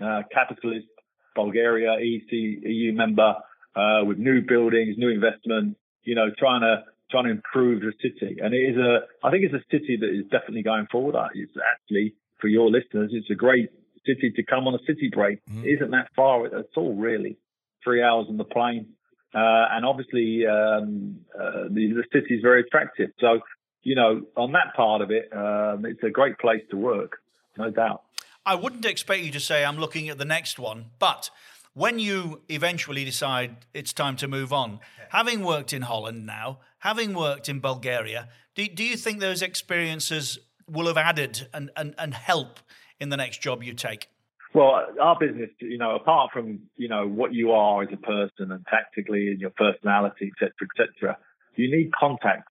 uh, 0.00 0.22
capitalist 0.32 0.86
Bulgaria, 1.34 1.94
EC, 1.94 2.32
EU 2.32 2.92
member, 2.92 3.34
uh, 3.76 4.04
with 4.04 4.18
new 4.18 4.40
buildings, 4.40 4.96
new 4.98 5.10
investment, 5.10 5.76
you 6.04 6.14
know, 6.14 6.30
trying 6.38 6.60
to 6.60 6.84
trying 7.10 7.24
to 7.24 7.30
improve 7.30 7.80
the 7.80 7.92
city. 8.00 8.38
And 8.40 8.54
it 8.54 8.58
is 8.58 8.76
a, 8.76 9.00
I 9.22 9.30
think 9.30 9.44
it's 9.44 9.54
a 9.54 9.64
city 9.70 9.96
that 10.00 10.08
is 10.08 10.24
definitely 10.30 10.62
going 10.62 10.86
forward. 10.90 11.14
Uh, 11.14 11.28
it's 11.34 11.52
actually 11.72 12.14
for 12.40 12.48
your 12.48 12.70
listeners, 12.70 13.10
it's 13.12 13.30
a 13.30 13.34
great 13.34 13.70
city 14.06 14.32
to 14.34 14.42
come 14.42 14.66
on 14.66 14.74
a 14.74 14.78
city 14.86 15.10
break. 15.12 15.40
Mm. 15.46 15.64
It 15.64 15.76
isn't 15.76 15.90
that 15.90 16.08
far 16.16 16.46
at 16.46 16.66
all, 16.76 16.94
really. 16.94 17.36
Three 17.82 18.02
hours 18.02 18.26
on 18.28 18.36
the 18.36 18.44
plane. 18.44 18.88
Uh, 19.34 19.66
and 19.72 19.84
obviously, 19.84 20.46
um, 20.46 21.20
uh, 21.34 21.64
the, 21.70 21.92
the 21.94 22.04
city 22.12 22.34
is 22.34 22.42
very 22.42 22.60
attractive. 22.60 23.10
So, 23.20 23.40
you 23.82 23.96
know, 23.96 24.22
on 24.36 24.52
that 24.52 24.74
part 24.76 25.02
of 25.02 25.10
it, 25.10 25.28
um, 25.32 25.84
it's 25.84 26.02
a 26.02 26.10
great 26.10 26.38
place 26.38 26.62
to 26.70 26.76
work, 26.76 27.18
no 27.58 27.70
doubt. 27.70 28.02
I 28.46 28.54
wouldn't 28.54 28.84
expect 28.84 29.22
you 29.22 29.32
to 29.32 29.40
say 29.40 29.64
I'm 29.64 29.78
looking 29.78 30.08
at 30.08 30.18
the 30.18 30.24
next 30.24 30.58
one, 30.58 30.86
but 30.98 31.30
when 31.72 31.98
you 31.98 32.42
eventually 32.48 33.04
decide 33.04 33.56
it's 33.72 33.92
time 33.92 34.16
to 34.16 34.28
move 34.28 34.52
on, 34.52 34.80
having 35.10 35.42
worked 35.42 35.72
in 35.72 35.82
Holland 35.82 36.26
now, 36.26 36.58
having 36.80 37.14
worked 37.14 37.48
in 37.48 37.60
Bulgaria, 37.60 38.28
do, 38.54 38.66
do 38.68 38.84
you 38.84 38.96
think 38.96 39.20
those 39.20 39.40
experiences 39.40 40.38
will 40.68 40.86
have 40.86 40.98
added 40.98 41.48
and, 41.54 41.70
and, 41.76 41.94
and 41.98 42.14
help 42.14 42.60
in 43.00 43.08
the 43.08 43.16
next 43.16 43.40
job 43.40 43.62
you 43.62 43.72
take? 43.72 44.08
Well, 44.52 44.86
our 45.00 45.18
business, 45.18 45.50
you 45.60 45.78
know, 45.78 45.96
apart 45.96 46.30
from, 46.32 46.60
you 46.76 46.88
know, 46.88 47.08
what 47.08 47.32
you 47.32 47.50
are 47.50 47.82
as 47.82 47.88
a 47.92 47.96
person 47.96 48.52
and 48.52 48.64
tactically 48.70 49.28
and 49.28 49.40
your 49.40 49.50
personality, 49.50 50.30
et 50.30 50.38
cetera, 50.38 50.52
et 50.62 50.86
cetera, 51.00 51.18
you 51.56 51.74
need 51.74 51.90
contact 51.98 52.48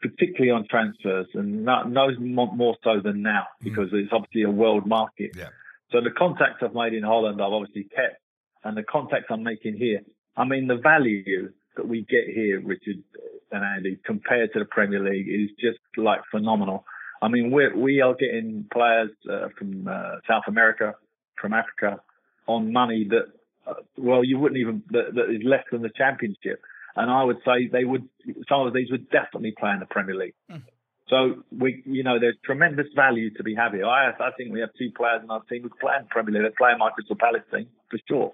particularly 0.00 0.50
on 0.50 0.66
transfers, 0.68 1.26
and 1.34 1.64
not, 1.64 1.90
no 1.90 2.10
more 2.18 2.76
so 2.82 3.00
than 3.02 3.22
now 3.22 3.46
hmm. 3.60 3.68
because 3.68 3.90
mm. 3.90 4.02
it's 4.02 4.12
obviously 4.12 4.42
a 4.42 4.50
world 4.50 4.86
market. 4.86 5.32
Yeah. 5.36 5.48
So 5.90 6.00
the 6.00 6.10
contacts 6.10 6.62
I've 6.62 6.74
made 6.74 6.92
in 6.92 7.02
Holland, 7.02 7.40
I've 7.40 7.52
obviously 7.52 7.84
kept, 7.84 8.20
and 8.64 8.76
the 8.76 8.82
contacts 8.82 9.26
I'm 9.30 9.42
making 9.42 9.76
here. 9.76 10.00
I 10.36 10.44
mean, 10.44 10.66
the 10.66 10.76
value 10.76 11.52
that 11.76 11.88
we 11.88 12.02
get 12.02 12.26
here, 12.32 12.60
Richard 12.60 13.02
and 13.50 13.64
Andy, 13.64 13.98
compared 14.04 14.52
to 14.52 14.58
the 14.58 14.64
Premier 14.66 15.02
League, 15.02 15.28
is 15.28 15.50
just 15.58 15.78
like 15.96 16.20
phenomenal. 16.30 16.84
I 17.22 17.28
mean, 17.28 17.50
we 17.50 17.68
we 17.74 18.00
are 18.00 18.14
getting 18.14 18.66
players 18.72 19.10
uh, 19.28 19.48
from 19.56 19.88
uh, 19.88 20.16
South 20.28 20.44
America, 20.46 20.94
from 21.40 21.52
Africa, 21.52 22.00
on 22.46 22.72
money 22.72 23.06
that, 23.10 23.26
uh, 23.66 23.74
well, 23.96 24.24
you 24.24 24.38
wouldn't 24.38 24.60
even 24.60 24.82
that, 24.90 25.14
that 25.14 25.30
is 25.34 25.42
less 25.44 25.64
than 25.72 25.82
the 25.82 25.90
Championship 25.96 26.60
and 26.98 27.10
I 27.10 27.22
would 27.22 27.38
say 27.44 27.68
they 27.70 27.84
would 27.84 28.08
some 28.48 28.66
of 28.66 28.72
these 28.74 28.90
would 28.90 29.08
definitely 29.10 29.54
play 29.58 29.70
in 29.70 29.80
the 29.80 29.86
Premier 29.86 30.16
League. 30.16 30.34
Mm. 30.50 30.62
So 31.08 31.42
we, 31.50 31.82
you 31.86 32.02
know, 32.02 32.18
there's 32.20 32.36
tremendous 32.44 32.86
value 32.94 33.32
to 33.36 33.42
be 33.42 33.54
had 33.54 33.72
here. 33.72 33.86
I, 33.86 34.10
I 34.10 34.30
think 34.36 34.52
we 34.52 34.60
have 34.60 34.70
two 34.78 34.90
players 34.94 35.22
in 35.24 35.30
our 35.30 35.42
team 35.44 35.62
who 35.62 35.70
play 35.80 35.94
in 35.96 36.02
the 36.02 36.08
Premier 36.10 36.34
League. 36.34 36.52
They 36.52 36.56
play 36.56 36.72
in 36.72 36.78
my 36.78 36.90
Crystal 36.90 37.16
Palace 37.16 37.46
team 37.54 37.68
for 37.90 37.98
sure. 38.06 38.32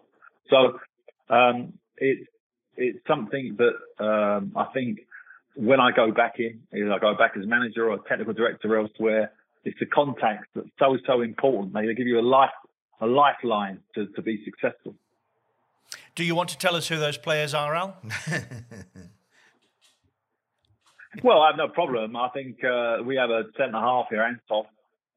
So 0.50 1.34
um, 1.34 1.74
it's 1.98 2.28
it's 2.76 2.98
something 3.06 3.56
that 3.58 4.04
um, 4.04 4.52
I 4.56 4.66
think 4.74 5.00
when 5.54 5.78
I 5.78 5.90
go 5.94 6.10
back 6.10 6.34
in, 6.38 6.62
either 6.74 6.92
I 6.92 6.98
go 6.98 7.14
back 7.16 7.32
as 7.38 7.46
manager 7.46 7.90
or 7.90 7.98
technical 8.08 8.32
director 8.32 8.76
elsewhere, 8.76 9.30
it's 9.64 9.78
the 9.78 9.86
contact 9.86 10.46
that's 10.54 10.66
so 10.78 10.98
so 11.06 11.20
important. 11.20 11.74
They 11.74 11.94
give 11.94 12.08
you 12.08 12.18
a 12.18 12.26
life 12.26 12.50
a 13.00 13.06
lifeline 13.06 13.80
to, 13.94 14.06
to 14.06 14.22
be 14.22 14.42
successful. 14.44 14.94
Do 16.14 16.24
you 16.24 16.34
want 16.34 16.48
to 16.50 16.58
tell 16.58 16.76
us 16.76 16.88
who 16.88 16.96
those 16.96 17.18
players 17.18 17.54
are, 17.54 17.74
Al? 17.74 17.96
Well, 21.22 21.42
I 21.42 21.48
have 21.48 21.56
no 21.56 21.68
problem. 21.68 22.16
I 22.16 22.28
think 22.30 22.64
uh, 22.64 22.98
we 23.04 23.16
have 23.16 23.30
a 23.30 23.44
centre 23.56 23.78
half 23.78 24.06
here, 24.10 24.22
Antov. 24.22 24.66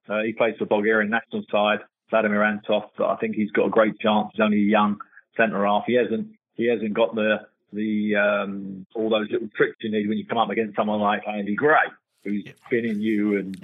Uh, 0.07 0.21
he 0.23 0.33
plays 0.33 0.55
for 0.59 0.65
Bulgarian 0.65 1.09
national 1.09 1.43
side, 1.51 1.79
Vladimir 2.09 2.43
Antov. 2.43 2.83
But 2.97 3.07
I 3.07 3.15
think 3.17 3.35
he's 3.35 3.51
got 3.51 3.65
a 3.65 3.69
great 3.69 3.99
chance. 3.99 4.29
He's 4.33 4.41
only 4.41 4.57
a 4.57 4.69
young 4.69 4.99
centre 5.35 5.65
half. 5.65 5.83
He 5.87 5.95
hasn't 5.95 6.27
he 6.55 6.69
hasn't 6.69 6.93
got 6.93 7.15
the 7.15 7.37
the 7.73 8.15
um, 8.15 8.85
all 8.95 9.09
those 9.09 9.27
little 9.31 9.49
tricks 9.55 9.77
you 9.81 9.91
need 9.91 10.07
when 10.07 10.17
you 10.17 10.25
come 10.25 10.37
up 10.37 10.49
against 10.49 10.75
someone 10.75 10.99
like 10.99 11.23
Andy 11.27 11.55
Gray 11.55 11.87
who's 12.27 12.43
spinning 12.65 12.99
you 12.99 13.37
and 13.37 13.55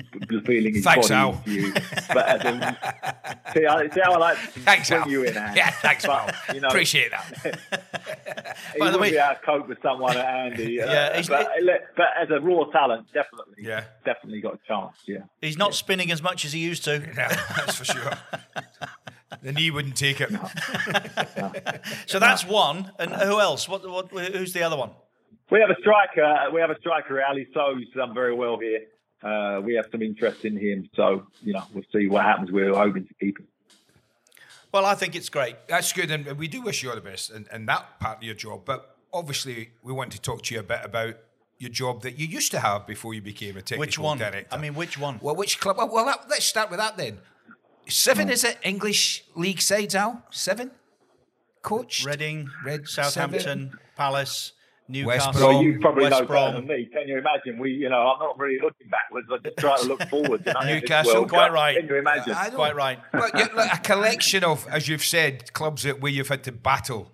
feeling 0.45 0.73
his 0.75 0.83
Thanks, 0.83 1.09
body 1.09 1.19
Al. 1.19 1.41
you. 1.45 1.73
But 2.13 2.45
in, 2.45 2.61
see, 3.53 3.65
I, 3.65 3.89
see 3.89 3.99
how 4.03 4.13
I 4.13 4.17
like 4.17 4.37
to 4.53 4.59
Thanks, 4.61 4.89
bring 4.89 5.01
Al. 5.01 5.09
you 5.09 5.23
in, 5.23 5.37
Andy. 5.37 5.57
Yeah, 5.57 5.69
thanks, 5.71 6.05
but, 6.05 6.33
Al. 6.49 6.55
You 6.55 6.61
know, 6.61 6.67
Appreciate 6.69 7.11
that. 7.11 8.57
he 8.73 8.79
By 8.79 8.89
the 8.91 8.97
way- 8.97 9.11
be 9.11 9.17
able 9.17 9.35
to 9.35 9.39
cope 9.45 9.67
with 9.67 9.77
someone 9.81 10.15
Andy. 10.17 10.81
uh, 10.81 10.91
Yeah, 10.91 11.21
but, 11.27 11.49
but 11.97 12.07
as 12.21 12.29
a 12.29 12.39
raw 12.39 12.65
talent, 12.71 13.07
definitely, 13.13 13.55
Yeah. 13.59 13.83
definitely 14.05 14.41
got 14.41 14.55
a 14.55 14.59
chance. 14.67 14.95
Yeah. 15.07 15.19
He's 15.41 15.57
not 15.57 15.73
spinning 15.75 16.11
as 16.11 16.21
much 16.21 16.45
as 16.45 16.53
he 16.53 16.59
used 16.59 16.83
to. 16.85 17.03
Yeah, 17.15 17.29
that's 17.55 17.75
for 17.75 17.85
sure. 17.85 18.11
the 19.41 19.51
knee 19.51 19.71
wouldn't 19.71 19.95
take 19.97 20.21
it. 20.21 20.29
So 22.07 22.19
that's 22.19 22.45
one. 22.45 22.91
And 22.99 23.11
who 23.11 23.39
else? 23.39 23.67
What, 23.67 23.87
what? 23.89 24.09
Who's 24.11 24.53
the 24.53 24.63
other 24.63 24.77
one? 24.77 24.91
We 25.51 25.59
have 25.59 25.69
a 25.69 25.79
striker. 25.79 26.49
We 26.53 26.61
have 26.61 26.69
a 26.69 26.79
striker, 26.79 27.21
Ali 27.23 27.47
Sowe, 27.53 27.75
who's 27.75 27.89
done 27.95 28.13
very 28.13 28.33
well 28.33 28.57
here. 28.59 28.81
Uh, 29.21 29.61
we 29.61 29.75
have 29.75 29.85
some 29.91 30.01
interest 30.01 30.43
in 30.45 30.57
him, 30.57 30.89
so 30.95 31.27
you 31.41 31.53
know 31.53 31.63
we'll 31.73 31.83
see 31.93 32.07
what 32.07 32.23
happens. 32.23 32.51
We're 32.51 32.73
hoping 32.73 33.07
to 33.07 33.13
keep 33.19 33.39
him. 33.39 33.47
Well, 34.73 34.85
I 34.85 34.95
think 34.95 35.15
it's 35.15 35.29
great. 35.29 35.55
That's 35.67 35.93
good, 35.93 36.09
and 36.09 36.25
we 36.37 36.47
do 36.47 36.61
wish 36.61 36.81
you 36.81 36.89
all 36.89 36.95
the 36.95 37.01
best 37.01 37.29
in, 37.31 37.45
in 37.53 37.65
that 37.67 37.99
part 37.99 38.17
of 38.17 38.23
your 38.23 38.33
job. 38.33 38.63
But 38.65 38.97
obviously, 39.13 39.69
we 39.83 39.93
want 39.93 40.11
to 40.13 40.19
talk 40.21 40.41
to 40.43 40.55
you 40.55 40.59
a 40.59 40.63
bit 40.63 40.79
about 40.83 41.15
your 41.59 41.69
job 41.69 42.01
that 42.01 42.17
you 42.19 42.25
used 42.25 42.51
to 42.51 42.59
have 42.59 42.87
before 42.87 43.13
you 43.13 43.21
became 43.21 43.55
a 43.55 43.61
technical 43.61 43.79
Which 43.79 43.99
one? 43.99 44.17
director. 44.17 44.47
I 44.51 44.57
mean, 44.57 44.73
which 44.73 44.97
one? 44.97 45.19
Well, 45.21 45.35
which 45.35 45.59
club? 45.59 45.77
Well, 45.77 45.89
well 45.89 46.05
that, 46.05 46.25
let's 46.29 46.45
start 46.45 46.69
with 46.69 46.79
that 46.79 46.97
then. 46.97 47.19
Seven 47.87 48.29
is 48.29 48.43
it? 48.43 48.57
English 48.63 49.23
league 49.35 49.61
sides, 49.61 49.93
Al? 49.93 50.23
Seven? 50.31 50.71
Coach? 51.61 52.03
Reading, 52.05 52.49
Red 52.65 52.87
Southampton, 52.87 53.41
seven. 53.41 53.79
Palace, 53.95 54.53
West 55.03 55.27
Newcastle, 55.27 55.33
Brom. 55.33 55.53
Well, 55.55 55.63
you 55.63 55.79
probably 55.79 56.03
West 56.03 56.19
know 56.21 56.25
Brom. 56.27 56.51
better 56.53 56.57
than 56.59 56.67
me. 56.67 56.89
Can 56.93 57.07
you 57.07 57.17
imagine? 57.17 57.57
We, 57.59 57.71
you 57.71 57.89
know, 57.89 57.97
I'm 57.99 58.19
not 58.19 58.37
really 58.37 58.59
looking 58.61 58.87
backwards. 58.89 59.27
I 59.31 59.37
just 59.43 59.57
try 59.57 59.77
to 59.77 59.85
look 59.87 60.03
forwards. 60.09 60.43
you 60.45 60.53
know, 60.53 60.59
in 60.61 60.67
this 60.67 60.81
Newcastle, 60.81 61.25
quite 61.27 61.45
Cup. 61.47 61.51
right. 61.53 61.77
Can 61.77 61.87
you 61.87 61.95
imagine? 61.95 62.33
I. 62.33 62.49
Quite 62.49 62.75
right. 62.75 62.99
But 63.11 63.31
yeah, 63.37 63.47
like 63.55 63.73
a 63.73 63.81
collection 63.81 64.43
of, 64.43 64.67
as 64.67 64.87
you've 64.87 65.03
said, 65.03 65.53
clubs 65.53 65.83
that 65.83 65.99
where 66.01 66.11
you've 66.11 66.27
had 66.29 66.43
to 66.43 66.51
battle 66.51 67.11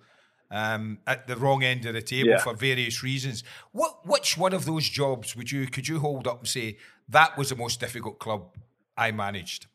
um, 0.50 0.98
at 1.06 1.26
the 1.26 1.36
wrong 1.36 1.62
end 1.62 1.86
of 1.86 1.94
the 1.94 2.02
table 2.02 2.30
Yeah. 2.30 2.38
for 2.38 2.54
various 2.54 3.02
reasons. 3.02 3.42
What 3.72 4.06
which 4.06 4.36
one 4.36 4.52
of 4.52 4.64
those 4.66 4.88
jobs 4.88 5.34
would 5.36 5.50
you 5.52 5.66
could 5.68 5.88
you 5.88 6.00
hold 6.00 6.26
up 6.26 6.40
and 6.40 6.48
say 6.48 6.76
that 7.08 7.38
was 7.38 7.48
the 7.50 7.56
most 7.56 7.80
difficult 7.80 8.18
club 8.18 8.56
I 8.96 9.12
managed? 9.12 9.66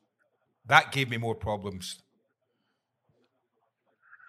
That 0.68 0.92
gave 0.92 1.10
me 1.10 1.18
more 1.18 1.36
problems. 1.36 2.00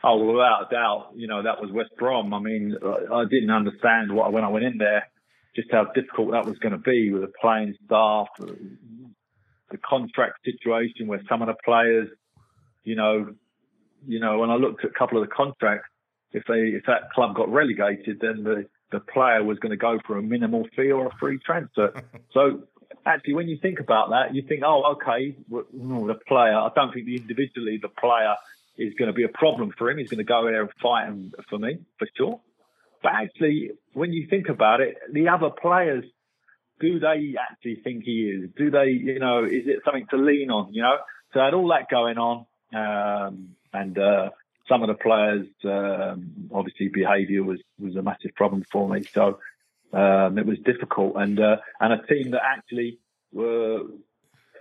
Oh, 0.09 0.25
without 0.25 0.69
a 0.69 0.73
doubt, 0.73 1.11
you 1.17 1.27
know, 1.27 1.43
that 1.43 1.61
was 1.61 1.73
West 1.73 1.91
Brom. 1.99 2.33
I 2.33 2.39
mean, 2.39 2.77
I 3.13 3.25
didn't 3.25 3.51
understand 3.51 4.13
what 4.13 4.33
when 4.33 4.45
I 4.45 4.49
went 4.49 4.65
in 4.65 4.79
there, 4.79 5.09
just 5.57 5.69
how 5.73 5.87
difficult 5.97 6.31
that 6.31 6.47
was 6.47 6.57
going 6.59 6.73
to 6.73 6.79
be 6.79 7.11
with 7.11 7.23
the 7.23 7.33
playing 7.41 7.75
staff, 7.85 8.29
the 8.39 9.79
contract 9.79 10.39
situation 10.45 11.09
where 11.09 11.21
some 11.29 11.43
of 11.43 11.49
the 11.49 11.57
players, 11.65 12.09
you 12.85 12.95
know, 12.95 13.35
you 14.07 14.21
know, 14.21 14.39
when 14.39 14.51
I 14.51 14.55
looked 14.55 14.85
at 14.85 14.93
a 14.93 14.95
couple 14.95 15.21
of 15.21 15.29
the 15.29 15.35
contracts, 15.35 15.89
if 16.31 16.45
they 16.47 16.77
if 16.77 16.85
that 16.87 17.11
club 17.13 17.35
got 17.35 17.49
relegated, 17.49 18.21
then 18.21 18.45
the 18.45 18.67
the 18.93 19.01
player 19.01 19.43
was 19.43 19.59
going 19.59 19.71
to 19.71 19.77
go 19.77 19.99
for 20.07 20.19
a 20.19 20.23
minimal 20.23 20.69
fee 20.77 20.93
or 20.93 21.07
a 21.07 21.17
free 21.19 21.41
transfer. 21.45 21.93
so 22.33 22.63
actually, 23.05 23.35
when 23.35 23.49
you 23.49 23.59
think 23.61 23.81
about 23.81 24.11
that, 24.11 24.37
you 24.37 24.43
think, 24.47 24.63
oh, 24.65 24.95
okay, 24.95 25.37
well, 25.49 25.65
the 25.73 26.15
player. 26.29 26.55
I 26.55 26.69
don't 26.77 26.93
think 26.95 27.07
the 27.07 27.17
individually 27.17 27.81
the 27.83 27.89
player 27.89 28.37
is 28.79 28.95
going 28.95 29.09
to 29.09 29.13
be 29.13 29.25
a 29.25 29.29
problem 29.29 29.73
for 29.77 29.91
him. 29.91 29.99
He's 29.99 30.11
going 30.11 30.19
to 30.19 30.25
go 30.25 30.45
there 30.45 30.63
and 30.63 30.71
fight 30.83 31.07
him 31.07 31.33
for 31.49 31.59
me 31.59 31.79
for 31.99 32.09
sure. 32.17 32.41
But 33.03 33.13
actually, 33.13 33.71
when 33.93 34.13
you 34.13 34.27
think 34.29 34.49
about 34.49 34.81
it, 34.81 34.97
the 35.13 35.29
other 35.29 35.51
players, 35.51 36.05
do 36.81 36.99
they 36.99 37.35
actually 37.39 37.77
think 37.83 38.05
he 38.05 38.31
is? 38.31 38.51
Do 38.57 38.71
they, 38.71 38.89
you 38.89 39.19
know, 39.19 39.45
is 39.45 39.67
it 39.67 39.81
something 39.85 40.07
to 40.11 40.17
lean 40.17 40.51
on? 40.51 40.75
You 40.75 40.83
know, 40.83 40.97
so 41.33 41.41
I 41.41 41.47
had 41.47 41.55
all 41.55 41.69
that 41.69 41.89
going 41.91 42.19
on, 42.19 42.47
um, 42.75 43.51
and 43.73 43.99
uh, 43.99 44.31
some 44.69 44.83
of 44.83 44.89
the 44.89 44.95
players, 44.95 45.47
um, 45.65 46.51
obviously, 46.53 46.89
behaviour 46.89 47.43
was 47.43 47.61
was 47.79 47.97
a 47.97 48.03
massive 48.03 48.35
problem 48.35 48.65
for 48.71 48.89
me. 48.89 49.03
So 49.05 49.39
um, 49.93 50.39
it 50.39 50.47
was 50.47 50.59
difficult, 50.65 51.15
and 51.17 51.39
uh, 51.41 51.57
and 51.81 51.93
a 51.93 52.03
team 52.07 52.33
that 52.33 52.43
actually 52.45 52.99
were 53.33 53.83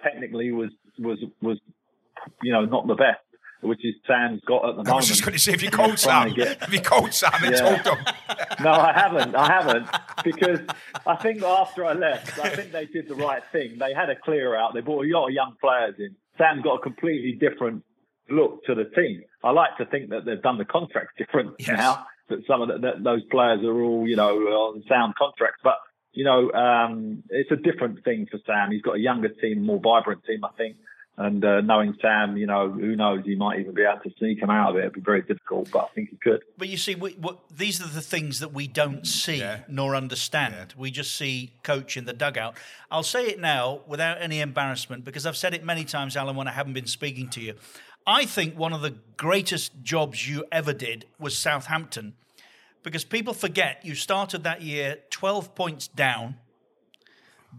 technically 0.04 0.51
was 0.51 0.71
was 0.99 1.19
was 1.41 1.60
you 2.41 2.51
know 2.51 2.65
not 2.65 2.88
the 2.88 2.95
best, 2.95 3.21
which 3.67 3.84
is 3.84 3.95
Sam's 4.08 4.41
got 4.45 4.58
at 4.63 4.71
the 4.71 4.84
moment. 4.84 4.89
I 4.89 4.95
was 4.95 5.08
just 5.08 5.23
going 5.23 5.34
to 5.34 5.39
say, 5.39 5.54
if 5.54 5.62
you 5.63 5.69
called 5.69 5.97
Sam, 5.99 6.34
get- 6.34 6.62
if 6.62 6.73
you 6.73 6.82
called 6.82 7.13
Sam 7.13 7.32
and 7.43 7.54
Yeah. 7.56 7.82
told 7.84 7.97
him, 7.97 8.06
no, 8.63 8.71
I 8.71 8.93
haven't. 8.93 9.36
I 9.36 9.47
haven't 9.47 9.88
because 10.23 10.60
I 11.06 11.15
think 11.17 11.41
after 11.43 11.86
I 11.86 11.93
left, 11.93 12.38
I 12.39 12.49
think 12.49 12.71
they 12.71 12.86
did 12.86 13.08
the 13.08 13.15
right 13.15 13.43
thing. 13.51 13.78
They 13.78 13.93
had 13.93 14.10
a 14.10 14.15
clear 14.15 14.56
out. 14.56 14.73
They 14.73 14.82
brought 14.82 15.06
a 15.06 15.10
lot 15.10 15.28
of 15.28 15.34
young 15.34 15.56
players 15.62 15.95
in. 15.99 16.15
Sam's 16.38 16.63
got 16.63 16.75
a 16.75 16.80
completely 16.80 17.34
different 17.34 17.84
look 18.30 18.63
to 18.65 18.75
the 18.75 18.86
team. 18.86 19.23
I 19.43 19.51
like 19.51 19.78
to 19.78 19.86
think 19.86 20.10
that 20.10 20.25
they've 20.25 20.41
done 20.41 20.58
the 20.58 20.65
contracts 20.65 21.13
different 21.17 21.56
Yes. 21.60 21.78
now. 21.78 22.06
That 22.30 22.39
some 22.47 22.62
of 22.63 22.67
the, 22.69 22.78
that 22.80 23.04
those 23.04 23.21
players 23.30 23.63
are 23.63 23.82
all 23.82 24.08
you 24.08 24.15
know 24.15 24.36
on 24.39 24.84
sound 24.89 25.13
contracts, 25.15 25.60
but 25.63 25.78
you 26.12 26.23
know 26.23 26.51
um, 26.54 27.21
it's 27.30 27.51
a 27.51 27.56
different 27.56 28.04
thing 28.04 28.25
for 28.32 28.39
Sam. 28.47 28.71
He's 28.71 28.82
got 28.82 28.95
a 28.95 28.99
younger 28.99 29.30
team, 29.30 29.63
more 29.63 29.80
vibrant 29.80 30.23
team, 30.25 30.43
I 30.43 30.49
think. 30.58 30.78
And 31.17 31.45
uh, 31.45 31.62
knowing 31.62 31.95
Sam, 32.01 32.36
you 32.36 32.45
know, 32.45 32.69
who 32.69 32.93
knows, 32.95 33.23
he 33.23 33.36
might 33.36 33.60
even 33.62 33.73
be 33.73 33.84
able 33.84 34.01
to 34.04 34.12
sneak 34.17 34.41
him 34.41 34.49
out 34.49 34.71
of 34.71 34.75
it. 34.75 34.80
It'd 34.80 34.93
be 34.93 34.99
very 34.99 35.21
difficult, 35.21 35.71
but 35.71 35.86
I 35.86 35.88
think 35.95 36.10
he 36.10 36.17
could. 36.17 36.43
But 36.58 36.67
you 36.67 36.75
see, 36.75 36.93
we, 36.95 37.12
what, 37.12 37.39
these 37.49 37.80
are 37.82 37.88
the 37.88 38.01
things 38.01 38.41
that 38.41 38.51
we 38.51 38.67
don't 38.67 39.08
see 39.08 39.38
Yeah. 39.39 39.60
nor 39.69 39.95
understand. 39.95 40.73
We 40.78 40.91
just 40.91 41.15
see 41.15 41.54
coach 41.63 41.95
in 41.95 42.04
the 42.04 42.12
dugout. 42.12 42.58
I'll 42.91 43.01
say 43.04 43.28
it 43.28 43.39
now 43.39 43.80
without 43.88 44.21
any 44.21 44.41
embarrassment 44.41 45.06
because 45.06 45.25
I've 45.25 45.38
said 45.38 45.54
it 45.54 45.63
many 45.63 45.86
times, 45.86 46.17
Alan, 46.17 46.36
when 46.36 46.49
I 46.49 46.51
haven't 46.51 46.73
been 46.73 46.86
speaking 46.86 47.30
to 47.30 47.39
you. 47.39 47.54
I 48.06 48.25
think 48.25 48.58
one 48.58 48.73
of 48.73 48.82
the 48.82 48.95
greatest 49.15 49.82
jobs 49.84 50.28
you 50.28 50.43
ever 50.51 50.73
did 50.73 51.06
was 51.17 51.38
Southampton 51.38 52.13
because 52.84 53.06
people 53.06 53.34
forget 53.34 53.80
you 53.84 53.95
started 53.95 54.43
that 54.43 54.62
year 54.62 54.97
12 55.12 55.56
points 55.56 55.88
down, 55.88 56.36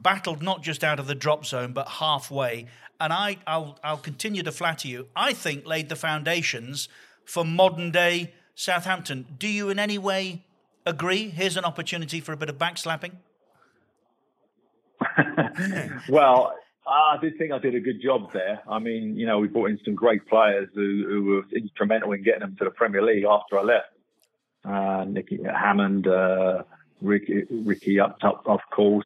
battled 0.03 0.43
not 0.43 0.63
just 0.63 0.85
out 0.85 0.99
of 0.99 1.07
the 1.07 1.15
drop 1.15 1.45
zone 1.45 1.73
but 1.73 1.89
halfway. 1.89 2.67
And 3.01 3.13
I, 3.13 3.39
I'll, 3.47 3.79
I'll 3.85 3.99
continue 3.99 4.43
to 4.43 4.53
flatter 4.53 4.89
you. 4.89 5.09
I 5.15 5.33
think 5.33 5.67
laid 5.67 5.89
the 5.89 5.97
foundations 5.97 6.89
for 7.25 7.45
modern 7.45 7.91
day 7.91 8.33
Southampton. 8.55 9.27
Do 9.39 9.49
you 9.49 9.69
in 9.69 9.79
any 9.79 9.99
way 9.99 10.45
agree? 10.87 11.29
Here's 11.29 11.57
an 11.57 11.65
opportunity 11.65 12.21
for 12.21 12.33
a 12.33 12.37
bit 12.37 12.49
of 12.49 12.57
backslapping. 12.57 13.13
well, 16.09 16.55
I 16.87 17.17
did 17.21 17.37
think 17.37 17.53
I 17.53 17.59
did 17.59 17.75
a 17.75 17.81
good 17.81 18.01
job 18.01 18.33
there. 18.33 18.61
I 18.69 18.79
mean, 18.79 19.17
you 19.17 19.27
know, 19.27 19.39
we 19.39 19.49
brought 19.49 19.71
in 19.71 19.81
some 19.85 19.95
great 19.95 20.27
players 20.27 20.69
who, 20.75 21.05
who 21.09 21.25
were 21.25 21.43
instrumental 21.55 22.13
in 22.13 22.23
getting 22.23 22.41
them 22.41 22.57
to 22.59 22.65
the 22.65 22.71
Premier 22.71 23.03
League 23.03 23.25
after 23.25 23.59
I 23.59 23.63
left. 23.63 23.89
Uh, 24.65 25.05
Nicky 25.05 25.41
Hammond, 25.43 26.07
uh, 26.07 26.63
Ricky, 27.03 27.45
Ricky 27.51 28.01
up 28.01 28.19
top, 28.21 28.43
of 28.47 28.61
course. 28.71 29.05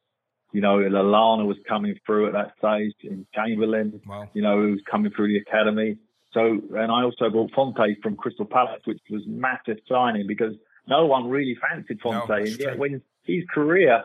You 0.53 0.61
know, 0.61 0.77
Lallana 0.77 1.45
was 1.45 1.57
coming 1.67 1.95
through 2.05 2.27
at 2.27 2.33
that 2.33 2.53
stage, 2.59 2.93
in 3.03 3.25
Chamberlain, 3.33 4.01
Wow. 4.07 4.29
you 4.33 4.41
know, 4.41 4.61
who 4.61 4.71
was 4.71 4.81
coming 4.89 5.11
through 5.15 5.27
the 5.29 5.37
academy. 5.37 5.97
So, 6.33 6.41
and 6.75 6.91
I 6.91 7.03
also 7.03 7.29
bought 7.29 7.51
Fonte 7.53 7.97
from 8.01 8.15
Crystal 8.15 8.45
Palace, 8.45 8.81
which 8.85 8.99
was 9.09 9.21
massive 9.27 9.77
signing 9.87 10.27
because 10.27 10.53
no 10.87 11.05
one 11.05 11.29
really 11.29 11.55
fancied 11.61 11.99
Fonte. 12.01 12.27
that's 12.27 12.51
and 12.51 12.59
yet, 12.59 12.69
true. 12.71 12.77
when 12.79 13.01
his 13.23 13.43
career, 13.53 14.03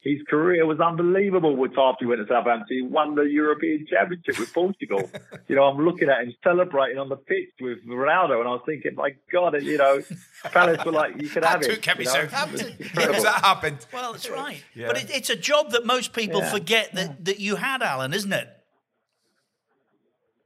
his 0.00 0.18
career 0.30 0.64
was 0.64 0.78
unbelievable 0.78 1.56
with 1.56 1.72
after 1.76 2.04
he 2.04 2.06
went 2.06 2.20
to 2.20 2.26
Southampton. 2.32 2.66
He 2.68 2.82
won 2.82 3.16
the 3.16 3.22
European 3.22 3.84
Championship 3.90 4.38
with 4.38 4.54
Portugal. 4.54 5.10
you 5.48 5.56
know, 5.56 5.64
I'm 5.64 5.84
looking 5.84 6.08
at 6.08 6.22
him 6.22 6.34
celebrating 6.44 6.98
on 6.98 7.08
the 7.08 7.16
pitch 7.16 7.50
with 7.60 7.78
Ronaldo, 7.84 8.38
and 8.38 8.48
I 8.48 8.52
was 8.52 8.62
thinking, 8.64 8.94
my 8.94 9.10
God, 9.32 9.60
you 9.60 9.76
know, 9.76 10.00
Palace 10.44 10.84
were 10.84 10.92
like, 10.92 11.20
you 11.20 11.28
could 11.28 11.44
have 11.44 11.62
that 11.62 11.70
it. 11.70 11.74
took 11.74 11.84
him 11.84 11.98
you 11.98 12.04
know? 12.04 12.12
Southampton. 12.12 12.76
It's. 12.78 12.94
Yes, 12.94 13.22
that 13.24 13.44
happened. 13.44 13.86
Well, 13.92 14.12
that's 14.12 14.30
right. 14.30 14.62
Yeah. 14.74 14.86
But 14.86 15.02
it, 15.02 15.10
it's 15.10 15.30
a 15.30 15.36
job 15.36 15.70
that 15.70 15.84
most 15.84 16.12
people 16.12 16.40
Yeah. 16.42 16.50
forget 16.50 16.92
that, 16.94 17.24
that 17.24 17.40
you 17.40 17.56
had, 17.56 17.82
Alan, 17.82 18.14
isn't 18.14 18.32
it? 18.32 18.48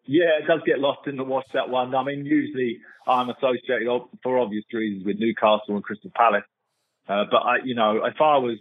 Yeah, 0.05 0.38
it 0.40 0.46
does 0.46 0.61
get 0.66 0.78
lost 0.80 1.07
in 1.07 1.16
the 1.16 1.24
wash 1.24 1.46
that 1.53 1.68
one. 1.68 1.94
I 1.94 2.03
mean, 2.03 2.24
usually 2.26 2.78
I'm 3.07 3.28
associated 3.30 3.88
for 4.22 4.38
obvious 4.38 4.64
reasons 4.72 5.05
with 5.07 5.18
Newcastle 5.18 5.74
and 5.76 5.84
Crystal 5.84 6.11
Palace. 6.14 6.42
Uh, 7.09 7.24
but 7.30 7.38
I, 7.38 7.57
you 7.64 7.74
know, 7.74 8.05
if 8.05 8.20
I 8.20 8.38
was 8.38 8.59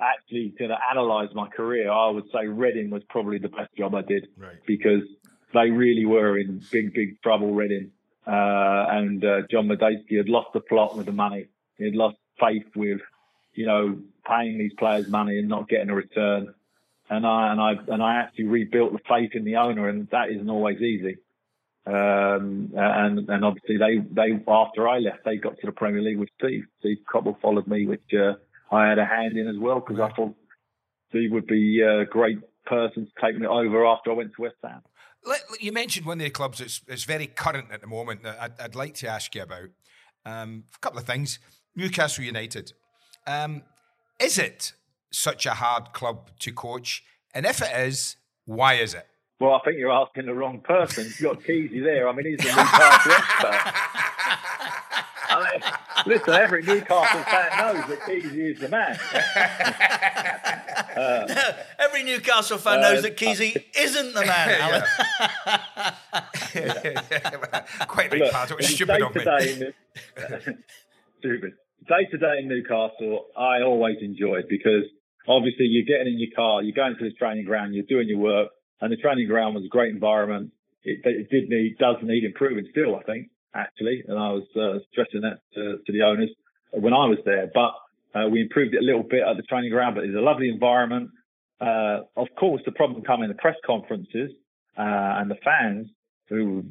actually 0.00 0.54
going 0.58 0.70
to 0.70 0.78
analyse 0.92 1.30
my 1.34 1.48
career, 1.48 1.90
I 1.90 2.08
would 2.10 2.24
say 2.32 2.46
Reading 2.46 2.90
was 2.90 3.02
probably 3.08 3.38
the 3.38 3.48
best 3.48 3.74
job 3.76 3.94
I 3.94 4.02
did 4.02 4.28
Right. 4.36 4.56
because 4.66 5.02
they 5.52 5.70
really 5.70 6.04
were 6.04 6.36
in 6.38 6.62
big, 6.72 6.92
big 6.94 7.20
trouble. 7.22 7.54
Reading 7.54 7.90
uh, 8.26 8.86
and 8.90 9.24
uh, 9.24 9.42
John 9.50 9.68
Madejski 9.68 10.16
had 10.16 10.28
lost 10.28 10.48
the 10.54 10.60
plot 10.60 10.96
with 10.96 11.06
the 11.06 11.12
money. 11.12 11.46
He 11.78 11.84
had 11.84 11.94
lost 11.94 12.16
faith 12.40 12.66
with 12.74 13.00
you 13.54 13.66
know, 13.66 13.98
paying 14.26 14.58
these 14.58 14.72
players 14.76 15.08
money 15.08 15.38
and 15.38 15.48
not 15.48 15.68
getting 15.68 15.88
a 15.88 15.94
return. 15.94 16.52
And 17.08 17.24
I 17.26 17.52
and 17.52 17.60
I 17.60 17.72
and 17.86 18.02
I 18.02 18.16
actually 18.16 18.46
rebuilt 18.46 18.92
the 18.92 18.98
faith 19.08 19.30
in 19.34 19.44
the 19.44 19.56
owner, 19.56 19.88
and 19.88 20.08
that 20.10 20.30
isn't 20.30 20.50
always 20.50 20.80
easy. 20.80 21.18
Um, 21.86 22.72
and 22.74 23.28
and 23.28 23.44
obviously 23.44 23.76
they 23.76 23.98
they 23.98 24.42
after 24.48 24.88
I 24.88 24.98
left, 24.98 25.24
they 25.24 25.36
got 25.36 25.58
to 25.60 25.66
the 25.66 25.72
Premier 25.72 26.00
League 26.00 26.18
with 26.18 26.30
Steve. 26.38 26.64
Steve 26.80 26.98
Coppell 27.12 27.38
followed 27.40 27.66
me, 27.68 27.86
which 27.86 28.12
uh, 28.14 28.34
I 28.74 28.88
had 28.88 28.98
a 28.98 29.04
hand 29.04 29.36
in 29.36 29.48
as 29.48 29.56
well 29.58 29.80
because 29.80 30.00
I 30.00 30.14
thought 30.14 30.34
Steve 31.10 31.32
would 31.32 31.46
be 31.46 31.80
a 31.80 32.04
great 32.04 32.38
person 32.66 33.06
to 33.06 33.26
take 33.26 33.38
me 33.38 33.46
over 33.46 33.86
after 33.86 34.10
I 34.10 34.14
went 34.14 34.32
to 34.36 34.42
West 34.42 34.56
Ham. 34.62 34.82
You 35.60 35.72
mentioned 35.72 36.06
one 36.06 36.20
of 36.20 36.24
the 36.24 36.30
clubs 36.30 36.58
that's, 36.58 36.80
that's 36.80 37.04
very 37.04 37.26
current 37.26 37.68
at 37.72 37.80
the 37.80 37.86
moment 37.86 38.22
that 38.24 38.36
I'd, 38.40 38.60
I'd 38.60 38.74
like 38.74 38.94
to 38.96 39.08
ask 39.08 39.34
you 39.34 39.42
about. 39.42 39.68
Um, 40.26 40.64
a 40.74 40.78
couple 40.80 40.98
of 40.98 41.06
things. 41.06 41.38
Newcastle 41.76 42.24
United. 42.24 42.72
Um, 43.26 43.62
is 44.20 44.38
it 44.38 44.72
such 45.10 45.46
a 45.46 45.54
hard 45.54 45.92
club 45.92 46.30
to 46.40 46.52
coach? 46.52 47.02
And 47.34 47.46
if 47.46 47.62
it 47.62 47.74
is, 47.76 48.16
why 48.44 48.74
is 48.74 48.94
it? 48.94 49.06
Well, 49.40 49.54
I 49.54 49.60
think 49.64 49.78
you're 49.78 49.92
asking 49.92 50.26
the 50.26 50.34
wrong 50.34 50.60
person. 50.60 51.04
You've 51.04 51.20
got 51.20 51.42
Keasy 51.42 51.82
there. 51.82 52.08
I 52.08 52.12
mean, 52.12 52.26
he's 52.26 52.38
the 52.38 52.44
Newcastle 52.56 53.12
expert. 53.12 54.13
I 55.34 55.50
mean, 56.06 56.14
listen, 56.14 56.34
every 56.34 56.62
Newcastle 56.62 57.22
fan 57.22 57.58
knows 57.58 57.86
that 57.88 58.00
Keasy 58.00 58.36
is 58.36 58.60
the 58.60 58.68
man. 58.68 58.98
uh, 60.96 61.52
every 61.78 62.04
Newcastle 62.04 62.58
fan 62.58 62.80
knows 62.80 63.02
that 63.02 63.16
Keasy 63.16 63.64
isn't 63.76 64.14
the 64.14 64.24
man, 64.24 64.60
Alan. 64.60 64.82
Quite 67.88 68.12
right, 68.12 68.32
Pat. 68.32 68.50
It 68.50 68.56
was 68.56 68.68
stupid 68.68 69.02
of 69.02 69.14
me. 69.14 69.22
stupid. 71.18 71.52
Day 71.88 72.06
to 72.10 72.18
day 72.18 72.38
in 72.40 72.48
Newcastle, 72.48 73.26
I 73.36 73.62
always 73.62 73.96
enjoyed 74.00 74.44
because 74.48 74.84
obviously 75.28 75.66
you're 75.66 75.84
getting 75.84 76.14
in 76.14 76.18
your 76.20 76.30
car, 76.34 76.62
you're 76.62 76.74
going 76.74 76.96
to 76.98 77.04
the 77.04 77.12
training 77.14 77.44
ground, 77.44 77.74
you're 77.74 77.84
doing 77.84 78.08
your 78.08 78.18
work, 78.18 78.50
and 78.80 78.90
the 78.90 78.96
training 78.96 79.28
ground 79.28 79.54
was 79.54 79.64
a 79.64 79.68
great 79.68 79.92
environment. 79.92 80.52
It, 80.82 81.00
it 81.04 81.30
did 81.30 81.48
need, 81.48 81.76
does 81.78 81.96
need 82.02 82.24
improving 82.24 82.66
still, 82.70 82.96
I 82.96 83.02
think, 83.02 83.28
actually, 83.54 84.04
and 84.06 84.18
I 84.18 84.32
was 84.32 84.44
uh, 84.56 84.78
stressing 84.92 85.22
that 85.22 85.40
to, 85.54 85.78
to, 85.84 85.92
the 85.92 86.02
owners 86.02 86.30
when 86.72 86.92
I 86.92 87.06
was 87.06 87.18
there. 87.24 87.50
But 87.52 87.74
uh, 88.18 88.28
we 88.28 88.40
improved 88.42 88.74
it 88.74 88.78
a 88.78 88.84
little 88.84 89.02
bit 89.02 89.22
at 89.28 89.36
the 89.36 89.42
training 89.42 89.70
ground, 89.70 89.94
but 89.94 90.04
it's 90.04 90.16
a 90.16 90.20
lovely 90.20 90.48
environment. 90.48 91.10
Uh, 91.60 92.00
of 92.16 92.28
course, 92.38 92.62
the 92.64 92.72
problem 92.72 93.02
come 93.02 93.22
in 93.22 93.28
the 93.28 93.34
press 93.34 93.56
conferences 93.64 94.30
uh, 94.76 95.20
and 95.20 95.30
the 95.30 95.36
fans 95.44 95.88
who, 96.28 96.64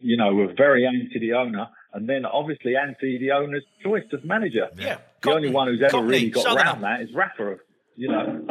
you 0.00 0.16
know, 0.16 0.34
were 0.34 0.52
very 0.56 0.86
anti 0.86 1.18
the 1.18 1.32
owner, 1.34 1.66
and 1.94 2.08
then 2.08 2.24
obviously 2.24 2.74
anti 2.76 3.18
the 3.18 3.30
owner's 3.32 3.64
choice 3.82 4.04
as 4.12 4.20
manager. 4.24 4.68
Yeah, 4.76 4.98
the 5.22 5.30
only 5.30 5.50
one 5.50 5.68
who's 5.68 5.82
ever 5.82 6.02
really 6.02 6.30
got 6.30 6.56
around 6.56 6.82
that 6.82 7.00
is 7.00 7.08
Rafa. 7.14 7.58
You 7.94 8.08
know, 8.08 8.44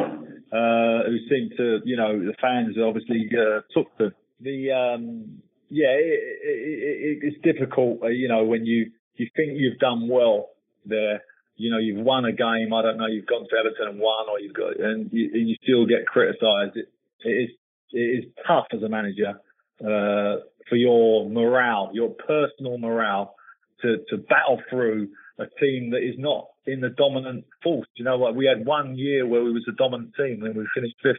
uh, 0.52 1.08
who 1.08 1.18
seemed 1.28 1.52
to, 1.56 1.80
you 1.84 1.96
know, 1.96 2.18
the 2.18 2.34
fans 2.40 2.76
obviously 2.78 3.28
uh, 3.32 3.60
took 3.74 3.96
the 3.98 4.12
the 4.40 4.70
um, 4.70 5.42
yeah, 5.72 5.96
it, 5.96 6.20
it, 6.44 6.98
it, 7.00 7.18
it's 7.22 7.40
difficult, 7.42 8.02
uh, 8.02 8.08
you 8.08 8.28
know, 8.28 8.44
when 8.44 8.66
you 8.66 8.92
you 9.16 9.26
think 9.34 9.52
you've 9.56 9.78
done 9.78 10.08
well 10.08 10.50
there. 10.84 11.22
You 11.56 11.70
know, 11.70 11.78
you've 11.78 12.04
won 12.04 12.24
a 12.24 12.32
game. 12.32 12.72
I 12.74 12.82
don't 12.82 12.96
know. 12.96 13.06
You've 13.06 13.26
gone 13.26 13.46
to 13.48 13.56
Everton 13.56 13.88
and 13.88 14.00
won, 14.00 14.28
or 14.28 14.40
you've 14.40 14.54
got, 14.54 14.80
and 14.80 15.10
you, 15.12 15.30
and 15.32 15.48
you 15.48 15.56
still 15.62 15.86
get 15.86 16.06
criticised. 16.06 16.76
It, 16.76 16.88
it 17.24 17.30
is 17.30 17.50
it 17.92 17.98
is 17.98 18.24
tough 18.46 18.66
as 18.72 18.82
a 18.82 18.88
manager 18.88 19.38
uh, 19.80 20.42
for 20.68 20.76
your 20.76 21.28
morale, 21.28 21.90
your 21.92 22.10
personal 22.10 22.78
morale, 22.78 23.34
to 23.82 23.98
to 24.08 24.16
battle 24.16 24.60
through 24.70 25.08
a 25.38 25.44
team 25.60 25.90
that 25.90 26.02
is 26.02 26.16
not 26.18 26.48
in 26.66 26.80
the 26.80 26.90
dominant 26.90 27.44
force. 27.62 27.88
You 27.96 28.04
know 28.04 28.18
what? 28.18 28.34
We 28.34 28.46
had 28.46 28.66
one 28.66 28.96
year 28.96 29.26
where 29.26 29.44
we 29.44 29.52
was 29.52 29.66
a 29.68 29.76
dominant 29.76 30.14
team 30.16 30.42
and 30.42 30.56
we 30.56 30.66
finished 30.74 30.96
fifth. 31.02 31.16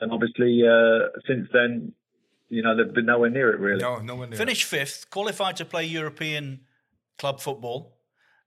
And 0.00 0.12
obviously, 0.12 0.62
uh, 0.62 1.08
since 1.26 1.48
then, 1.52 1.92
you 2.48 2.62
know, 2.62 2.76
they've 2.76 2.92
been 2.92 3.06
nowhere 3.06 3.30
near 3.30 3.52
it 3.52 3.60
really. 3.60 3.80
No, 3.80 3.98
nowhere 3.98 4.28
near. 4.28 4.38
Finished 4.38 4.64
fifth, 4.64 5.10
qualified 5.10 5.56
to 5.56 5.64
play 5.64 5.84
European 5.84 6.60
club 7.18 7.40
football. 7.40 7.96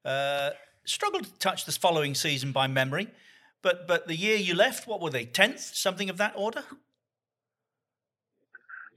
Uh, 0.06 0.52
struggled 0.86 1.26
to 1.26 1.39
touch 1.39 1.66
this 1.66 1.78
following 1.78 2.16
season 2.16 2.52
by 2.52 2.68
memory, 2.68 3.08
but 3.62 3.88
but 3.88 4.08
the 4.08 4.16
year 4.16 4.38
you 4.38 4.56
left, 4.56 4.88
what 4.88 5.02
were 5.02 5.10
they? 5.10 5.26
Tenth, 5.26 5.60
something 5.60 6.10
of 6.10 6.18
that 6.18 6.34
order. 6.36 6.64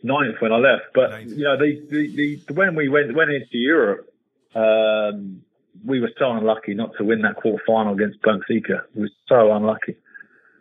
Ninth 0.04 0.36
when 0.40 0.52
I 0.52 0.56
left, 0.56 0.86
but 0.94 1.10
Ninth. 1.10 1.30
you 1.30 1.44
know, 1.44 1.56
the, 1.56 1.80
the, 1.90 2.40
the 2.46 2.54
when 2.54 2.74
we 2.74 2.88
went 2.88 3.14
went 3.14 3.30
into 3.30 3.58
Europe, 3.58 4.12
um, 4.54 5.42
we 5.84 6.00
were 6.00 6.10
so 6.18 6.30
unlucky 6.30 6.74
not 6.74 6.90
to 6.98 7.04
win 7.04 7.22
that 7.22 7.36
quarter 7.36 7.62
final 7.66 7.94
against 7.94 8.20
Benfica. 8.22 8.82
We 8.94 9.02
were 9.02 9.10
so 9.28 9.52
unlucky. 9.52 9.96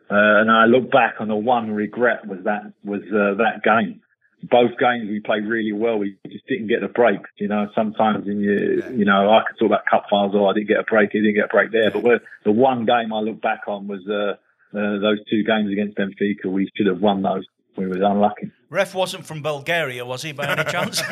Uh, 0.10 0.42
and 0.42 0.52
I 0.52 0.66
look 0.66 0.92
back 0.92 1.16
on 1.20 1.30
the 1.30 1.36
one 1.36 1.72
regret 1.72 2.28
was 2.28 2.40
that 2.44 2.74
was 2.84 3.02
uh, 3.04 3.36
that 3.36 3.62
game. 3.64 4.02
Both 4.44 4.78
games 4.80 5.10
we 5.10 5.20
played 5.20 5.46
really 5.46 5.72
well. 5.72 5.98
We 5.98 6.18
just 6.28 6.48
didn't 6.48 6.68
get 6.68 6.82
the 6.82 6.88
breaks. 6.88 7.30
You 7.38 7.48
know, 7.48 7.68
sometimes 7.76 8.28
in 8.28 8.40
your, 8.40 8.92
you 8.92 9.06
know, 9.06 9.30
I 9.30 9.44
could 9.48 9.58
talk 9.60 9.68
about 9.68 9.86
cup 9.90 10.06
finals. 10.10 10.34
Oh, 10.36 10.48
I 10.48 10.54
didn't 10.54 10.68
get 10.68 10.80
a 10.80 10.84
break. 10.84 11.12
He 11.12 11.20
didn't 11.20 11.36
get 11.36 11.46
a 11.46 11.48
break 11.48 11.72
there. 11.72 11.92
But 11.92 12.24
the 12.44 12.52
one 12.52 12.86
game 12.86 13.14
I 13.14 13.20
look 13.20 13.42
back 13.42 13.62
on 13.68 13.88
was 13.88 14.02
uh, 14.10 14.36
uh, 14.78 15.00
those 15.00 15.20
two 15.30 15.44
games 15.44 15.72
against 15.72 15.98
Benfica. 15.98 16.46
We 16.46 16.70
should 16.76 16.88
have 16.88 17.02
won 17.02 17.22
those. 17.22 17.46
We 17.78 17.88
were 17.88 17.96
unlucky. 17.96 18.52
Ref 18.70 18.96
wasn't 18.96 19.26
from 19.26 19.42
Bulgaria, 19.42 20.06
was 20.06 20.24
he, 20.24 20.34
by 20.34 20.48
any 20.48 20.70
chance? 20.70 21.02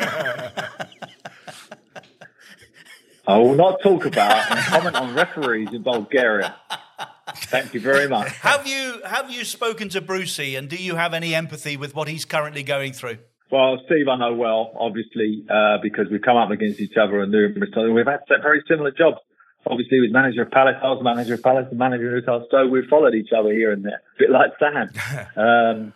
I 3.26 3.38
will 3.38 3.54
not 3.54 3.80
talk 3.82 4.06
about 4.06 4.50
and 4.50 4.60
comment 4.60 4.96
on 4.96 5.14
referees 5.14 5.68
in 5.72 5.82
Bulgaria. 5.82 6.56
Thank 7.36 7.74
you 7.74 7.80
very 7.80 8.08
much. 8.08 8.28
Have 8.42 8.66
you 8.66 9.00
have 9.04 9.30
you 9.30 9.44
spoken 9.44 9.88
to 9.90 10.00
Brucey, 10.00 10.56
and 10.56 10.68
do 10.68 10.76
you 10.76 10.96
have 10.96 11.14
any 11.14 11.34
empathy 11.34 11.76
with 11.76 11.94
what 11.94 12.08
he's 12.08 12.24
currently 12.24 12.62
going 12.62 12.92
through? 12.92 13.18
Well, 13.50 13.80
Steve, 13.86 14.06
I 14.08 14.16
know 14.16 14.34
well, 14.34 14.72
obviously, 14.78 15.44
uh, 15.50 15.78
because 15.82 16.06
we've 16.10 16.22
come 16.22 16.36
up 16.36 16.50
against 16.50 16.80
each 16.80 16.96
other 16.96 17.20
and 17.20 17.32
numerous 17.32 17.70
times. 17.72 17.92
We've 17.92 18.06
had 18.06 18.20
very 18.42 18.62
similar 18.68 18.92
jobs. 18.92 19.18
Obviously, 19.66 19.98
he 19.98 20.00
was 20.00 20.12
manager 20.12 20.42
of 20.42 20.50
Palace, 20.50 20.76
I 20.82 20.86
was 20.86 21.02
manager 21.02 21.34
of 21.34 21.42
Palace, 21.42 21.66
and 21.70 21.78
manager 21.78 22.16
of 22.16 22.24
Newcastle. 22.24 22.46
So 22.50 22.66
we've 22.66 22.88
followed 22.88 23.14
each 23.14 23.30
other 23.36 23.50
here 23.50 23.72
and 23.72 23.84
there, 23.84 24.00
a 24.16 24.18
bit 24.18 24.30
like 24.30 24.52
Sam 24.58 25.26
um, 25.36 25.92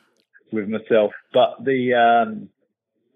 with 0.53 0.69
myself. 0.69 1.13
But 1.33 1.65
the 1.65 1.95
um, 1.95 2.49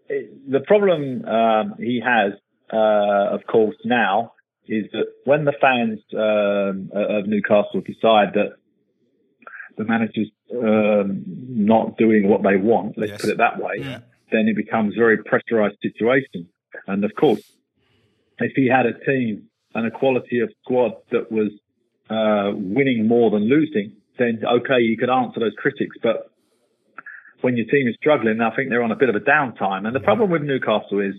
it, 0.09 0.51
the 0.51 0.61
problem 0.61 1.25
um, 1.25 1.75
he 1.79 2.01
has 2.05 2.33
uh, 2.73 3.35
of 3.35 3.47
course, 3.47 3.77
now 3.85 4.33
is 4.69 4.91
that 4.93 5.07
when 5.25 5.45
the 5.45 5.55
fans 5.61 6.01
um, 6.15 6.91
of 6.93 7.27
Newcastle 7.27 7.81
decide 7.81 8.35
that 8.35 8.57
the 9.77 9.85
manager's 9.85 10.31
um, 10.53 11.25
not 11.27 11.97
doing 11.97 12.29
what 12.29 12.43
they 12.43 12.57
want, 12.57 12.99
let's 12.99 13.13
yes. 13.13 13.21
put 13.21 13.31
it 13.31 13.39
that 13.39 13.59
way, 13.59 13.77
yeah. 13.79 14.01
then 14.33 14.49
it 14.49 14.57
becomes 14.57 14.95
a 14.95 14.99
very 14.99 15.19
pressurized 15.19 15.77
situation. 15.81 16.49
And 16.87 17.05
of 17.05 17.13
course, 17.15 17.43
if 18.39 18.53
he 18.55 18.69
had 18.69 18.87
a 18.87 18.93
team 19.05 19.49
and 19.75 19.87
a 19.87 19.91
quality 19.91 20.41
of 20.41 20.51
squad 20.63 20.93
that 21.11 21.31
was 21.31 21.51
uh, 22.11 22.53
winning 22.55 23.07
more 23.07 23.31
than 23.31 23.49
losing, 23.49 23.93
then 24.19 24.43
okay, 24.45 24.81
you 24.81 24.97
could 24.97 25.11
answer 25.11 25.41
those 25.41 25.55
critics. 25.57 25.97
But 26.03 26.31
when 27.41 27.57
your 27.57 27.67
team 27.67 27.87
is 27.87 27.95
struggling, 27.95 28.41
I 28.41 28.55
think 28.55 28.71
they're 28.71 28.83
on 28.83 28.93
a 28.93 28.97
bit 28.97 29.09
of 29.09 29.15
a 29.15 29.21
downtime. 29.21 29.87
And 29.87 29.95
the 29.95 30.01
problem 30.01 30.31
with 30.31 30.43
Newcastle 30.43 31.01
is 31.01 31.15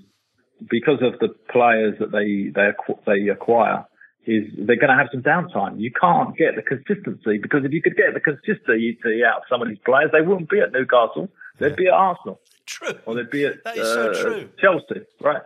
because 0.69 1.01
of 1.01 1.19
the 1.19 1.29
players 1.51 1.95
that 1.99 2.11
they 2.11 2.51
they 2.53 2.71
they 3.05 3.29
acquire, 3.29 3.85
is 4.25 4.43
they're 4.57 4.75
going 4.75 4.89
to 4.89 4.97
have 4.97 5.09
some 5.11 5.23
downtime. 5.23 5.79
You 5.79 5.91
can't 5.91 6.35
get 6.37 6.55
the 6.55 6.61
consistency 6.61 7.37
because 7.37 7.65
if 7.65 7.71
you 7.71 7.81
could 7.81 7.95
get 7.95 8.13
the 8.13 8.19
consistency 8.19 9.23
out 9.23 9.37
of 9.37 9.43
some 9.49 9.61
of 9.61 9.69
these 9.69 9.79
players, 9.85 10.11
they 10.11 10.21
wouldn't 10.21 10.49
be 10.49 10.59
at 10.59 10.71
Newcastle. 10.71 11.29
They'd 11.57 11.75
be 11.75 11.87
at 11.87 11.93
Arsenal. 11.93 12.39
True. 12.65 12.93
Or 13.05 13.15
they'd 13.15 13.29
be 13.29 13.45
at 13.45 13.63
that 13.63 13.77
is 13.77 13.87
uh, 13.87 14.13
so 14.13 14.21
true. 14.21 14.49
Chelsea. 14.59 15.05
Right. 15.21 15.41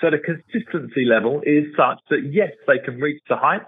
So 0.00 0.10
the 0.10 0.18
consistency 0.18 1.04
level 1.04 1.40
is 1.44 1.64
such 1.76 1.98
that 2.10 2.28
yes, 2.30 2.52
they 2.66 2.78
can 2.78 3.00
reach 3.00 3.22
the 3.28 3.36
heights, 3.36 3.66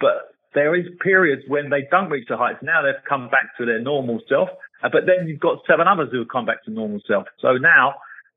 but 0.00 0.34
there 0.54 0.74
is 0.74 0.86
periods 1.02 1.42
when 1.48 1.70
they 1.70 1.82
don't 1.90 2.10
reach 2.10 2.28
the 2.28 2.36
heights. 2.36 2.58
Now 2.62 2.82
they've 2.82 3.02
come 3.08 3.28
back 3.28 3.56
to 3.58 3.66
their 3.66 3.80
normal 3.80 4.20
self, 4.28 4.50
uh, 4.82 4.88
but 4.92 5.06
then 5.06 5.26
you've 5.26 5.40
got 5.40 5.58
seven 5.66 5.88
others 5.88 6.10
who 6.12 6.18
have 6.18 6.28
come 6.28 6.44
back 6.44 6.64
to 6.64 6.70
normal 6.70 7.00
self. 7.08 7.26
So 7.40 7.54
now 7.54 7.94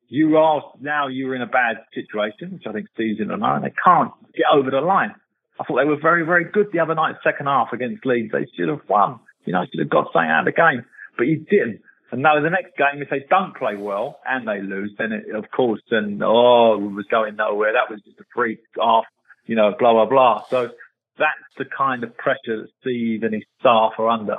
you 0.09 0.37
are 0.37 0.73
now 0.79 1.07
you're 1.07 1.35
in 1.35 1.41
a 1.41 1.47
bad 1.47 1.77
situation, 1.93 2.53
which 2.53 2.63
I 2.67 2.71
think 2.71 2.87
in 2.97 3.27
the 3.27 3.37
line. 3.37 3.61
They 3.61 3.73
can't 3.83 4.11
get 4.35 4.45
over 4.53 4.71
the 4.71 4.81
line. 4.81 5.13
I 5.59 5.63
thought 5.63 5.77
they 5.77 5.85
were 5.85 5.99
very, 5.99 6.23
very 6.25 6.45
good 6.45 6.67
the 6.71 6.79
other 6.79 6.95
night, 6.95 7.15
second 7.23 7.47
half 7.47 7.73
against 7.73 8.05
Leeds. 8.05 8.31
They 8.31 8.45
should 8.55 8.69
have 8.69 8.81
won. 8.87 9.19
You 9.45 9.53
know, 9.53 9.65
should 9.65 9.79
have 9.79 9.89
got 9.89 10.11
something 10.13 10.29
out 10.29 10.47
of 10.47 10.53
the 10.53 10.59
game, 10.59 10.85
but 11.17 11.23
you 11.23 11.37
didn't. 11.37 11.81
And 12.11 12.21
now 12.21 12.39
the 12.39 12.49
next 12.49 12.77
game, 12.77 13.01
if 13.01 13.09
they 13.09 13.25
don't 13.29 13.55
play 13.55 13.75
well 13.75 14.19
and 14.25 14.47
they 14.47 14.61
lose, 14.61 14.93
then 14.97 15.11
it, 15.11 15.35
of 15.35 15.51
course, 15.51 15.81
then 15.89 16.21
oh, 16.23 16.75
it 16.75 16.91
was 16.93 17.05
going 17.09 17.35
nowhere. 17.35 17.73
That 17.73 17.91
was 17.91 18.01
just 18.03 18.19
a 18.19 18.23
freak 18.33 18.59
off, 18.79 19.05
you 19.45 19.55
know, 19.55 19.73
blah 19.77 19.93
blah 19.93 20.05
blah. 20.05 20.43
So 20.49 20.69
that's 21.17 21.33
the 21.57 21.65
kind 21.65 22.03
of 22.03 22.15
pressure 22.15 22.61
that 22.61 22.69
Steve 22.81 23.23
and 23.23 23.33
his 23.33 23.43
staff 23.59 23.93
are 23.97 24.09
under 24.09 24.37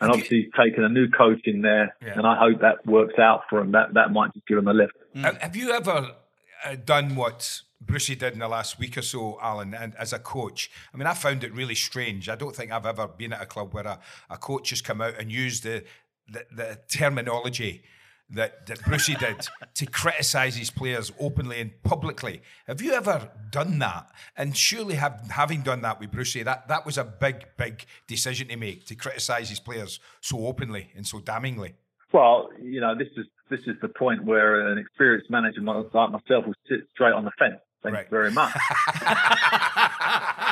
and 0.00 0.10
obviously 0.10 0.42
he's 0.42 0.52
taken 0.56 0.84
a 0.84 0.88
new 0.88 1.08
coach 1.08 1.40
in 1.44 1.62
there, 1.62 1.94
yeah. 2.02 2.14
and 2.16 2.26
I 2.26 2.36
hope 2.38 2.60
that 2.60 2.84
works 2.86 3.18
out 3.18 3.42
for 3.48 3.60
him. 3.60 3.72
That 3.72 3.94
that 3.94 4.12
might 4.12 4.32
just 4.34 4.46
give 4.46 4.58
him 4.58 4.68
a 4.68 4.74
lift. 4.74 4.94
Mm. 5.14 5.40
Have 5.40 5.56
you 5.56 5.70
ever 5.72 6.12
uh, 6.64 6.76
done 6.84 7.16
what 7.16 7.62
Brucey 7.80 8.16
did 8.16 8.32
in 8.32 8.38
the 8.38 8.48
last 8.48 8.78
week 8.78 8.96
or 8.96 9.02
so, 9.02 9.38
Alan, 9.40 9.74
and 9.74 9.94
as 9.96 10.12
a 10.12 10.18
coach. 10.18 10.70
I 10.92 10.96
mean, 10.96 11.06
I 11.06 11.14
found 11.14 11.44
it 11.44 11.52
really 11.52 11.74
strange. 11.74 12.28
I 12.28 12.34
don't 12.34 12.56
think 12.56 12.72
I've 12.72 12.86
ever 12.86 13.06
been 13.06 13.32
at 13.32 13.42
a 13.42 13.46
club 13.46 13.74
where 13.74 13.86
a, 13.86 13.98
a 14.30 14.38
coach 14.38 14.70
has 14.70 14.80
come 14.80 15.00
out 15.00 15.14
and 15.18 15.30
used 15.30 15.62
the, 15.62 15.84
the, 16.28 16.46
the 16.50 16.78
terminology 16.88 17.82
that, 18.30 18.66
that 18.66 18.82
Brucey 18.84 19.14
did 19.14 19.46
to 19.74 19.86
criticise 19.86 20.56
his 20.56 20.70
players 20.70 21.12
openly 21.20 21.60
and 21.60 21.70
publicly. 21.82 22.42
Have 22.66 22.80
you 22.82 22.92
ever 22.92 23.30
done 23.50 23.78
that? 23.78 24.10
And 24.36 24.56
surely, 24.56 24.94
have, 24.94 25.28
having 25.30 25.62
done 25.62 25.82
that 25.82 26.00
with 26.00 26.10
Brucey, 26.10 26.42
that, 26.42 26.68
that 26.68 26.84
was 26.84 26.98
a 26.98 27.04
big, 27.04 27.46
big 27.56 27.84
decision 28.06 28.48
to 28.48 28.56
make 28.56 28.86
to 28.86 28.94
criticise 28.94 29.48
his 29.48 29.60
players 29.60 30.00
so 30.20 30.46
openly 30.46 30.90
and 30.96 31.06
so 31.06 31.20
damningly. 31.20 31.74
Well, 32.12 32.48
you 32.62 32.80
know, 32.80 32.94
this 32.96 33.08
is 33.16 33.26
this 33.50 33.60
is 33.66 33.76
the 33.80 33.88
point 33.88 34.24
where 34.24 34.68
an 34.68 34.78
experienced 34.78 35.30
manager 35.30 35.60
like 35.60 36.10
myself 36.10 36.46
will 36.46 36.54
sit 36.68 36.80
straight 36.92 37.12
on 37.12 37.24
the 37.24 37.30
fence. 37.38 37.60
Thank 37.82 37.94
right. 37.94 38.06
you 38.06 38.10
very 38.10 38.30
much. 38.32 38.52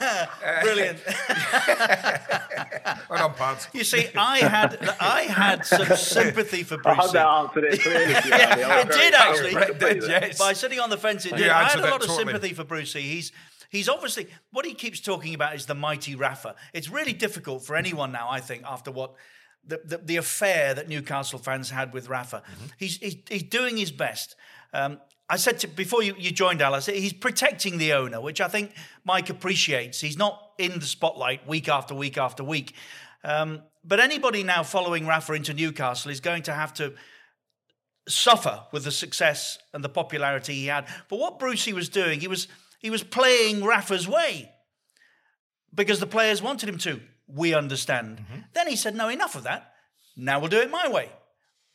Brilliant. 0.62 0.98
well 3.08 3.18
done, 3.18 3.32
Pards. 3.34 3.68
You 3.74 3.84
see, 3.84 4.08
I 4.16 4.38
had 4.38 4.78
I 5.00 5.22
had 5.22 5.66
some 5.66 5.86
sympathy 5.96 6.62
for 6.62 6.78
Bruce. 6.78 6.98
I 6.98 7.02
had 7.02 7.12
that 7.12 7.26
answered 7.26 7.64
it 7.64 7.80
clearly. 7.82 8.12
yeah, 8.28 8.80
it 8.80 8.90
did 8.90 9.14
actually. 9.14 9.54
Did, 9.78 10.08
yes. 10.08 10.38
By 10.38 10.54
sitting 10.54 10.80
on 10.80 10.90
the 10.90 10.96
fence, 10.96 11.26
it 11.26 11.36
did. 11.36 11.48
I 11.48 11.64
had 11.64 11.78
a 11.78 11.82
lot 11.82 11.94
of 11.94 12.08
totally. 12.08 12.18
sympathy 12.18 12.54
for 12.54 12.64
Brucey. 12.64 13.02
He's 13.02 13.32
he's 13.68 13.88
obviously 13.88 14.28
what 14.52 14.64
he 14.64 14.74
keeps 14.74 15.00
talking 15.00 15.34
about 15.34 15.54
is 15.54 15.66
the 15.66 15.74
mighty 15.74 16.14
Rafa. 16.14 16.54
It's 16.72 16.88
really 16.88 17.12
difficult 17.12 17.64
for 17.64 17.76
anyone 17.76 18.12
now, 18.12 18.28
I 18.30 18.40
think, 18.40 18.64
after 18.64 18.90
what 18.90 19.14
the, 19.66 19.80
the, 19.84 19.98
the 19.98 20.16
affair 20.16 20.74
that 20.74 20.88
Newcastle 20.88 21.38
fans 21.38 21.70
had 21.70 21.92
with 21.92 22.08
Rafa. 22.08 22.38
Mm-hmm. 22.38 22.66
He's, 22.78 22.96
he's, 22.96 23.16
he's 23.28 23.42
doing 23.42 23.76
his 23.76 23.92
best. 23.92 24.34
Um, 24.72 24.98
I 25.30 25.36
said 25.36 25.60
to, 25.60 25.68
before 25.68 26.02
you, 26.02 26.16
you 26.18 26.32
joined 26.32 26.60
Alice, 26.60 26.86
he's 26.86 27.12
protecting 27.12 27.78
the 27.78 27.92
owner, 27.92 28.20
which 28.20 28.40
I 28.40 28.48
think 28.48 28.72
Mike 29.04 29.30
appreciates. 29.30 30.00
He's 30.00 30.18
not 30.18 30.50
in 30.58 30.80
the 30.80 30.86
spotlight 30.86 31.46
week 31.46 31.68
after 31.68 31.94
week 31.94 32.18
after 32.18 32.42
week. 32.42 32.74
Um, 33.22 33.62
but 33.84 34.00
anybody 34.00 34.42
now 34.42 34.64
following 34.64 35.06
Rafa 35.06 35.34
into 35.34 35.54
Newcastle 35.54 36.10
is 36.10 36.18
going 36.18 36.42
to 36.42 36.52
have 36.52 36.74
to 36.74 36.94
suffer 38.08 38.64
with 38.72 38.82
the 38.82 38.90
success 38.90 39.58
and 39.72 39.84
the 39.84 39.88
popularity 39.88 40.54
he 40.54 40.66
had. 40.66 40.88
But 41.08 41.20
what 41.20 41.38
Brucey 41.38 41.72
was 41.72 41.88
doing, 41.88 42.18
he 42.20 42.28
was 42.28 42.48
he 42.80 42.90
was 42.90 43.04
playing 43.04 43.62
Rafa's 43.62 44.08
way 44.08 44.50
because 45.72 46.00
the 46.00 46.06
players 46.06 46.42
wanted 46.42 46.68
him 46.68 46.78
to. 46.78 47.00
We 47.28 47.54
understand. 47.54 48.18
Mm-hmm. 48.18 48.40
Then 48.52 48.66
he 48.66 48.74
said, 48.74 48.96
No, 48.96 49.08
enough 49.08 49.36
of 49.36 49.44
that. 49.44 49.74
Now 50.16 50.40
we'll 50.40 50.48
do 50.48 50.60
it 50.60 50.70
my 50.70 50.88
way. 50.88 51.10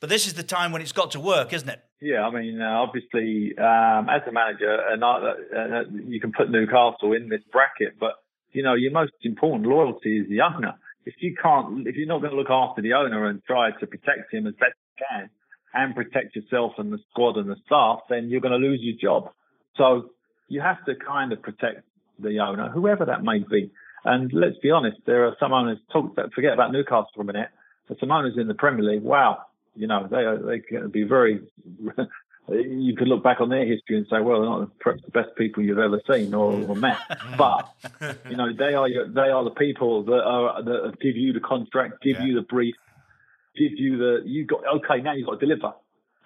But 0.02 0.10
this 0.10 0.28
is 0.28 0.34
the 0.34 0.44
time 0.44 0.72
when 0.72 0.82
it's 0.82 0.92
got 0.92 1.12
to 1.12 1.20
work, 1.20 1.54
isn't 1.54 1.70
it? 1.70 1.82
Yeah, 2.02 2.28
I 2.28 2.32
mean, 2.32 2.62
uh, 2.62 2.66
obviously, 2.66 3.58
um, 3.58 4.10
as 4.10 4.22
a 4.28 4.32
manager, 4.32 4.78
and 4.90 5.04
uh, 5.04 5.08
uh, 5.08 5.84
you 6.06 6.20
can 6.20 6.34
put 6.34 6.52
Newcastle 6.52 7.14
in 7.14 7.30
this 7.30 7.42
bracket, 7.52 7.98
but 8.00 8.16
you 8.52 8.64
know, 8.64 8.74
your 8.74 8.92
most 8.92 9.14
important 9.24 9.68
loyalty 9.68 10.20
is 10.20 10.30
the 10.30 10.42
owner. 10.42 10.74
If 11.06 11.16
you 11.20 11.36
can't, 11.42 11.88
if 11.88 11.96
you're 11.96 12.08
not 12.08 12.20
going 12.20 12.32
to 12.32 12.38
look 12.38 12.50
after 12.50 12.82
the 12.82 12.94
owner 12.94 13.28
and 13.28 13.42
try 13.44 13.72
to 13.80 13.88
protect 13.88 14.34
him 14.34 14.48
as 14.48 14.54
best 14.54 14.74
you 14.98 15.06
can, 15.10 15.30
and 15.74 15.94
protect 15.94 16.36
yourself 16.36 16.74
and 16.78 16.92
the 16.92 17.00
squad 17.12 17.38
and 17.38 17.50
the 17.50 17.58
staff, 17.66 18.00
then 18.10 18.30
you're 18.30 18.42
going 18.42 18.60
to 18.60 18.68
lose 18.68 18.80
your 18.82 18.96
job. 19.00 19.32
So 19.78 20.10
you 20.48 20.62
have 20.62 20.84
to 20.86 20.94
kind 20.96 21.34
of 21.34 21.42
protect 21.42 21.84
the 22.18 22.40
owner, 22.40 22.70
whoever 22.70 23.06
that 23.06 23.24
may 23.24 23.40
be. 23.40 23.72
And 24.06 24.32
let's 24.34 24.58
be 24.62 24.72
honest, 24.72 24.98
there 25.06 25.26
are 25.26 25.36
some 25.40 25.52
owners. 25.52 25.80
Talk, 25.92 26.16
forget 26.34 26.54
about 26.54 26.72
Newcastle 26.72 27.10
for 27.14 27.22
a 27.22 27.26
minute. 27.26 27.50
There's 27.88 28.00
some 28.00 28.12
owners 28.12 28.36
in 28.38 28.48
the 28.48 28.54
Premier 28.54 28.84
League. 28.84 29.04
Wow, 29.04 29.40
you 29.76 29.88
know 29.88 30.08
they 30.10 30.46
they 30.46 30.60
can 30.60 30.90
be 30.90 31.04
very. 31.04 31.42
you 32.48 32.96
could 32.96 33.08
look 33.08 33.24
back 33.24 33.42
on 33.42 33.50
their 33.50 33.66
history 33.66 33.98
and 33.98 34.06
say, 34.08 34.22
well, 34.22 34.40
they're 34.40 34.50
not 34.50 34.80
perhaps 34.80 35.02
the 35.04 35.10
best 35.10 35.36
people 35.36 35.64
you've 35.64 35.80
ever 35.80 36.00
seen 36.08 36.32
or, 36.32 36.54
or 36.68 36.76
met, 36.76 37.00
but 37.38 37.74
you 38.30 38.38
know 38.38 38.54
they 38.54 38.76
are 38.76 38.88
your, 38.88 39.08
they 39.08 39.30
are 39.30 39.44
the 39.44 39.50
people 39.50 40.04
that 40.04 40.24
are 40.24 40.64
that 40.64 41.00
give 41.02 41.18
you 41.18 41.34
the 41.34 41.40
contract, 41.40 42.04
give 42.04 42.18
yeah. 42.20 42.26
you 42.26 42.36
the 42.36 42.44
brief, 42.44 42.76
give 43.58 43.72
you 43.76 43.98
the 43.98 44.22
you 44.26 44.46
got 44.46 44.62
okay 44.76 45.02
now 45.02 45.14
you've 45.14 45.28
got 45.28 45.40
to 45.40 45.46
deliver. 45.46 45.74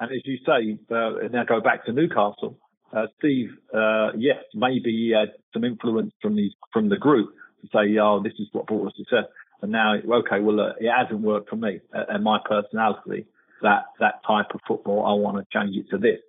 And 0.01 0.11
as 0.11 0.21
you 0.23 0.37
say, 0.45 0.77
uh, 0.95 1.27
now 1.31 1.43
go 1.43 1.59
back 1.59 1.85
to 1.85 1.91
Newcastle 1.91 2.57
uh, 2.91 3.05
Steve, 3.17 3.51
uh, 3.73 4.11
yes, 4.17 4.43
maybe 4.53 4.91
he 4.91 5.13
had 5.17 5.33
some 5.53 5.63
influence 5.63 6.11
from 6.21 6.35
the 6.35 6.49
from 6.73 6.89
the 6.89 6.97
group 6.97 7.33
to 7.61 7.67
say, 7.67 7.97
"Oh, 7.99 8.21
this 8.21 8.33
is 8.39 8.47
what 8.51 8.65
brought 8.67 8.87
us 8.87 8.93
success." 8.97 9.25
And 9.61 9.71
now, 9.71 9.95
okay, 9.95 10.39
well, 10.39 10.59
uh, 10.59 10.73
it 10.79 10.89
hasn't 10.89 11.21
worked 11.21 11.49
for 11.49 11.57
me 11.57 11.81
uh, 11.93 12.05
and 12.09 12.23
my 12.23 12.39
personality. 12.43 13.25
That 13.61 13.85
that 13.99 14.21
type 14.25 14.47
of 14.53 14.61
football, 14.67 15.05
I 15.05 15.13
want 15.13 15.37
to 15.37 15.57
change 15.57 15.75
it 15.75 15.89
to 15.91 15.97
this. 15.97 16.19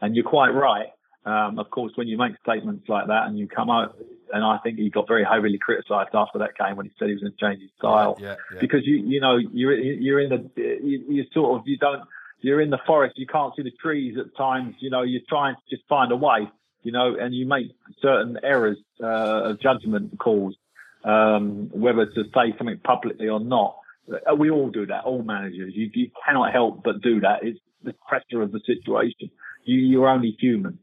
And 0.00 0.16
you're 0.16 0.28
quite 0.28 0.50
right. 0.50 0.88
Um, 1.24 1.58
of 1.58 1.70
course, 1.70 1.92
when 1.94 2.08
you 2.08 2.18
make 2.18 2.32
statements 2.42 2.88
like 2.88 3.06
that 3.06 3.26
and 3.26 3.38
you 3.38 3.46
come 3.46 3.70
out, 3.70 3.96
and 4.32 4.42
I 4.44 4.58
think 4.58 4.78
he 4.78 4.90
got 4.90 5.06
very 5.06 5.24
heavily 5.24 5.58
criticised 5.58 6.10
after 6.14 6.38
that 6.40 6.56
game 6.58 6.76
when 6.76 6.86
he 6.86 6.92
said 6.98 7.08
he 7.08 7.14
was 7.14 7.22
going 7.22 7.32
to 7.32 7.38
change 7.38 7.62
his 7.62 7.70
style 7.78 8.16
yeah, 8.18 8.26
yeah, 8.26 8.34
yeah. 8.54 8.60
because 8.60 8.80
you 8.84 8.96
you 8.96 9.20
know 9.20 9.36
you're 9.36 9.78
you're 9.78 10.20
in 10.20 10.30
the 10.30 10.50
you, 10.56 11.04
you 11.08 11.24
sort 11.32 11.60
of 11.60 11.68
you 11.68 11.78
don't 11.78 12.02
you're 12.42 12.60
in 12.60 12.70
the 12.70 12.78
forest, 12.86 13.16
you 13.16 13.26
can't 13.26 13.54
see 13.56 13.62
the 13.62 13.70
trees 13.70 14.18
at 14.18 14.36
times, 14.36 14.74
you 14.80 14.90
know, 14.90 15.02
you're 15.02 15.22
trying 15.28 15.54
to 15.54 15.76
just 15.76 15.88
find 15.88 16.12
a 16.12 16.16
way, 16.16 16.50
you 16.82 16.92
know, 16.92 17.16
and 17.18 17.34
you 17.34 17.46
make 17.46 17.68
certain 18.02 18.36
errors 18.42 18.78
uh, 19.02 19.50
of 19.50 19.60
judgment 19.60 20.18
calls, 20.18 20.56
um, 21.04 21.70
whether 21.72 22.04
to 22.04 22.24
say 22.34 22.52
something 22.58 22.78
publicly 22.84 23.28
or 23.28 23.40
not. 23.40 23.76
Uh, 24.10 24.34
we 24.34 24.50
all 24.50 24.70
do 24.70 24.86
that, 24.86 25.04
all 25.04 25.22
managers. 25.22 25.72
You, 25.74 25.90
you 25.92 26.10
cannot 26.26 26.52
help 26.52 26.82
but 26.82 27.00
do 27.02 27.20
that. 27.20 27.40
It's 27.42 27.58
the 27.82 27.94
pressure 28.08 28.42
of 28.42 28.52
the 28.52 28.60
situation. 28.66 29.30
You, 29.64 29.78
you're 29.78 30.08
only 30.08 30.36
human. 30.40 30.78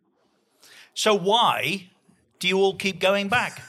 So 0.94 1.14
why 1.14 1.90
do 2.40 2.48
you 2.48 2.58
all 2.58 2.76
keep 2.76 3.00
going 3.00 3.30
back? 3.30 3.62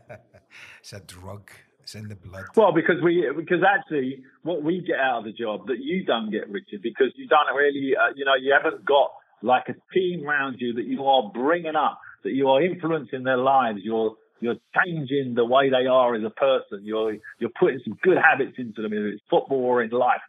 it's 0.80 0.92
a 0.92 1.00
drug. 1.00 1.50
It's 1.82 1.94
in 1.94 2.08
the 2.08 2.14
blood. 2.14 2.44
Well, 2.56 2.72
because 2.72 3.02
we 3.02 3.28
because 3.34 3.64
actually 3.66 4.22
what 4.42 4.62
we 4.62 4.80
get 4.80 5.00
out 5.00 5.18
of 5.18 5.24
the 5.24 5.32
job 5.32 5.66
that 5.66 5.78
you 5.78 6.04
don't 6.04 6.30
get, 6.30 6.48
Richard, 6.48 6.82
because 6.82 7.12
you 7.16 7.26
don't 7.26 7.54
really, 7.56 7.96
uh, 7.96 8.12
you 8.14 8.24
know, 8.24 8.34
you 8.40 8.52
haven't 8.52 8.84
got 8.84 9.10
like 9.42 9.64
a 9.68 9.74
team 9.92 10.26
around 10.26 10.56
you 10.60 10.74
that 10.74 10.84
you 10.84 11.04
are 11.04 11.30
bringing 11.32 11.76
up, 11.76 11.98
that 12.22 12.32
you 12.32 12.48
are 12.48 12.62
influencing 12.62 13.24
their 13.24 13.38
lives. 13.38 13.80
You're 13.82 14.14
you're 14.40 14.56
changing 14.74 15.34
the 15.34 15.44
way 15.44 15.70
they 15.70 15.86
are 15.86 16.14
as 16.14 16.24
a 16.24 16.30
person. 16.30 16.80
You're 16.82 17.16
you're 17.38 17.50
putting 17.58 17.80
some 17.84 17.98
good 18.02 18.18
habits 18.18 18.54
into 18.58 18.82
them, 18.82 18.90
whether 18.90 19.08
it's 19.08 19.22
football 19.30 19.58
or 19.58 19.82
in 19.82 19.90
life. 19.90 20.20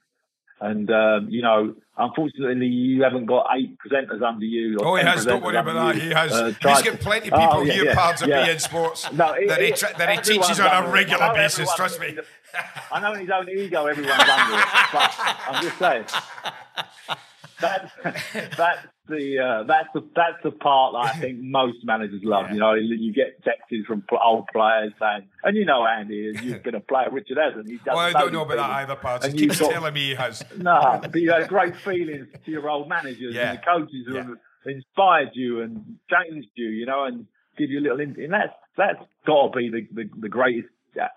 And 0.60 0.92
um, 0.92 1.28
you 1.30 1.42
know, 1.42 1.74
unfortunately, 1.98 2.68
you 2.68 3.02
haven't 3.02 3.26
got 3.26 3.48
eight 3.56 3.76
presenters 3.80 4.22
under 4.22 4.46
you. 4.46 4.78
oh, 4.80 4.96
he 4.96 5.04
has. 5.04 5.26
Don't 5.26 5.44
worry 5.44 5.58
about 5.58 5.94
that. 5.96 6.02
He 6.02 6.12
has. 6.12 6.32
Uh, 6.32 6.48
He's 6.48 6.82
got 6.84 7.00
plenty 7.00 7.32
of 7.32 7.40
people 7.40 7.50
oh, 7.52 7.62
yeah, 7.64 7.74
here, 7.74 7.86
yeah, 7.86 8.10
of 8.12 8.28
yeah. 8.28 8.48
beIN 8.48 8.62
Sports 8.62 9.12
no, 9.12 9.34
it, 9.34 9.48
that 9.48 9.62
he, 9.62 9.72
tra- 9.72 9.98
that 9.98 10.10
he 10.10 10.18
teaches 10.18 10.60
on 10.60 10.84
a 10.84 10.88
regular 10.92 11.34
basis. 11.34 11.74
Trust 11.74 12.00
me. 12.00 12.16
I 12.92 13.00
know 13.00 13.14
in 13.14 13.22
his 13.22 13.30
own 13.32 13.50
ego, 13.50 13.88
everyone's 13.88 14.20
under 14.20 14.60
it, 14.60 14.68
but 14.94 15.16
I'm 15.48 15.64
just 15.64 15.80
saying. 15.80 16.06
That's 17.62 17.92
that's 18.58 18.88
the 19.12 19.40
uh, 19.40 19.64
that's 19.64 19.90
the 19.94 20.02
that's 20.16 20.42
the 20.44 20.52
part 20.52 20.94
that 20.94 21.16
I 21.16 21.20
think 21.20 21.40
most 21.42 21.80
managers 21.84 22.22
love. 22.24 22.48
Yeah. 22.48 22.54
You 22.54 22.60
know, 22.60 22.74
you 22.74 23.14
get 23.14 23.44
texts 23.44 23.86
from 23.86 24.04
old 24.24 24.48
players 24.48 24.94
saying, 25.00 25.28
and 25.44 25.56
you 25.56 25.66
know, 25.66 25.86
Andy, 25.86 26.34
you've 26.42 26.64
been 26.64 26.76
a 26.76 26.80
player. 26.80 27.10
Richard 27.12 27.38
hasn't. 27.38 27.70
He 27.70 27.80
well, 27.86 28.00
I 28.00 28.12
don't 28.12 28.34
know 28.34 28.42
about 28.42 28.58
that 28.58 28.70
either, 28.70 28.96
Pards. 28.96 29.26
He 29.28 29.34
keeps 29.34 29.60
got, 29.60 29.72
telling 29.72 29.94
me 29.94 30.10
he 30.10 30.16
has. 30.16 30.44
No, 30.58 31.00
but 31.02 31.16
you 31.16 31.32
had 31.32 31.48
great 31.48 31.76
feelings 31.76 32.28
to 32.46 32.52
your 32.52 32.70
old 32.70 32.88
managers 32.88 33.34
yeah. 33.34 33.52
and 33.52 33.60
the 33.60 33.64
coaches 33.64 34.06
who 34.08 34.16
yeah. 34.16 34.74
inspired 34.74 35.32
you 35.34 35.62
and 35.62 35.98
changed 36.10 36.50
you. 36.56 36.68
You 36.68 36.86
know, 36.86 37.06
and 37.06 37.28
give 37.58 37.70
you 37.70 37.80
a 37.80 37.82
little. 37.82 38.00
And 38.00 38.34
that's 38.34 38.54
that's 38.78 39.00
got 39.26 39.52
to 39.52 39.58
be 39.58 39.70
the, 39.70 39.88
the, 40.04 40.10
the 40.22 40.30
greatest 40.30 40.70
uh, 41.00 41.08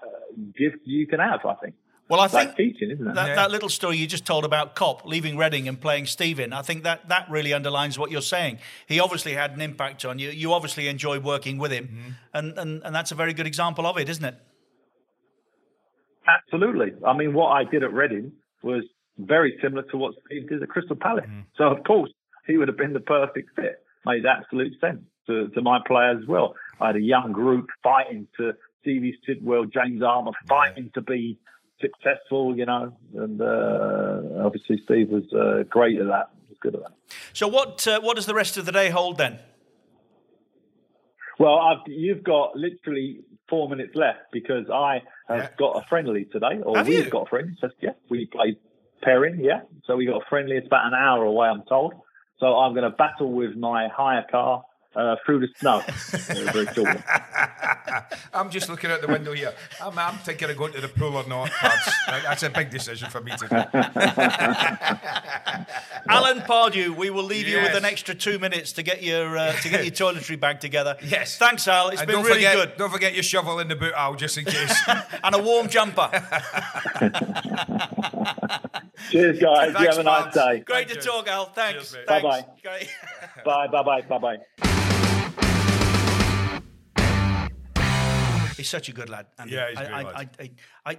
gift 0.58 0.78
you 0.84 1.06
can 1.06 1.20
have. 1.20 1.44
I 1.46 1.54
think. 1.54 1.74
Well, 2.08 2.20
I 2.20 2.28
think 2.28 2.54
teaching, 2.56 2.90
isn't 2.90 3.06
it? 3.06 3.14
That, 3.14 3.28
yeah. 3.28 3.34
that, 3.34 3.50
little 3.50 3.70
story 3.70 3.96
you 3.96 4.06
just 4.06 4.26
told 4.26 4.44
about 4.44 4.76
Kop 4.76 5.06
leaving 5.06 5.38
Reading 5.38 5.68
and 5.68 5.80
playing 5.80 6.04
Steven, 6.04 6.52
I 6.52 6.60
think 6.60 6.82
that 6.82 7.08
that 7.08 7.30
really 7.30 7.54
underlines 7.54 7.98
what 7.98 8.10
you're 8.10 8.20
saying. 8.20 8.58
He 8.86 9.00
obviously 9.00 9.32
had 9.32 9.52
an 9.52 9.62
impact 9.62 10.04
on 10.04 10.18
you. 10.18 10.28
You 10.28 10.52
obviously 10.52 10.88
enjoy 10.88 11.18
working 11.18 11.56
with 11.56 11.72
him, 11.72 11.86
mm-hmm. 11.86 12.10
and, 12.34 12.58
and 12.58 12.82
and 12.84 12.94
that's 12.94 13.10
a 13.10 13.14
very 13.14 13.32
good 13.32 13.46
example 13.46 13.86
of 13.86 13.96
it, 13.96 14.10
isn't 14.10 14.24
it? 14.24 14.36
Absolutely. 16.28 16.92
I 17.06 17.16
mean, 17.16 17.32
what 17.32 17.48
I 17.48 17.64
did 17.64 17.82
at 17.82 17.92
Reading 17.92 18.32
was 18.62 18.84
very 19.18 19.58
similar 19.62 19.82
to 19.82 19.96
what 19.96 20.14
Steve 20.26 20.48
did 20.48 20.62
at 20.62 20.68
Crystal 20.68 20.96
Palace. 20.96 21.24
Mm-hmm. 21.26 21.40
So 21.56 21.64
of 21.64 21.84
course 21.84 22.10
he 22.46 22.56
would 22.56 22.68
have 22.68 22.76
been 22.76 22.92
the 22.92 23.00
perfect 23.00 23.50
fit. 23.56 23.82
Made 24.06 24.26
absolute 24.26 24.78
sense 24.80 25.00
to, 25.26 25.48
to 25.48 25.62
my 25.62 25.78
players 25.86 26.18
as 26.22 26.28
well. 26.28 26.54
I 26.80 26.88
had 26.88 26.96
a 26.96 27.00
young 27.00 27.32
group 27.32 27.68
fighting 27.82 28.26
to 28.38 28.52
Stevie 28.80 29.16
Sidwell, 29.26 29.64
James 29.64 30.02
Armour, 30.02 30.32
fighting 30.46 30.90
to 30.94 31.00
be 31.00 31.38
successful, 31.84 32.56
you 32.56 32.66
know, 32.66 32.96
and 33.14 33.40
uh, 33.40 34.44
obviously 34.44 34.80
Steve 34.84 35.08
was 35.10 35.24
uh, 35.32 35.64
great 35.68 36.00
at 36.00 36.06
that. 36.06 36.30
Was 36.48 36.58
good 36.60 36.74
at 36.74 36.82
that. 36.82 36.92
So 37.32 37.46
what 37.48 37.86
uh, 37.86 38.00
what 38.00 38.16
does 38.16 38.26
the 38.26 38.34
rest 38.34 38.56
of 38.56 38.64
the 38.66 38.72
day 38.72 38.90
hold 38.90 39.18
then? 39.18 39.38
Well, 41.38 41.58
I've, 41.58 41.86
you've 41.86 42.22
got 42.22 42.56
literally 42.56 43.20
four 43.48 43.68
minutes 43.68 43.94
left 43.94 44.30
because 44.32 44.66
I 44.72 45.02
have 45.28 45.38
yeah. 45.38 45.48
got 45.58 45.82
a 45.82 45.86
friendly 45.88 46.24
today, 46.26 46.60
or 46.64 46.76
have 46.76 46.86
we've 46.86 47.04
you? 47.04 47.10
got 47.10 47.26
a 47.26 47.30
friendly. 47.30 47.54
So, 47.60 47.68
yeah, 47.80 47.90
we 48.08 48.26
played 48.26 48.56
Pirin, 49.04 49.38
yeah. 49.40 49.60
So 49.86 49.96
we 49.96 50.06
got 50.06 50.22
a 50.22 50.24
friendly. 50.28 50.56
It's 50.56 50.66
about 50.66 50.86
an 50.86 50.94
hour 50.94 51.24
away, 51.24 51.48
I'm 51.48 51.64
told. 51.68 51.94
So 52.38 52.46
I'm 52.46 52.72
going 52.72 52.88
to 52.90 52.96
battle 52.96 53.32
with 53.32 53.56
my 53.56 53.88
hire 53.88 54.24
car 54.30 54.64
uh, 54.96 55.16
through 55.24 55.40
the 55.40 55.48
snow. 55.58 55.82
Very 56.52 56.66
short. 56.74 57.02
I'm 58.32 58.50
just 58.50 58.68
looking 58.68 58.90
out 58.90 59.00
the 59.00 59.08
window 59.08 59.32
here. 59.32 59.52
I'm, 59.82 59.98
I'm 59.98 60.16
thinking 60.18 60.50
of 60.50 60.56
going 60.56 60.72
to 60.72 60.80
the 60.80 60.88
pool 60.88 61.16
or 61.16 61.26
not. 61.26 61.50
That's, 61.62 61.90
that's 62.06 62.42
a 62.42 62.50
big 62.50 62.70
decision 62.70 63.10
for 63.10 63.20
me 63.20 63.32
to 63.36 63.48
do. 63.48 63.56
Alan 66.08 66.40
Pardew, 66.40 66.96
we 66.96 67.10
will 67.10 67.22
leave 67.24 67.48
you 67.48 67.60
with 67.60 67.74
an 67.74 67.84
extra 67.84 68.14
two 68.14 68.38
minutes 68.38 68.72
to 68.72 68.82
get 68.82 69.02
your 69.02 69.36
uh, 69.36 69.52
to 69.62 69.68
get 69.68 69.84
your 69.84 69.92
toiletry 70.12 70.38
bag 70.38 70.60
together. 70.60 70.96
Yes. 71.02 71.38
Thanks, 71.38 71.66
Al. 71.68 71.88
It's 71.88 72.00
And 72.00 72.06
been 72.06 72.16
don't 72.16 72.24
really 72.24 72.36
forget, 72.44 72.54
good. 72.56 72.76
Don't 72.76 72.90
forget 72.92 73.14
your 73.14 73.22
shovel 73.22 73.58
in 73.60 73.68
the 73.68 73.76
boot, 73.76 73.92
Al, 73.96 74.14
just 74.14 74.36
in 74.38 74.44
case. 74.44 74.78
and 75.22 75.34
a 75.34 75.42
warm 75.42 75.68
jumper. 75.68 76.08
Cheers, 79.10 79.38
guys. 79.38 79.74
you 79.80 79.86
have 79.86 79.98
a 79.98 80.02
nice 80.02 80.22
Pards. 80.22 80.34
day. 80.34 80.60
Great 80.60 80.88
to 80.88 80.96
talk, 80.96 81.28
Al. 81.28 81.46
Thanks. 81.46 81.92
Cheers. 81.92 82.04
Thanks. 82.06 82.22
Bye-bye. 82.24 82.88
Bye, 83.44 83.66
bye, 83.68 83.82
bye, 83.82 84.02
bye, 84.18 84.36
bye. 84.58 84.73
He's 88.56 88.68
such 88.68 88.88
a 88.88 88.92
good 88.92 89.08
lad. 89.08 89.26
Andy. 89.38 89.54
Yeah, 89.54 89.68
he's 89.70 89.78
a 89.78 89.82
I, 89.82 89.84
great 89.84 89.94
I, 89.94 90.02
lad. 90.18 90.30
I, 90.38 90.42
I, 90.86 90.96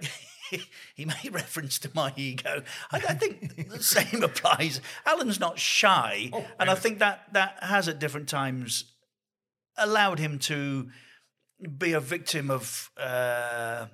I, 0.52 0.58
he 0.94 1.04
made 1.04 1.30
reference 1.32 1.78
to 1.80 1.90
my 1.94 2.12
ego. 2.16 2.62
I, 2.90 2.96
I 2.96 3.14
think 3.14 3.68
the 3.68 3.82
same 3.82 4.22
applies. 4.22 4.80
Alan's 5.04 5.40
not 5.40 5.58
shy, 5.58 6.30
Oh, 6.32 6.44
and 6.60 6.70
I 6.70 6.74
think 6.74 6.98
that 7.00 7.32
that 7.32 7.58
has 7.62 7.88
at 7.88 7.98
different 7.98 8.28
times 8.28 8.84
allowed 9.76 10.18
him 10.18 10.38
to 10.40 10.88
be 11.78 11.92
a 11.92 12.00
victim 12.00 12.50
of. 12.50 12.90
Uh, 12.96 13.86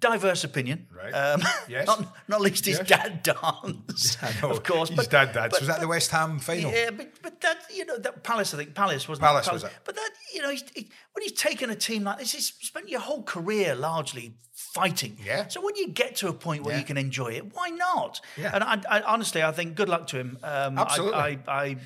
Diverse 0.00 0.42
opinion, 0.42 0.88
Right. 0.90 1.12
Um, 1.12 1.42
Yes. 1.68 1.86
Not, 1.86 2.12
not 2.26 2.40
least 2.40 2.64
his 2.66 2.78
Yes. 2.78 2.88
dad 2.88 3.22
dance, 3.22 4.16
know. 4.42 4.50
of 4.50 4.64
course. 4.64 4.88
His 4.88 4.96
but- 4.96 5.10
dad 5.10 5.32
dance. 5.32 5.52
but- 5.52 5.60
was 5.60 5.68
that 5.68 5.78
the 5.80 5.86
West 5.86 6.10
Ham 6.10 6.40
final? 6.40 6.72
yeah, 6.72 6.90
but 6.90 7.08
but 7.22 7.40
that 7.42 7.58
you 7.72 7.84
know 7.84 7.96
that 7.98 8.24
Palace, 8.24 8.52
I 8.52 8.56
think 8.56 8.74
Palace 8.74 9.08
wasn't 9.08 9.26
Palace 9.26 9.46
it? 9.46 9.52
was 9.52 9.62
it. 9.64 9.70
But 9.84 9.94
that 9.94 10.10
you 10.34 10.42
know, 10.42 10.50
he's, 10.50 10.64
he, 10.74 10.88
when 11.12 11.22
he's 11.22 11.32
taken 11.32 11.70
a 11.70 11.76
team 11.76 12.02
like 12.02 12.18
this, 12.18 12.32
he's 12.32 12.48
spent 12.60 12.88
your 12.88 12.98
whole 13.00 13.22
career 13.22 13.76
largely 13.76 14.34
fighting. 14.52 15.18
Yeah. 15.24 15.46
So 15.48 15.60
when 15.64 15.76
you 15.76 15.88
get 15.88 16.16
to 16.16 16.28
a 16.28 16.32
point 16.32 16.64
where 16.64 16.74
Yeah. 16.74 16.80
you 16.80 16.84
can 16.86 16.96
enjoy 16.96 17.28
it, 17.34 17.54
why 17.54 17.68
not? 17.68 18.20
Yeah. 18.36 18.50
And 18.54 18.64
I, 18.64 18.80
I 18.98 19.02
honestly, 19.02 19.42
I 19.42 19.52
think 19.52 19.76
good 19.76 19.88
luck 19.88 20.08
to 20.08 20.16
him. 20.18 20.38
Um, 20.42 20.78
Absolutely. 20.78 21.14
I, 21.14 21.38
I, 21.46 21.54
I 21.62 21.76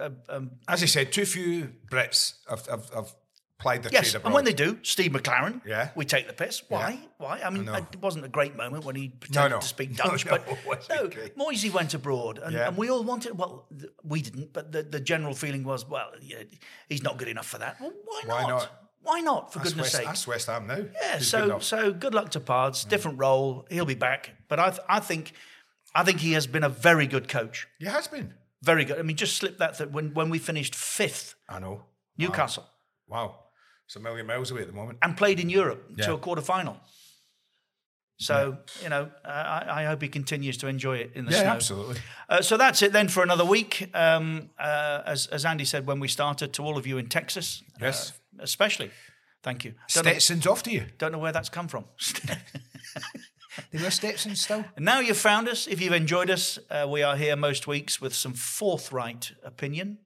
uh, 0.00 0.02
uh, 0.02 0.10
um, 0.36 0.50
As 0.66 0.82
I 0.82 0.86
said, 0.86 1.12
too 1.12 1.26
few 1.26 1.72
Brits 1.90 2.34
have, 2.48 2.64
have, 2.66 2.88
have 2.94 3.12
plied 3.60 3.82
their 3.82 3.92
yes, 3.92 4.14
and 4.14 4.34
when 4.34 4.44
they 4.44 4.52
do, 4.52 4.78
Steve 4.82 5.12
McClaren. 5.12 5.60
Yeah. 5.66 5.90
We 5.94 6.04
take 6.04 6.26
the 6.26 6.32
piss. 6.32 6.62
Why? 6.68 6.90
Yeah. 6.90 6.96
Why? 7.18 7.40
I 7.44 7.50
mean, 7.50 7.68
it 7.68 8.00
wasn't 8.00 8.24
a 8.24 8.28
great 8.28 8.56
moment 8.56 8.84
when 8.84 8.96
he 8.96 9.08
pretended 9.08 9.50
no. 9.56 9.60
to 9.60 9.66
speak 9.66 9.94
Dutch, 10.02 10.24
no, 10.26 10.30
but 10.32 10.48
no. 10.88 11.08
Moyesy 11.38 11.72
went 11.72 11.94
abroad, 11.94 12.38
and, 12.42 12.52
Yeah. 12.54 12.68
and 12.68 12.76
we 12.76 12.88
all 12.90 13.04
wanted. 13.04 13.38
Well, 13.38 13.66
we 14.02 14.22
didn't, 14.22 14.52
but 14.52 14.72
the, 14.72 14.82
the 14.82 15.00
general 15.00 15.34
feeling 15.34 15.62
was, 15.62 15.88
well, 15.88 16.10
yeah, 16.20 16.42
he's 16.88 17.02
not 17.02 17.18
good 17.18 17.28
enough 17.28 17.46
for 17.46 17.58
that. 17.58 17.80
Well, 17.80 17.92
why 18.04 18.22
not? 18.26 18.28
Why 18.42 18.48
not? 18.48 18.70
Why 19.02 19.20
not? 19.20 19.52
For 19.52 19.58
that's 19.60 19.70
goodness 19.70 19.84
West, 19.86 19.96
sake. 19.96 20.06
That's 20.06 20.26
West 20.26 20.46
Ham 20.48 20.66
now. 20.66 20.76
Yeah. 21.02 21.18
He's 21.18 21.28
So. 21.28 21.48
Mm. 21.50 21.62
so 21.62 21.92
good 21.92 22.14
luck 22.14 22.30
to 22.30 22.40
Pards. 22.40 22.84
Different 22.84 23.18
role. 23.18 23.66
He'll 23.70 23.86
be 23.86 23.94
back, 23.94 24.30
but 24.48 24.58
I 24.58 24.70
th- 24.70 24.82
I 24.88 25.00
think 25.00 25.32
I 25.94 26.04
think 26.04 26.20
he 26.20 26.32
has 26.32 26.46
been 26.46 26.64
a 26.64 26.68
very 26.68 27.06
good 27.06 27.28
coach. 27.28 27.66
He 27.78 27.86
has 27.86 28.08
been. 28.08 28.34
Very 28.62 28.84
good. 28.84 28.98
I 28.98 29.02
mean, 29.02 29.16
just 29.16 29.36
slip 29.36 29.56
that 29.58 29.78
th- 29.78 29.90
when 29.90 30.12
when 30.14 30.28
we 30.30 30.38
finished 30.38 30.74
fifth, 30.74 31.34
I 31.48 31.58
know. 31.60 31.84
Newcastle, 32.18 32.66
Wow. 33.08 33.36
It's 33.90 33.96
a 33.96 34.00
million 34.00 34.24
miles 34.24 34.52
away 34.52 34.60
at 34.60 34.68
the 34.68 34.72
moment. 34.72 35.00
and 35.02 35.16
played 35.16 35.40
in 35.40 35.50
Europe 35.50 35.84
Yeah. 35.96 36.06
to 36.06 36.14
a 36.14 36.18
quarter 36.18 36.42
final. 36.42 36.76
So 38.20 38.58
you 38.82 38.88
know, 38.88 39.10
uh, 39.24 39.28
I, 39.28 39.82
I 39.82 39.84
hope 39.86 40.00
he 40.00 40.08
continues 40.08 40.56
to 40.58 40.68
enjoy 40.68 40.98
it 40.98 41.10
in 41.16 41.24
the 41.24 41.32
Yeah, 41.32 41.40
snow. 41.42 41.50
absolutely. 41.50 41.96
Uh, 42.28 42.40
so 42.40 42.56
that's 42.56 42.82
it 42.82 42.92
then 42.92 43.08
for 43.08 43.24
another 43.24 43.44
week. 43.44 43.90
Um, 43.92 44.50
uh, 44.60 45.02
as, 45.06 45.26
as 45.26 45.44
Andy 45.44 45.64
said 45.64 45.88
when 45.88 45.98
we 45.98 46.06
started, 46.06 46.52
to 46.52 46.62
all 46.62 46.76
of 46.78 46.86
you 46.86 46.98
in 46.98 47.08
Texas, 47.08 47.64
Yes. 47.80 48.12
uh, 48.38 48.42
especially, 48.44 48.92
thank 49.42 49.64
you. 49.64 49.74
Don't 49.92 50.04
know, 50.06 50.52
off 50.52 50.62
to 50.62 50.70
you. 50.70 50.84
don't 50.98 51.10
know 51.10 51.18
where 51.18 51.32
that's 51.32 51.48
come 51.48 51.66
from. 51.66 51.84
They 53.72 53.90
Stetson 53.90 54.36
still? 54.36 54.64
And 54.76 54.84
now 54.84 55.00
you've 55.00 55.16
found 55.18 55.48
us. 55.48 55.66
If 55.66 55.80
you've 55.80 55.92
enjoyed 55.92 56.30
us, 56.30 56.58
uh, 56.70 56.86
we 56.88 57.02
are 57.02 57.16
here 57.16 57.34
most 57.34 57.66
weeks 57.66 58.00
with 58.00 58.14
some 58.14 58.34
forthright 58.34 59.32
opinion. 59.42 59.98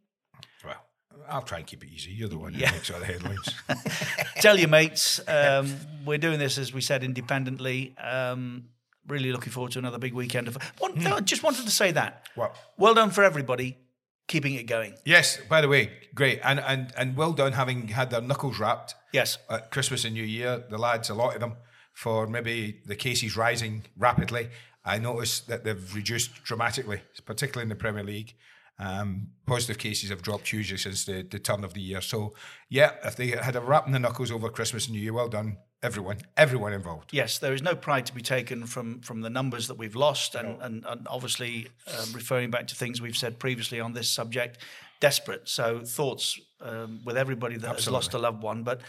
Well, 1.27 1.37
I'll 1.37 1.43
try 1.43 1.59
and 1.59 1.67
keep 1.67 1.83
it 1.85 1.91
easy. 1.91 2.11
You're 2.13 2.29
the 2.29 2.39
one 2.39 2.55
Yeah. 2.55 2.69
who 2.69 2.75
makes 2.77 2.91
all 2.91 3.01
the 3.01 3.07
headlines. 3.07 3.49
Tell 4.41 4.59
your 4.59 4.69
mates. 4.69 5.21
Um, 5.29 5.75
we're 6.05 6.19
doing 6.19 6.39
this, 6.39 6.59
as 6.59 6.73
we 6.73 6.81
said, 6.81 7.05
independently. 7.05 7.95
Um, 7.99 8.65
really 9.07 9.33
looking 9.33 9.53
forward 9.53 9.73
to 9.73 9.79
another 9.79 9.99
big 9.99 10.15
weekend. 10.15 10.49
Of, 10.49 10.57
one, 10.79 10.95
no, 11.03 11.17
I 11.17 11.21
just 11.21 11.43
wanted 11.43 11.65
to 11.65 11.71
say 11.71 11.93
that. 11.93 12.27
What? 12.35 12.57
Well 12.79 12.95
done 12.95 13.11
for 13.11 13.23
everybody 13.25 13.79
keeping 14.27 14.55
it 14.55 14.63
going. 14.67 14.95
yes, 15.05 15.39
by 15.51 15.61
the 15.61 15.69
way, 15.69 15.91
great. 16.15 16.41
And, 16.43 16.59
and, 16.61 16.93
and 16.97 17.15
well 17.15 17.33
done 17.35 17.53
having 17.53 17.89
had 17.89 18.09
their 18.11 18.23
knuckles 18.23 18.59
wrapped 18.59 18.95
Yes. 19.13 19.37
at 19.51 19.71
Christmas 19.71 20.05
and 20.07 20.15
New 20.15 20.23
Year. 20.25 20.65
The 20.71 20.79
lads, 20.79 21.11
a 21.11 21.15
lot 21.15 21.35
of 21.35 21.41
them, 21.41 21.57
for 21.93 22.27
maybe 22.27 22.81
the 22.87 22.97
cases 22.97 23.37
rising 23.37 23.85
rapidly. 23.99 24.49
I 24.83 24.99
noticed 24.99 25.47
that 25.49 25.65
they've 25.65 25.95
reduced 25.95 26.43
dramatically, 26.43 27.03
particularly 27.27 27.65
in 27.65 27.69
the 27.69 27.75
Premier 27.75 28.03
League. 28.03 28.35
Um, 28.79 29.29
positive 29.47 29.79
cases 29.79 30.11
have 30.11 30.23
dropped 30.23 30.49
hugely 30.49 30.79
since 30.79 31.05
the, 31.05 31.23
the 31.23 31.39
turn 31.39 31.63
of 31.63 31.75
the 31.75 31.81
year. 31.81 32.01
So, 32.01 32.35
yeah, 32.69 32.93
if 33.05 33.15
they 33.15 33.29
had 33.29 33.55
a 33.55 33.61
wrap 33.61 33.87
in 33.87 33.93
the 33.93 34.01
knuckles 34.01 34.33
over 34.33 34.49
Christmas 34.49 34.87
and 34.87 34.97
New 34.97 35.01
Year, 35.01 35.13
well 35.13 35.29
done, 35.29 35.59
everyone, 35.81 36.19
everyone 36.37 36.73
involved. 36.73 37.13
Yes, 37.13 37.39
there 37.39 37.55
is 37.55 37.63
no 37.63 37.77
pride 37.77 38.05
to 38.07 38.15
be 38.15 38.21
taken 38.21 38.67
from 38.67 39.01
from 39.01 39.21
the 39.21 39.31
numbers 39.31 39.69
that 39.69 39.79
we've 39.79 39.95
lost, 39.95 40.35
and 40.35 40.61
and, 40.61 40.85
and 40.87 41.07
obviously 41.07 41.69
um, 41.87 42.13
referring 42.13 42.51
back 42.51 42.67
to 42.67 42.75
things 42.75 43.01
we've 43.01 43.17
said 43.17 43.39
previously 43.39 43.79
on 43.79 43.93
this 43.93 44.11
subject, 44.11 44.59
desperate. 44.99 45.49
So 45.49 45.81
thoughts 45.85 46.41
um, 46.61 47.01
with 47.05 47.17
everybody 47.17 47.57
that 47.59 47.75
has 47.77 47.89
lost 47.89 48.15
a 48.15 48.19
loved 48.19 48.43
one, 48.43 48.65
but. 48.65 48.81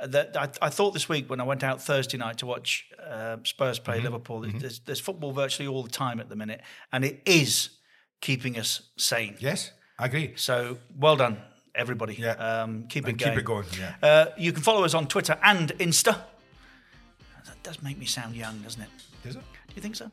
uh, 0.00 0.06
That 0.08 0.36
I, 0.36 0.66
I 0.66 0.70
thought 0.70 0.94
this 0.94 1.08
week 1.08 1.28
when 1.30 1.40
I 1.40 1.44
went 1.44 1.62
out 1.62 1.82
Thursday 1.82 2.18
night 2.18 2.38
to 2.38 2.46
watch 2.46 2.86
uh, 3.04 3.36
Spurs 3.44 3.78
play 3.78 4.00
Liverpool, 4.00 4.40
there's, 4.40 4.80
there's 4.80 5.00
football 5.00 5.32
virtually 5.32 5.68
all 5.68 5.82
the 5.82 5.90
time 5.90 6.20
at 6.20 6.28
the 6.28 6.36
minute, 6.36 6.60
and 6.92 7.04
it 7.04 7.20
is 7.24 7.70
keeping 8.20 8.58
us 8.58 8.82
sane. 8.96 9.36
Yes, 9.38 9.72
I 9.98 10.06
agree. 10.06 10.32
So 10.36 10.78
well 10.98 11.16
done, 11.16 11.38
everybody. 11.74 12.14
Yeah. 12.14 12.32
Um, 12.32 12.84
keep 12.88 13.04
And 13.06 13.14
it 13.14 13.18
keep 13.24 13.26
going. 13.26 13.38
it 13.38 13.44
going, 13.44 13.66
yeah. 13.78 13.94
Uh, 14.02 14.26
you 14.36 14.52
can 14.52 14.62
follow 14.62 14.84
us 14.84 14.94
on 14.94 15.06
Twitter 15.08 15.38
and 15.42 15.70
Insta. 15.78 16.16
That 17.46 17.62
does 17.62 17.82
make 17.82 17.98
me 17.98 18.06
sound 18.06 18.34
young, 18.36 18.58
doesn't 18.60 18.82
it? 18.82 18.88
Does 19.24 19.36
it? 19.36 19.42
Do 19.68 19.74
you 19.76 19.82
think 19.82 19.96
so? 19.96 20.10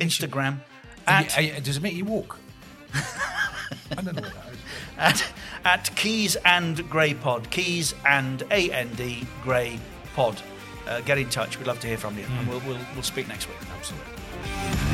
Instagram 0.00 0.58
at, 1.06 1.36
you- 1.42 1.52
uh, 1.52 1.60
does 1.60 1.76
it 1.76 1.82
make 1.82 1.94
you 1.94 2.04
walk? 2.04 2.38
I 2.94 3.94
don't 3.96 4.14
know 4.14 4.22
what 4.22 4.34
that 4.34 4.52
is. 4.52 4.58
at 4.98 5.24
at 5.64 5.96
Keys 5.96 6.36
and 6.44 6.88
Gray 6.88 7.14
Pod. 7.14 7.50
Keys 7.50 7.94
and 8.06 8.42
A 8.50 8.70
N 8.70 8.88
D 8.94 9.26
Gray 9.42 9.78
Pod. 10.14 10.40
Uh, 10.86 11.00
get 11.00 11.18
in 11.18 11.28
touch. 11.28 11.58
We'd 11.58 11.66
love 11.66 11.80
to 11.80 11.86
hear 11.88 11.98
from 11.98 12.16
you, 12.18 12.24
and 12.38 12.48
we'll, 12.48 12.60
we'll 12.60 12.78
we'll 12.94 13.02
speak 13.02 13.26
next 13.26 13.48
week. 13.48 13.56
Absolutely. 13.76 14.93